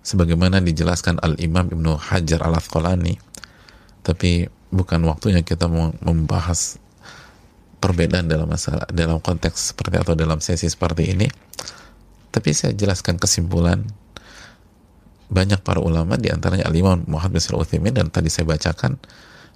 sebagaimana 0.00 0.64
dijelaskan 0.64 1.20
Al-Imam 1.20 1.68
Ibnu 1.68 1.96
Hajar 1.96 2.40
Al-Asqalani 2.44 3.20
tapi 4.00 4.48
bukan 4.72 5.04
waktunya 5.04 5.44
kita 5.44 5.68
membahas 6.00 6.80
perbedaan 7.80 8.28
dalam 8.28 8.48
masalah 8.48 8.88
dalam 8.92 9.20
konteks 9.20 9.72
seperti 9.72 10.00
atau 10.00 10.16
dalam 10.16 10.40
sesi 10.40 10.68
seperti 10.68 11.12
ini 11.12 11.28
tapi 12.32 12.50
saya 12.56 12.72
jelaskan 12.72 13.20
kesimpulan 13.20 13.84
banyak 15.30 15.62
para 15.62 15.78
ulama 15.78 16.18
di 16.18 16.32
antaranya 16.32 16.66
Al-Imam 16.66 17.06
Muhammad 17.06 17.38
bin 17.44 17.54
Uthaymin 17.54 17.94
dan 17.94 18.06
tadi 18.08 18.32
saya 18.32 18.48
bacakan 18.48 18.98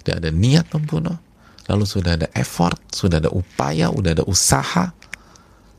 dia 0.05 0.21
ada 0.21 0.29
niat 0.29 0.69
membunuh 0.71 1.17
lalu 1.65 1.83
sudah 1.89 2.21
ada 2.21 2.29
effort 2.37 2.77
sudah 2.93 3.17
ada 3.17 3.33
upaya 3.33 3.89
sudah 3.89 4.13
ada 4.13 4.23
usaha 4.29 4.93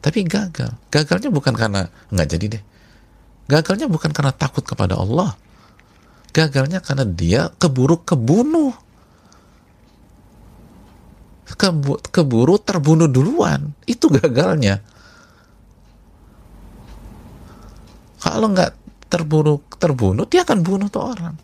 tapi 0.06 0.22
gagal. 0.22 0.70
Gagalnya 0.86 1.34
bukan 1.34 1.50
karena 1.58 1.90
nggak 2.14 2.28
jadi 2.30 2.46
deh. 2.54 2.62
Gagalnya 3.50 3.90
bukan 3.90 4.14
karena 4.14 4.30
takut 4.30 4.62
kepada 4.62 4.94
Allah. 4.94 5.34
Gagalnya 6.30 6.78
karena 6.78 7.02
dia 7.02 7.50
keburu 7.58 8.06
kebunuh. 8.06 8.70
Kebu 11.58 12.06
keburu 12.14 12.54
terbunuh 12.62 13.10
duluan. 13.10 13.74
Itu 13.82 14.06
gagalnya. 14.06 14.78
Kalau 18.22 18.46
nggak 18.54 18.72
terburu 19.10 19.58
terbunuh 19.74 20.22
dia 20.30 20.46
akan 20.46 20.62
bunuh 20.62 20.86
tuh 20.86 21.02
orang. 21.02 21.34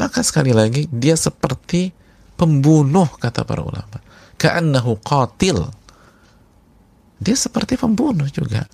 Maka 0.00 0.24
sekali 0.24 0.56
lagi 0.56 0.88
dia 0.88 1.12
seperti 1.12 1.92
pembunuh 2.40 3.04
kata 3.20 3.44
para 3.44 3.60
ulama. 3.60 4.00
Ka'annahu 4.40 4.96
qatil 5.04 5.83
dia 7.20 7.36
seperti 7.36 7.78
pembunuh 7.78 8.26
juga 8.30 8.66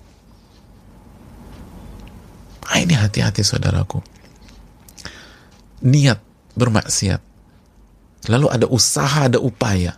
ah, 2.65 2.77
ini 2.79 2.95
hati-hati 2.95 3.41
saudaraku 3.45 4.01
niat 5.81 6.21
bermaksiat 6.53 7.21
lalu 8.29 8.47
ada 8.53 8.65
usaha 8.69 9.25
ada 9.25 9.41
upaya 9.41 9.97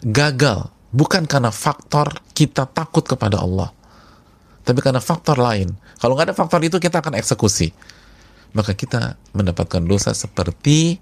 gagal 0.00 0.72
bukan 0.92 1.28
karena 1.28 1.52
faktor 1.52 2.20
kita 2.32 2.64
takut 2.68 3.04
kepada 3.04 3.40
Allah 3.40 3.76
tapi 4.66 4.82
karena 4.82 4.98
faktor 4.98 5.38
lain. 5.38 5.78
Kalau 6.02 6.18
nggak 6.18 6.34
ada 6.34 6.36
faktor 6.36 6.58
itu 6.66 6.82
kita 6.82 6.98
akan 6.98 7.14
eksekusi. 7.14 7.70
Maka 8.50 8.74
kita 8.74 9.14
mendapatkan 9.30 9.78
dosa 9.86 10.10
seperti 10.10 10.98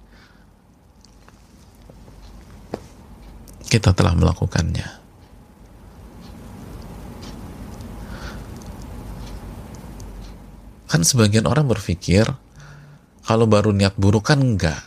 kita 3.73 3.97
telah 3.97 4.13
melakukannya. 4.13 4.85
Kan 10.95 11.03
sebagian 11.03 11.51
orang 11.51 11.67
berpikir 11.67 12.23
kalau 13.27 13.51
baru 13.51 13.75
niat 13.75 13.99
buruk 13.99 14.31
kan 14.31 14.39
enggak. 14.39 14.79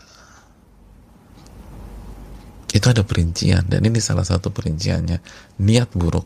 Itu 2.71 2.87
ada 2.87 3.03
perincian 3.03 3.67
dan 3.67 3.83
ini 3.83 3.99
salah 3.99 4.23
satu 4.23 4.47
perinciannya. 4.47 5.19
Niat 5.59 5.91
buruk. 5.91 6.23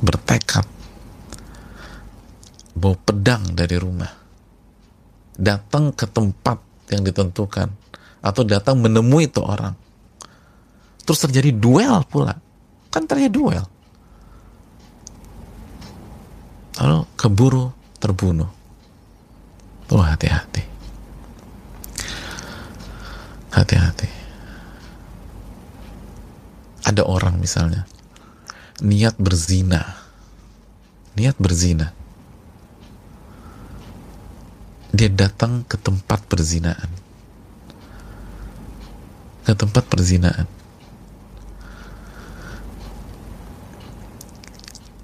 Bertekad. 0.00 0.64
Bawa 2.72 2.96
pedang 2.96 3.52
dari 3.52 3.76
rumah. 3.76 4.08
Datang 5.36 5.92
ke 5.92 6.08
tempat 6.08 6.56
yang 6.88 7.04
ditentukan. 7.04 7.68
Atau 8.24 8.48
datang 8.48 8.80
menemui 8.80 9.28
itu 9.28 9.44
orang. 9.44 9.76
Terus 11.04 11.20
terjadi 11.20 11.52
duel 11.52 12.00
pula. 12.08 12.32
Kan 12.88 13.04
terjadi 13.04 13.28
duel 13.28 13.71
lalu 16.80 17.04
keburu 17.20 17.74
terbunuh. 18.00 18.48
Oh 19.92 20.00
hati-hati. 20.00 20.64
Hati-hati. 23.52 24.08
Ada 26.88 27.04
orang 27.04 27.36
misalnya 27.36 27.84
niat 28.80 29.20
berzina. 29.20 30.00
Niat 31.12 31.36
berzina. 31.36 31.92
Dia 34.92 35.08
datang 35.12 35.64
ke 35.68 35.76
tempat 35.76 36.24
perzinaan. 36.24 36.88
Ke 39.44 39.52
tempat 39.52 39.84
perzinaan. 39.88 40.48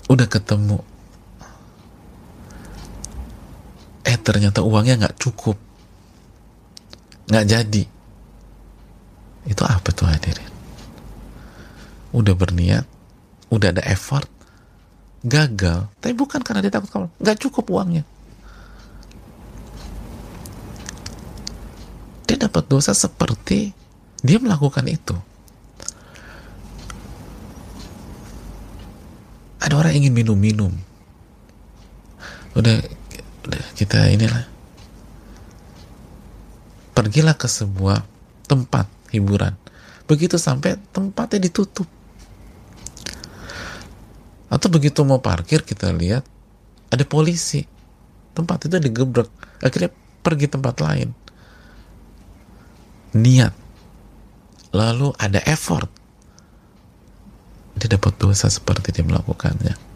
Udah 0.08 0.24
ketemu 0.24 0.80
eh 4.08 4.16
ternyata 4.16 4.64
uangnya 4.64 5.04
nggak 5.04 5.16
cukup. 5.20 5.60
Nggak 7.28 7.44
jadi. 7.44 7.84
Itu 9.44 9.62
apa 9.68 9.92
tuh 9.92 10.08
hadirin? 10.08 10.48
Udah 12.16 12.32
berniat 12.32 12.88
udah 13.48 13.72
ada 13.72 13.82
effort 13.88 14.28
gagal. 15.24 15.88
Tapi 16.00 16.14
bukan 16.14 16.40
karena 16.44 16.64
dia 16.64 16.72
takut 16.72 16.88
kamu 16.88 17.08
nggak 17.20 17.38
cukup 17.42 17.64
uangnya. 17.72 18.04
Dia 22.28 22.36
dapat 22.36 22.64
dosa 22.68 22.92
seperti 22.92 23.72
dia 24.20 24.36
melakukan 24.36 24.84
itu. 24.84 25.16
Ada 29.58 29.74
orang 29.74 29.96
ingin 29.96 30.14
minum-minum. 30.14 30.70
Udah 32.54 32.78
kita 33.76 34.12
inilah 34.12 34.44
pergilah 36.92 37.36
ke 37.36 37.48
sebuah 37.48 38.04
tempat 38.44 38.88
hiburan 39.14 39.56
begitu 40.04 40.36
sampai 40.36 40.76
tempatnya 40.92 41.48
ditutup 41.48 41.88
atau 44.48 44.68
begitu 44.72 45.04
mau 45.04 45.20
parkir 45.20 45.60
kita 45.60 45.92
lihat 45.92 46.24
ada 46.88 47.04
polisi. 47.04 47.64
Tempat 48.32 48.68
itu 48.68 48.80
digebrak. 48.80 49.28
Akhirnya 49.60 49.92
pergi 50.24 50.46
tempat 50.48 50.80
lain. 50.80 51.12
Niat. 53.12 53.52
Lalu 54.72 55.12
ada 55.16 55.40
effort. 55.48 55.88
Dia 57.78 57.94
dapat 57.94 58.16
dosa 58.18 58.48
seperti 58.48 58.90
dia 58.90 59.04
melakukannya. 59.04 59.87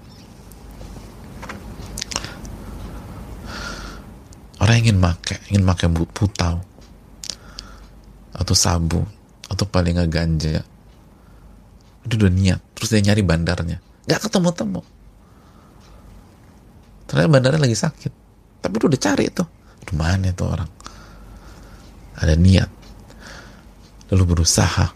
Orang 4.62 4.78
ingin 4.78 5.02
make, 5.02 5.42
ingin 5.50 5.66
pakai 5.66 5.90
putau. 5.90 6.62
Atau 8.30 8.54
sabu. 8.54 9.02
Atau 9.50 9.66
paling 9.66 9.98
nggak 9.98 10.10
ganja. 10.14 10.62
Itu 12.06 12.14
udah 12.14 12.30
niat, 12.30 12.62
terus 12.78 12.94
dia 12.94 13.02
nyari 13.02 13.26
bandarnya. 13.26 13.82
Nggak 14.06 14.30
ketemu-temu. 14.30 14.86
Ternyata 17.10 17.28
bandara 17.28 17.58
lagi 17.58 17.74
sakit. 17.74 18.12
Tapi 18.62 18.74
udah 18.78 19.00
cari 19.02 19.26
itu 19.26 19.42
di 19.82 19.94
mana 19.98 20.30
itu 20.30 20.46
orang? 20.46 20.70
Ada 22.22 22.38
niat. 22.38 22.70
Lalu 24.14 24.24
berusaha. 24.30 24.86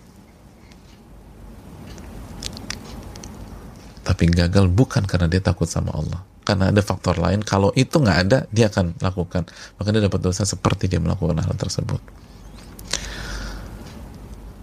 Tapi 4.07 4.23
gagal 4.31 4.71
bukan 4.71 5.03
karena 5.03 5.27
dia 5.27 5.43
takut 5.43 5.67
sama 5.67 5.91
Allah 5.91 6.36
karena 6.47 6.71
ada 6.71 6.79
faktor 6.79 7.19
lain 7.19 7.43
kalau 7.43 7.75
itu 7.75 7.99
nggak 7.99 8.19
ada 8.31 8.39
dia 8.55 8.71
akan 8.71 8.95
lakukan. 9.03 9.51
Maka 9.83 9.89
dia 9.91 10.07
dapat 10.07 10.23
dosa 10.23 10.47
seperti 10.47 10.87
dia 10.87 11.03
melakukan 11.03 11.43
hal 11.43 11.59
tersebut. 11.59 11.99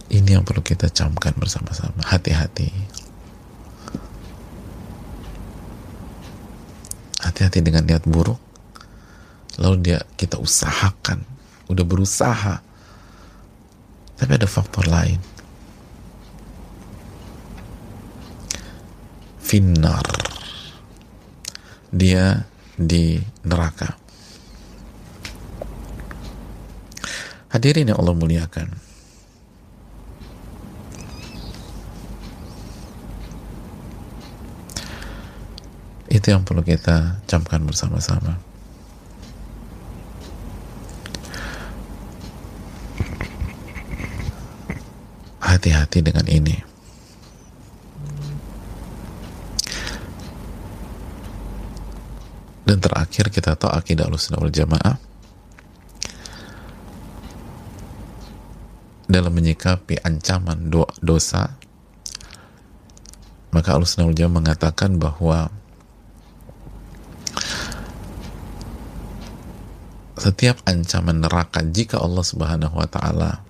Ini 0.07 0.39
yang 0.39 0.47
perlu 0.47 0.63
kita 0.63 0.87
camkan 0.87 1.35
bersama-sama. 1.35 1.99
Hati-hati. 2.07 2.71
Hati-hati 7.19 7.59
dengan 7.59 7.83
niat 7.83 8.07
buruk. 8.07 8.39
Lalu 9.59 9.91
dia 9.91 9.99
kita 10.15 10.39
usahakan. 10.39 11.19
Udah 11.67 11.83
berusaha. 11.83 12.63
Tapi 14.15 14.31
ada 14.31 14.47
faktor 14.47 14.87
lain. 14.87 15.19
Finar 19.43 20.32
dia 21.93 22.49
di 22.73 23.21
neraka 23.45 23.93
hadirin 27.53 27.93
yang 27.93 28.01
Allah 28.01 28.17
muliakan 28.17 28.73
Itu 36.13 36.29
yang 36.29 36.45
perlu 36.45 36.61
kita 36.61 37.25
camkan 37.25 37.65
bersama-sama. 37.65 38.37
Hati-hati 45.41 46.05
dengan 46.05 46.29
ini. 46.29 46.53
Dan 52.69 52.77
terakhir 53.13 53.29
kita 53.29 53.53
tahu 53.53 53.69
akidah 53.69 54.09
al 54.09 54.17
wal 54.17 54.49
jamaah 54.49 54.97
dalam 59.05 59.29
menyikapi 59.37 60.01
ancaman 60.01 60.73
do 60.73 60.89
dosa 60.97 61.53
maka 63.53 63.77
Allah 63.77 64.25
mengatakan 64.33 64.97
bahwa 64.97 65.53
setiap 70.17 70.57
ancaman 70.65 71.21
neraka 71.21 71.61
jika 71.61 72.01
Allah 72.01 72.25
Subhanahu 72.25 72.81
wa 72.81 72.89
taala 72.89 73.45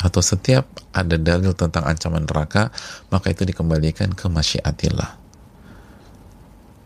atau 0.00 0.24
setiap 0.24 0.64
ada 0.96 1.20
dalil 1.20 1.52
tentang 1.52 1.84
ancaman 1.84 2.24
neraka 2.24 2.72
maka 3.12 3.28
itu 3.28 3.44
dikembalikan 3.44 4.16
ke 4.16 4.32
masyiatillah 4.32 5.21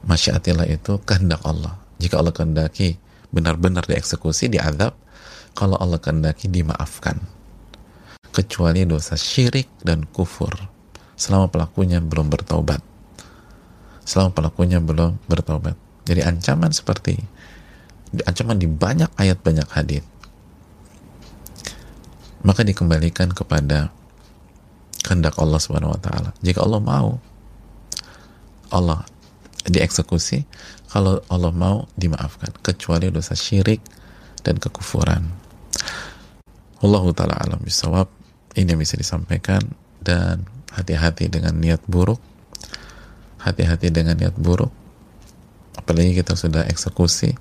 masyiatillah 0.07 0.67
itu 0.71 1.03
kehendak 1.03 1.43
Allah. 1.43 1.77
Jika 1.99 2.23
Allah 2.23 2.33
kehendaki 2.33 2.97
benar-benar 3.35 3.85
dieksekusi 3.85 4.49
diadab 4.49 4.95
kalau 5.53 5.77
Allah 5.77 5.99
kehendaki 5.99 6.49
dimaafkan. 6.49 7.21
Kecuali 8.31 8.87
dosa 8.87 9.19
syirik 9.19 9.69
dan 9.83 10.07
kufur. 10.09 10.53
Selama 11.17 11.49
pelakunya 11.49 12.01
belum 12.01 12.29
bertobat 12.29 12.85
selama 14.07 14.31
pelakunya 14.31 14.79
belum 14.79 15.19
bertobat 15.27 15.75
jadi 16.07 16.31
ancaman 16.31 16.71
seperti 16.71 17.19
ancaman 18.23 18.57
di 18.57 18.71
banyak 18.71 19.11
ayat 19.19 19.43
banyak 19.43 19.67
hadis. 19.75 20.07
Maka 22.47 22.63
dikembalikan 22.63 23.35
kepada 23.35 23.91
kehendak 25.03 25.35
Allah 25.43 25.59
Subhanahu 25.59 25.99
wa 25.99 26.01
taala. 26.01 26.31
Jika 26.39 26.63
Allah 26.63 26.79
mau 26.79 27.19
Allah 28.71 29.03
dieksekusi, 29.73 30.47
kalau 30.91 31.21
Allah 31.31 31.53
mau 31.53 31.91
dimaafkan 31.99 32.55
kecuali 32.63 33.11
dosa 33.11 33.35
syirik 33.35 33.83
dan 34.43 34.59
kekufuran. 34.63 35.27
Allah 36.83 37.05
taala 37.17 37.37
alam 37.41 37.61
bisawab. 37.63 38.07
Ini 38.57 38.73
yang 38.73 38.81
bisa 38.81 38.97
disampaikan 38.97 39.61
dan 40.01 40.49
hati-hati 40.73 41.29
dengan 41.29 41.57
niat 41.61 41.85
buruk. 41.85 42.21
Hati-hati 43.43 43.93
dengan 43.93 44.17
niat 44.17 44.33
buruk. 44.39 44.73
Apalagi 45.77 46.17
kita 46.17 46.33
sudah 46.33 46.65
eksekusi 46.65 47.37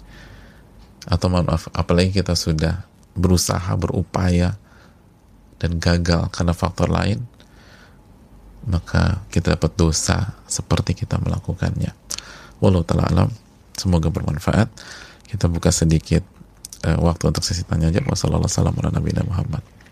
atau 1.05 1.29
maaf 1.29 1.69
apalagi 1.71 2.21
kita 2.21 2.33
sudah 2.33 2.81
berusaha 3.13 3.69
berupaya 3.77 4.57
dan 5.61 5.77
gagal 5.77 6.27
karena 6.33 6.53
faktor 6.57 6.89
lain 6.89 7.21
maka 8.65 9.21
kita 9.29 9.53
dapat 9.53 9.77
dosa 9.77 10.33
seperti 10.49 10.97
kita 10.97 11.21
melakukannya 11.21 11.93
walau 12.59 12.83
ta'ala 12.83 13.07
alam. 13.09 13.29
Semoga 13.75 14.07
bermanfaat. 14.07 14.71
Kita 15.27 15.51
buka 15.51 15.73
sedikit 15.73 16.23
uh, 16.87 16.99
waktu 17.03 17.31
untuk 17.31 17.43
sesi 17.43 17.67
tanya 17.67 17.91
jawab. 17.91 18.15
Wassalamualaikum 18.15 18.79
warahmatullahi 18.79 19.27
wabarakatuh 19.27 19.84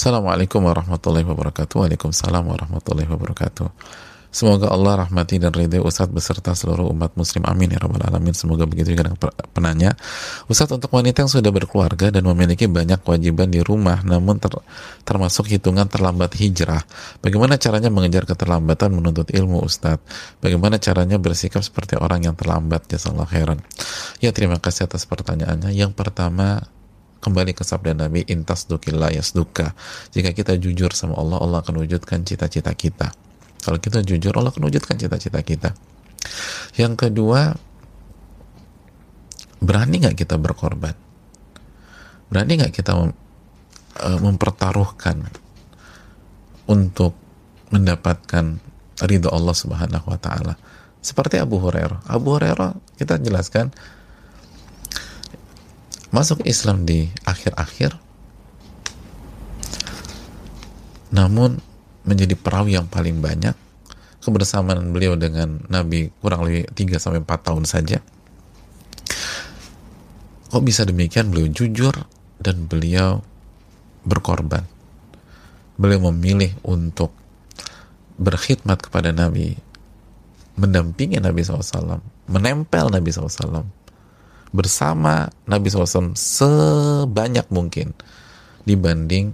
Assalamualaikum 0.00 0.64
warahmatullahi 0.64 1.28
wabarakatuh. 1.28 1.76
Waalaikumsalam 1.84 2.48
warahmatullahi 2.48 3.04
wabarakatuh. 3.04 3.68
Semoga 4.32 4.72
Allah 4.72 5.04
rahmati 5.04 5.36
dan 5.36 5.52
ridho 5.52 5.84
Ustadz 5.84 6.08
beserta 6.08 6.56
seluruh 6.56 6.88
umat 6.88 7.20
muslim. 7.20 7.44
Amin 7.44 7.68
ya 7.68 7.76
rabbal 7.76 8.08
alamin. 8.08 8.32
Semoga 8.32 8.64
begitu 8.64 8.96
juga 8.96 9.12
penanya. 9.52 9.92
Ustadz 10.48 10.72
untuk 10.72 10.88
wanita 10.88 11.20
yang 11.20 11.28
sudah 11.28 11.52
berkeluarga 11.52 12.08
dan 12.08 12.24
memiliki 12.24 12.64
banyak 12.64 12.96
kewajiban 13.04 13.52
di 13.52 13.60
rumah 13.60 14.00
namun 14.00 14.40
ter, 14.40 14.56
termasuk 15.04 15.52
hitungan 15.52 15.84
terlambat 15.84 16.32
hijrah 16.32 16.80
bagaimana 17.20 17.60
caranya 17.60 17.92
mengejar 17.92 18.24
keterlambatan 18.24 18.96
menuntut 18.96 19.28
ilmu 19.28 19.60
Ustadz 19.60 20.40
bagaimana 20.40 20.80
caranya 20.80 21.20
bersikap 21.20 21.60
seperti 21.60 22.00
orang 22.00 22.24
yang 22.24 22.32
terlambat? 22.40 22.88
Khairan. 22.88 23.60
Ya 24.24 24.32
terima 24.32 24.56
kasih 24.64 24.88
atas 24.88 25.04
pertanyaannya. 25.04 25.76
Yang 25.76 25.92
pertama 25.92 26.64
kembali 27.20 27.52
ke 27.52 27.62
sabda 27.62 27.92
Nabi 27.92 28.24
intas 28.26 28.64
dukillah 28.64 29.12
yasduka. 29.12 29.76
Jika 30.10 30.32
kita 30.32 30.56
jujur 30.56 30.90
sama 30.96 31.20
Allah 31.20 31.38
Allah 31.38 31.58
akan 31.60 31.84
wujudkan 31.84 32.24
cita-cita 32.24 32.72
kita. 32.72 33.12
Kalau 33.60 33.76
kita 33.76 34.00
jujur 34.00 34.32
Allah 34.32 34.50
akan 34.50 34.64
wujudkan 34.66 34.96
cita-cita 34.96 35.40
kita. 35.44 35.70
Yang 36.80 37.08
kedua 37.08 37.54
berani 39.60 40.00
nggak 40.00 40.16
kita 40.16 40.40
berkorban? 40.40 40.96
Berani 42.32 42.64
nggak 42.64 42.72
kita 42.72 42.96
uh, 42.96 44.18
mempertaruhkan 44.24 45.28
untuk 46.64 47.12
mendapatkan 47.68 48.58
ridho 49.04 49.28
Allah 49.28 49.52
Subhanahu 49.52 50.08
wa 50.08 50.16
taala? 50.16 50.56
Seperti 51.04 51.36
Abu 51.36 51.60
Hurairah. 51.60 52.08
Abu 52.08 52.36
Hurairah 52.36 52.76
kita 52.96 53.20
jelaskan 53.20 53.72
masuk 56.10 56.42
Islam 56.46 56.86
di 56.86 57.10
akhir-akhir 57.26 57.94
namun 61.10 61.58
menjadi 62.06 62.34
perawi 62.38 62.78
yang 62.78 62.86
paling 62.86 63.18
banyak 63.18 63.54
kebersamaan 64.20 64.92
beliau 64.92 65.16
dengan 65.16 65.64
Nabi 65.66 66.12
kurang 66.20 66.44
lebih 66.46 66.68
3 66.76 67.00
sampai 67.00 67.20
4 67.24 67.46
tahun 67.46 67.64
saja. 67.64 67.98
Kok 70.52 70.62
bisa 70.62 70.84
demikian? 70.84 71.32
Beliau 71.32 71.48
jujur 71.48 71.94
dan 72.36 72.68
beliau 72.68 73.24
berkorban. 74.04 74.66
Beliau 75.80 76.12
memilih 76.12 76.52
untuk 76.66 77.16
berkhidmat 78.20 78.76
kepada 78.84 79.16
Nabi 79.16 79.56
mendampingi 80.60 81.16
Nabi 81.16 81.40
SAW 81.40 82.04
menempel 82.28 82.92
Nabi 82.92 83.08
SAW 83.08 83.64
bersama 84.50 85.30
Nabi 85.46 85.70
SAW 85.70 86.14
sebanyak 86.18 87.46
mungkin 87.54 87.94
dibanding 88.66 89.32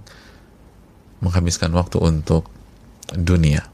menghabiskan 1.21 1.73
waktu 1.73 1.97
untuk 1.97 2.49
dunia. 3.13 3.65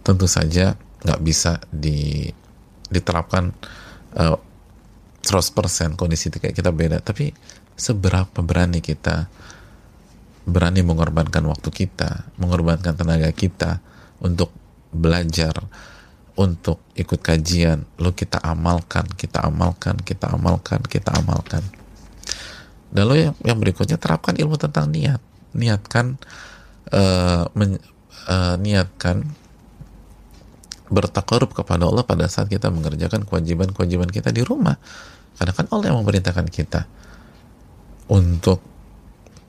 Tentu 0.00 0.24
saja 0.24 0.72
nggak 1.04 1.20
bisa 1.20 1.60
di, 1.68 2.24
diterapkan 2.88 3.52
uh, 4.16 4.32
eh, 4.32 4.38
100% 5.28 6.00
kondisi 6.00 6.32
kayak 6.32 6.56
kita 6.56 6.72
beda, 6.72 7.04
tapi 7.04 7.28
seberapa 7.76 8.40
berani 8.40 8.80
kita 8.80 9.28
berani 10.48 10.80
mengorbankan 10.80 11.44
waktu 11.44 11.68
kita, 11.68 12.32
mengorbankan 12.40 12.96
tenaga 12.96 13.28
kita 13.36 13.84
untuk 14.24 14.48
belajar, 14.88 15.52
untuk 16.38 16.78
ikut 16.94 17.18
kajian. 17.18 17.82
Lo 17.98 18.14
kita 18.14 18.38
amalkan 18.38 19.04
kita 19.18 19.42
amalkan 19.42 19.98
kita 19.98 20.30
amalkan 20.30 20.80
kita 20.86 21.10
amalkan. 21.18 21.66
Dan 22.88 23.02
lo 23.10 23.18
yang, 23.18 23.34
yang 23.42 23.58
berikutnya 23.58 23.98
terapkan 23.98 24.38
ilmu 24.38 24.54
tentang 24.54 24.88
niat. 24.88 25.18
Niatkan 25.52 26.16
uh, 26.94 27.50
men, 27.58 27.82
uh, 28.30 28.54
niatkan 28.56 29.26
bertakarub 30.88 31.52
kepada 31.52 31.84
Allah 31.84 32.06
pada 32.06 32.24
saat 32.30 32.48
kita 32.48 32.72
mengerjakan 32.72 33.26
kewajiban-kewajiban 33.26 34.08
kita 34.08 34.30
di 34.30 34.46
rumah. 34.46 34.78
Karena 35.36 35.52
kan 35.52 35.66
Allah 35.74 35.92
yang 35.92 36.00
memerintahkan 36.00 36.46
kita 36.48 36.86
untuk 38.08 38.62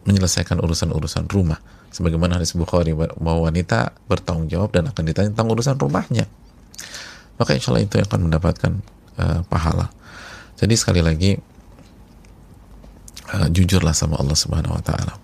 menyelesaikan 0.03 0.57
urusan-urusan 0.59 1.29
rumah. 1.31 1.61
Sebagaimana 1.93 2.41
hadis 2.41 2.57
Bukhari 2.57 2.91
bahwa 2.93 3.49
wanita 3.49 3.93
bertanggung 4.09 4.49
jawab 4.51 4.73
dan 4.73 4.89
akan 4.89 5.03
ditanya 5.05 5.29
tentang 5.33 5.49
urusan 5.49 5.77
rumahnya 5.79 6.29
maka 7.39 7.55
insya 7.55 7.71
Allah 7.71 7.87
itu 7.87 7.95
akan 7.97 8.19
mendapatkan 8.27 8.71
uh, 9.15 9.41
pahala. 9.47 9.87
Jadi 10.59 10.75
sekali 10.75 10.99
lagi 10.99 11.39
uh, 13.31 13.47
jujurlah 13.47 13.95
sama 13.95 14.19
Allah 14.19 14.35
Subhanahu 14.35 14.75
Wa 14.75 14.83
Taala. 14.83 15.15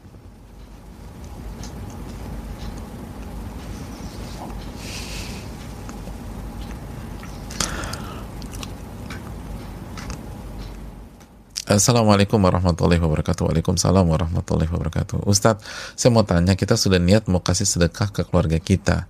Assalamualaikum 11.66 12.39
warahmatullahi 12.39 13.01
wabarakatuh. 13.01 13.51
Waalaikumsalam 13.51 14.06
warahmatullahi 14.06 14.70
wabarakatuh. 14.70 15.26
Ustadz, 15.28 15.66
saya 15.97 16.14
mau 16.14 16.22
tanya 16.22 16.53
Kita 16.53 16.78
sudah 16.78 17.01
niat 17.01 17.26
mau 17.26 17.41
kasih 17.41 17.66
sedekah 17.66 18.14
ke 18.14 18.22
keluarga 18.22 18.62
kita 18.62 19.10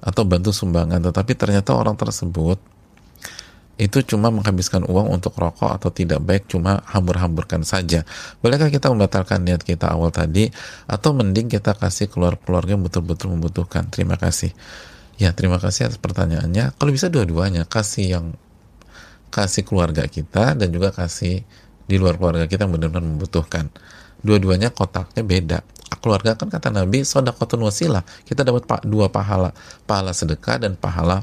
atau 0.00 0.22
bantu 0.28 0.52
sumbangan 0.52 1.00
tetapi 1.00 1.32
ternyata 1.34 1.72
orang 1.76 1.96
tersebut 1.96 2.58
itu 3.76 4.00
cuma 4.08 4.32
menghabiskan 4.32 4.88
uang 4.88 5.20
untuk 5.20 5.36
rokok 5.36 5.68
atau 5.76 5.92
tidak 5.92 6.24
baik 6.24 6.48
cuma 6.48 6.80
hambur-hamburkan 6.88 7.60
saja. 7.60 8.08
Bolehkah 8.40 8.72
kita 8.72 8.88
membatalkan 8.88 9.44
niat 9.44 9.60
kita 9.60 9.92
awal 9.92 10.08
tadi 10.08 10.48
atau 10.88 11.12
mending 11.12 11.52
kita 11.52 11.76
kasih 11.76 12.08
keluar 12.08 12.40
keluarga 12.40 12.72
yang 12.72 12.80
betul-betul 12.80 13.36
membutuhkan? 13.36 13.84
Terima 13.92 14.16
kasih. 14.16 14.56
Ya 15.20 15.36
terima 15.36 15.60
kasih 15.60 15.92
atas 15.92 16.00
pertanyaannya. 16.00 16.72
Kalau 16.76 16.88
bisa 16.92 17.12
dua-duanya 17.12 17.68
kasih 17.68 18.16
yang 18.16 18.26
kasih 19.28 19.68
keluarga 19.68 20.08
kita 20.08 20.56
dan 20.56 20.68
juga 20.72 20.88
kasih 20.96 21.44
di 21.84 21.96
luar 22.00 22.16
keluarga 22.16 22.48
kita 22.48 22.64
yang 22.64 22.80
benar-benar 22.80 23.04
membutuhkan. 23.04 23.68
Dua-duanya 24.24 24.72
kotaknya 24.72 25.20
beda 25.20 25.58
keluarga 26.02 26.34
kan 26.34 26.50
kata 26.50 26.74
Nabi 26.74 27.06
sodakotun 27.06 27.62
wasilah 27.62 28.02
kita 28.26 28.42
dapat 28.42 28.66
dua 28.86 29.06
pahala 29.06 29.54
pahala 29.86 30.10
sedekah 30.10 30.58
dan 30.58 30.74
pahala 30.74 31.22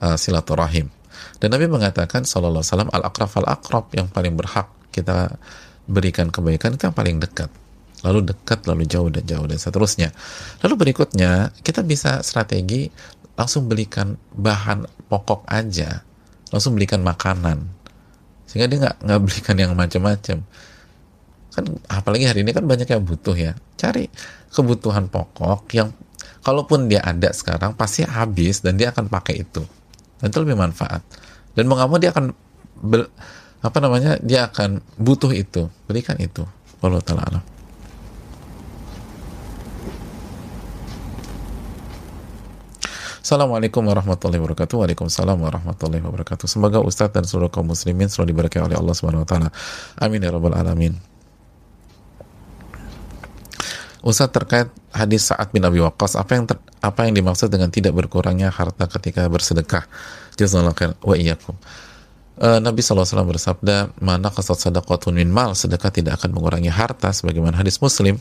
uh, 0.00 0.16
silaturahim. 0.18 0.90
Dan 1.38 1.54
Nabi 1.54 1.66
mengatakan 1.66 2.22
sallallahu 2.22 2.62
alaihi 2.62 2.70
wasallam 2.70 2.90
al 2.94 3.04
akraf 3.06 3.32
al 3.42 3.48
akrab 3.50 3.90
yang 3.94 4.06
paling 4.10 4.34
berhak 4.38 4.70
kita 4.94 5.34
berikan 5.84 6.30
kebaikan 6.30 6.78
itu 6.78 6.86
yang 6.86 6.96
paling 6.96 7.18
dekat. 7.18 7.50
Lalu 8.04 8.34
dekat 8.34 8.68
lalu 8.68 8.84
jauh 8.84 9.08
dan 9.08 9.24
jauh 9.24 9.46
dan 9.48 9.58
seterusnya. 9.58 10.12
Lalu 10.60 10.74
berikutnya 10.88 11.50
kita 11.64 11.80
bisa 11.82 12.20
strategi 12.20 12.88
langsung 13.34 13.66
belikan 13.66 14.14
bahan 14.36 14.86
pokok 15.10 15.48
aja. 15.50 16.04
Langsung 16.52 16.76
belikan 16.78 17.02
makanan. 17.02 17.64
Sehingga 18.46 18.66
dia 18.70 18.78
nggak 18.86 18.96
nggak 19.02 19.20
belikan 19.24 19.56
yang 19.58 19.72
macam-macam 19.74 20.38
kan 21.54 21.64
apalagi 21.86 22.26
hari 22.26 22.42
ini 22.42 22.50
kan 22.50 22.66
banyak 22.66 22.90
yang 22.90 23.06
butuh 23.06 23.38
ya 23.38 23.54
cari 23.78 24.10
kebutuhan 24.50 25.06
pokok 25.06 25.70
yang 25.70 25.94
kalaupun 26.42 26.90
dia 26.90 27.00
ada 27.06 27.30
sekarang 27.30 27.78
pasti 27.78 28.02
habis 28.02 28.58
dan 28.60 28.74
dia 28.74 28.90
akan 28.90 29.06
pakai 29.06 29.46
itu 29.46 29.62
dan 30.18 30.34
itu 30.34 30.38
lebih 30.42 30.58
manfaat 30.58 31.00
dan 31.54 31.70
mau 31.70 31.78
dia 31.96 32.10
akan 32.10 32.34
ber, 32.82 33.06
apa 33.62 33.78
namanya 33.78 34.18
dia 34.18 34.50
akan 34.50 34.82
butuh 34.98 35.30
itu 35.30 35.70
berikan 35.86 36.18
itu 36.18 36.42
Allah 36.82 37.00
taala 37.00 37.40
Assalamualaikum 43.24 43.80
warahmatullahi 43.88 44.36
wabarakatuh. 44.36 44.84
Waalaikumsalam 44.84 45.40
warahmatullahi 45.40 46.04
wabarakatuh. 46.04 46.44
Semoga 46.44 46.84
Ustadz 46.84 47.16
dan 47.16 47.24
seluruh 47.24 47.48
kaum 47.48 47.72
muslimin 47.72 48.12
selalu 48.12 48.36
diberkahi 48.36 48.68
oleh 48.68 48.76
Allah 48.76 48.92
Subhanahu 48.92 49.24
wa 49.24 49.28
taala. 49.32 49.48
Amin 49.96 50.20
ya 50.20 50.28
rabbal 50.28 50.52
alamin. 50.52 51.13
Ustadz 54.04 54.36
terkait 54.36 54.68
hadis 54.92 55.32
Sa'ad 55.32 55.48
bin 55.48 55.64
Abi 55.64 55.80
Waqqas, 55.80 56.20
apa 56.20 56.36
yang 56.36 56.44
ter, 56.44 56.60
apa 56.84 57.08
yang 57.08 57.16
dimaksud 57.16 57.48
dengan 57.48 57.72
tidak 57.72 57.96
berkurangnya 57.96 58.52
harta 58.52 58.84
ketika 58.84 59.24
bersedekah? 59.32 59.88
Jazakallahu 60.36 60.76
khair 60.76 60.92
wa 61.00 61.16
iyyakum. 61.16 61.56
Uh, 62.36 62.60
Nabi 62.60 62.84
SAW 62.84 63.08
bersabda, 63.24 63.96
mana 64.04 64.28
kasat 64.28 64.60
sadaqatun 64.60 65.16
min 65.16 65.32
mal, 65.32 65.56
sedekah 65.56 65.88
tidak 65.88 66.20
akan 66.20 66.36
mengurangi 66.36 66.68
harta, 66.68 67.16
sebagaimana 67.16 67.56
hadis 67.56 67.80
muslim, 67.80 68.20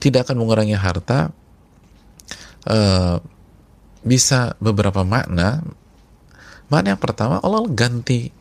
tidak 0.00 0.24
akan 0.30 0.40
mengurangi 0.40 0.80
harta, 0.80 1.28
uh, 2.72 3.20
bisa 4.00 4.56
beberapa 4.64 5.04
makna. 5.04 5.60
Makna 6.72 6.96
yang 6.96 7.02
pertama, 7.02 7.36
Allah 7.44 7.68
ganti, 7.68 8.32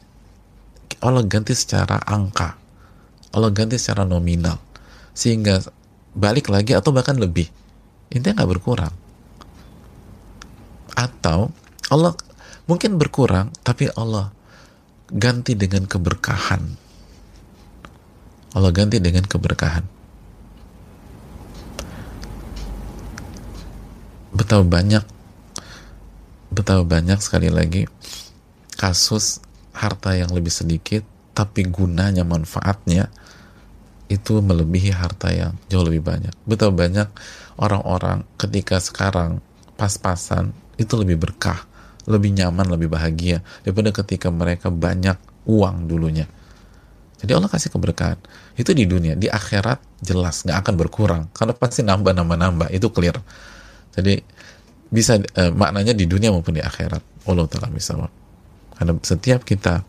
Allah 1.04 1.28
ganti 1.28 1.52
secara 1.52 2.00
angka, 2.08 2.56
Allah 3.36 3.52
ganti 3.52 3.76
secara 3.76 4.08
nominal, 4.08 4.56
sehingga 5.12 5.60
balik 6.12 6.52
lagi 6.52 6.76
atau 6.76 6.92
bahkan 6.92 7.16
lebih, 7.16 7.48
intinya 8.12 8.44
nggak 8.44 8.52
berkurang. 8.58 8.94
Atau 10.96 11.56
Allah 11.88 12.14
mungkin 12.68 13.00
berkurang 13.00 13.52
tapi 13.64 13.88
Allah 13.96 14.32
ganti 15.12 15.56
dengan 15.56 15.88
keberkahan. 15.88 16.64
Allah 18.52 18.72
ganti 18.76 19.00
dengan 19.00 19.24
keberkahan. 19.28 19.84
Betapa 24.32 24.64
banyak 24.64 25.04
betapa 26.52 26.84
banyak 26.84 27.20
sekali 27.24 27.48
lagi 27.48 27.88
kasus 28.76 29.40
harta 29.72 30.16
yang 30.20 30.36
lebih 30.36 30.52
sedikit 30.52 31.08
tapi 31.32 31.64
gunanya 31.64 32.28
manfaatnya 32.28 33.08
itu 34.12 34.44
melebihi 34.44 34.92
harta 34.92 35.32
yang 35.32 35.56
jauh 35.72 35.88
lebih 35.88 36.04
banyak 36.04 36.36
betapa 36.44 36.76
banyak 36.76 37.08
orang-orang 37.56 38.28
ketika 38.36 38.84
sekarang 38.84 39.40
pas-pasan 39.80 40.52
itu 40.76 41.00
lebih 41.00 41.16
berkah 41.16 41.72
lebih 42.10 42.34
nyaman, 42.34 42.66
lebih 42.66 42.90
bahagia 42.90 43.46
daripada 43.62 43.94
ketika 43.94 44.34
mereka 44.34 44.74
banyak 44.74 45.18
uang 45.46 45.86
dulunya. 45.86 46.26
Jadi 47.22 47.38
Allah 47.38 47.50
kasih 47.52 47.70
keberkahan. 47.70 48.18
Itu 48.58 48.74
di 48.74 48.90
dunia, 48.90 49.14
di 49.14 49.30
akhirat 49.30 50.02
jelas 50.02 50.42
nggak 50.42 50.58
akan 50.66 50.74
berkurang 50.74 51.24
karena 51.38 51.54
pasti 51.54 51.86
nambah 51.86 52.18
nambah 52.18 52.38
nambah 52.38 52.68
itu 52.74 52.90
clear. 52.90 53.22
Jadi 53.94 54.18
bisa 54.90 55.22
eh, 55.22 55.54
maknanya 55.54 55.94
di 55.94 56.10
dunia 56.10 56.34
maupun 56.34 56.58
di 56.58 56.64
akhirat. 56.66 57.30
Allah 57.30 57.46
taala 57.46 57.70
bisa. 57.70 57.94
Karena 58.74 58.98
setiap 59.06 59.46
kita 59.46 59.86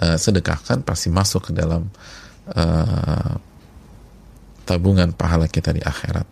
eh, 0.00 0.16
sedekahkan 0.16 0.80
pasti 0.80 1.12
masuk 1.12 1.52
ke 1.52 1.52
dalam 1.52 1.92
eh, 2.52 3.32
tabungan 4.68 5.12
pahala 5.16 5.48
kita 5.48 5.72
di 5.72 5.80
akhirat. 5.80 6.26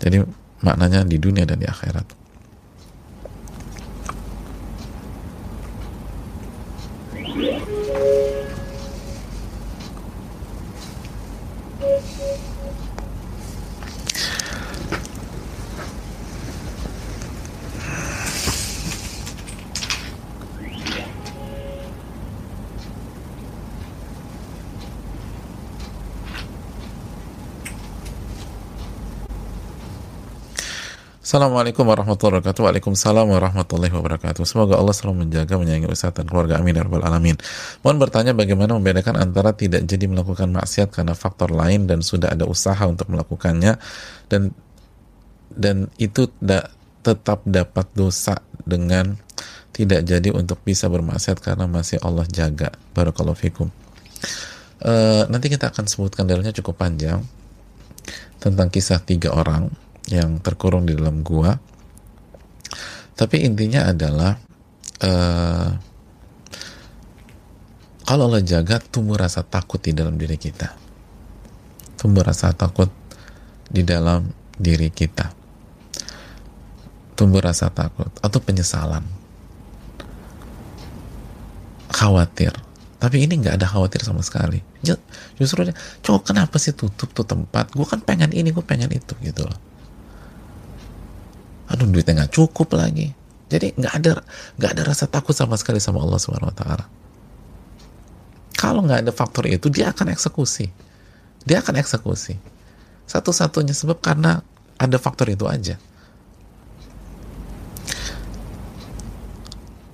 Jadi 0.00 0.20
maknanya 0.64 1.04
di 1.04 1.16
dunia 1.20 1.44
dan 1.44 1.60
di 1.60 1.68
akhirat. 1.68 2.24
Assalamualaikum 31.24 31.88
warahmatullahi 31.88 32.36
wabarakatuh. 32.36 32.68
Waalaikumsalam 32.68 33.24
warahmatullahi 33.24 33.88
wabarakatuh. 33.96 34.44
Semoga 34.44 34.76
Allah 34.76 34.92
selalu 34.92 35.24
menjaga, 35.24 35.56
menyayangi 35.56 35.88
Ustaz 35.88 36.12
dan 36.12 36.28
keluarga. 36.28 36.60
Amin 36.60 36.76
ya 36.76 36.84
rabbal 36.84 37.00
alamin. 37.00 37.40
Mohon 37.80 37.96
bertanya 38.04 38.36
bagaimana 38.36 38.76
membedakan 38.76 39.16
antara 39.16 39.56
tidak 39.56 39.88
jadi 39.88 40.04
melakukan 40.04 40.52
maksiat 40.52 40.92
karena 40.92 41.16
faktor 41.16 41.48
lain 41.48 41.88
dan 41.88 42.04
sudah 42.04 42.28
ada 42.28 42.44
usaha 42.44 42.84
untuk 42.84 43.08
melakukannya 43.08 43.80
dan 44.28 44.52
dan 45.48 45.88
itu 45.96 46.28
da, 46.44 46.68
tetap 47.00 47.40
dapat 47.48 47.88
dosa 47.96 48.44
dengan 48.60 49.16
tidak 49.72 50.04
jadi 50.04 50.28
untuk 50.28 50.60
bisa 50.60 50.92
bermaksiat 50.92 51.40
karena 51.40 51.64
masih 51.64 52.04
Allah 52.04 52.28
jaga. 52.28 52.68
Barakallahu 52.92 53.40
fikum. 53.40 53.72
Uh, 54.84 55.24
nanti 55.32 55.48
kita 55.48 55.72
akan 55.72 55.88
sebutkan 55.88 56.28
dalilnya 56.28 56.52
cukup 56.52 56.84
panjang 56.84 57.24
tentang 58.44 58.68
kisah 58.68 59.00
tiga 59.00 59.32
orang 59.32 59.72
yang 60.08 60.40
terkurung 60.40 60.84
di 60.84 60.92
dalam 60.92 61.24
gua. 61.24 61.56
Tapi 63.14 63.46
intinya 63.46 63.88
adalah 63.88 64.34
uh, 65.06 65.70
kalau 68.04 68.28
Allah 68.28 68.44
jaga 68.44 68.82
tumbuh 68.82 69.16
rasa 69.16 69.46
takut 69.46 69.80
di 69.80 69.96
dalam 69.96 70.18
diri 70.18 70.36
kita. 70.36 70.68
Tumbuh 71.96 72.20
rasa 72.20 72.52
takut 72.52 72.90
di 73.70 73.80
dalam 73.86 74.28
diri 74.58 74.92
kita. 74.92 75.30
Tumbuh 77.14 77.40
rasa 77.40 77.70
takut 77.70 78.10
atau 78.20 78.38
penyesalan. 78.42 79.06
Khawatir. 81.94 82.52
Tapi 82.98 83.24
ini 83.24 83.40
nggak 83.40 83.56
ada 83.62 83.70
khawatir 83.70 84.02
sama 84.02 84.20
sekali. 84.20 84.58
Justru 85.38 85.70
cowok 86.02 86.34
kenapa 86.34 86.58
sih 86.58 86.74
tutup 86.74 87.14
tuh 87.14 87.24
tempat? 87.24 87.72
Gue 87.72 87.86
kan 87.86 88.02
pengen 88.02 88.34
ini, 88.34 88.50
gue 88.50 88.64
pengen 88.64 88.90
itu 88.90 89.14
gitu 89.22 89.46
loh 89.46 89.73
aduh 91.70 91.88
duitnya 91.88 92.24
nggak 92.24 92.32
cukup 92.34 92.76
lagi 92.76 93.12
jadi 93.48 93.72
nggak 93.76 93.94
ada 94.00 94.10
nggak 94.60 94.70
ada 94.76 94.82
rasa 94.84 95.04
takut 95.08 95.32
sama 95.36 95.56
sekali 95.56 95.80
sama 95.80 96.00
Allah 96.00 96.20
Subhanahu 96.20 96.52
Wa 96.52 96.56
Taala 96.56 96.84
kalau 98.54 98.80
nggak 98.84 99.08
ada 99.08 99.12
faktor 99.12 99.48
itu 99.48 99.68
dia 99.72 99.92
akan 99.92 100.12
eksekusi 100.12 100.68
dia 101.44 101.60
akan 101.60 101.80
eksekusi 101.80 102.36
satu-satunya 103.04 103.76
sebab 103.76 104.00
karena 104.00 104.40
ada 104.80 104.96
faktor 104.96 105.28
itu 105.28 105.44
aja 105.44 105.76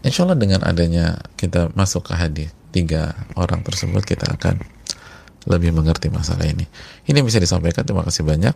Insya 0.00 0.24
Allah 0.24 0.40
dengan 0.40 0.64
adanya 0.64 1.20
kita 1.36 1.76
masuk 1.76 2.08
ke 2.08 2.16
hadis 2.16 2.48
tiga 2.72 3.12
orang 3.36 3.60
tersebut 3.60 4.00
kita 4.06 4.32
akan 4.32 4.62
lebih 5.48 5.72
mengerti 5.72 6.08
masalah 6.12 6.48
ini. 6.48 6.64
Ini 7.08 7.20
bisa 7.24 7.40
disampaikan. 7.40 7.84
Terima 7.84 8.04
kasih 8.04 8.24
banyak. 8.24 8.54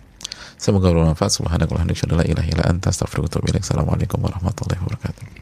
Semoga 0.65 0.89
bermanfaat. 0.97 1.33
Subhanakallahumma 1.37 1.93
wa 1.93 1.93
bihamdika, 1.93 2.17
la 2.17 2.25
ilaha 2.25 2.49
illa 2.49 2.65
anta, 2.73 2.89
astaghfiruka 2.89 3.29
wa 3.29 3.33
atubu 3.37 3.53
ilaik. 3.53 3.65
Assalamualaikum 3.69 4.19
warahmatullahi 4.25 4.81
wabarakatuh. 4.81 5.35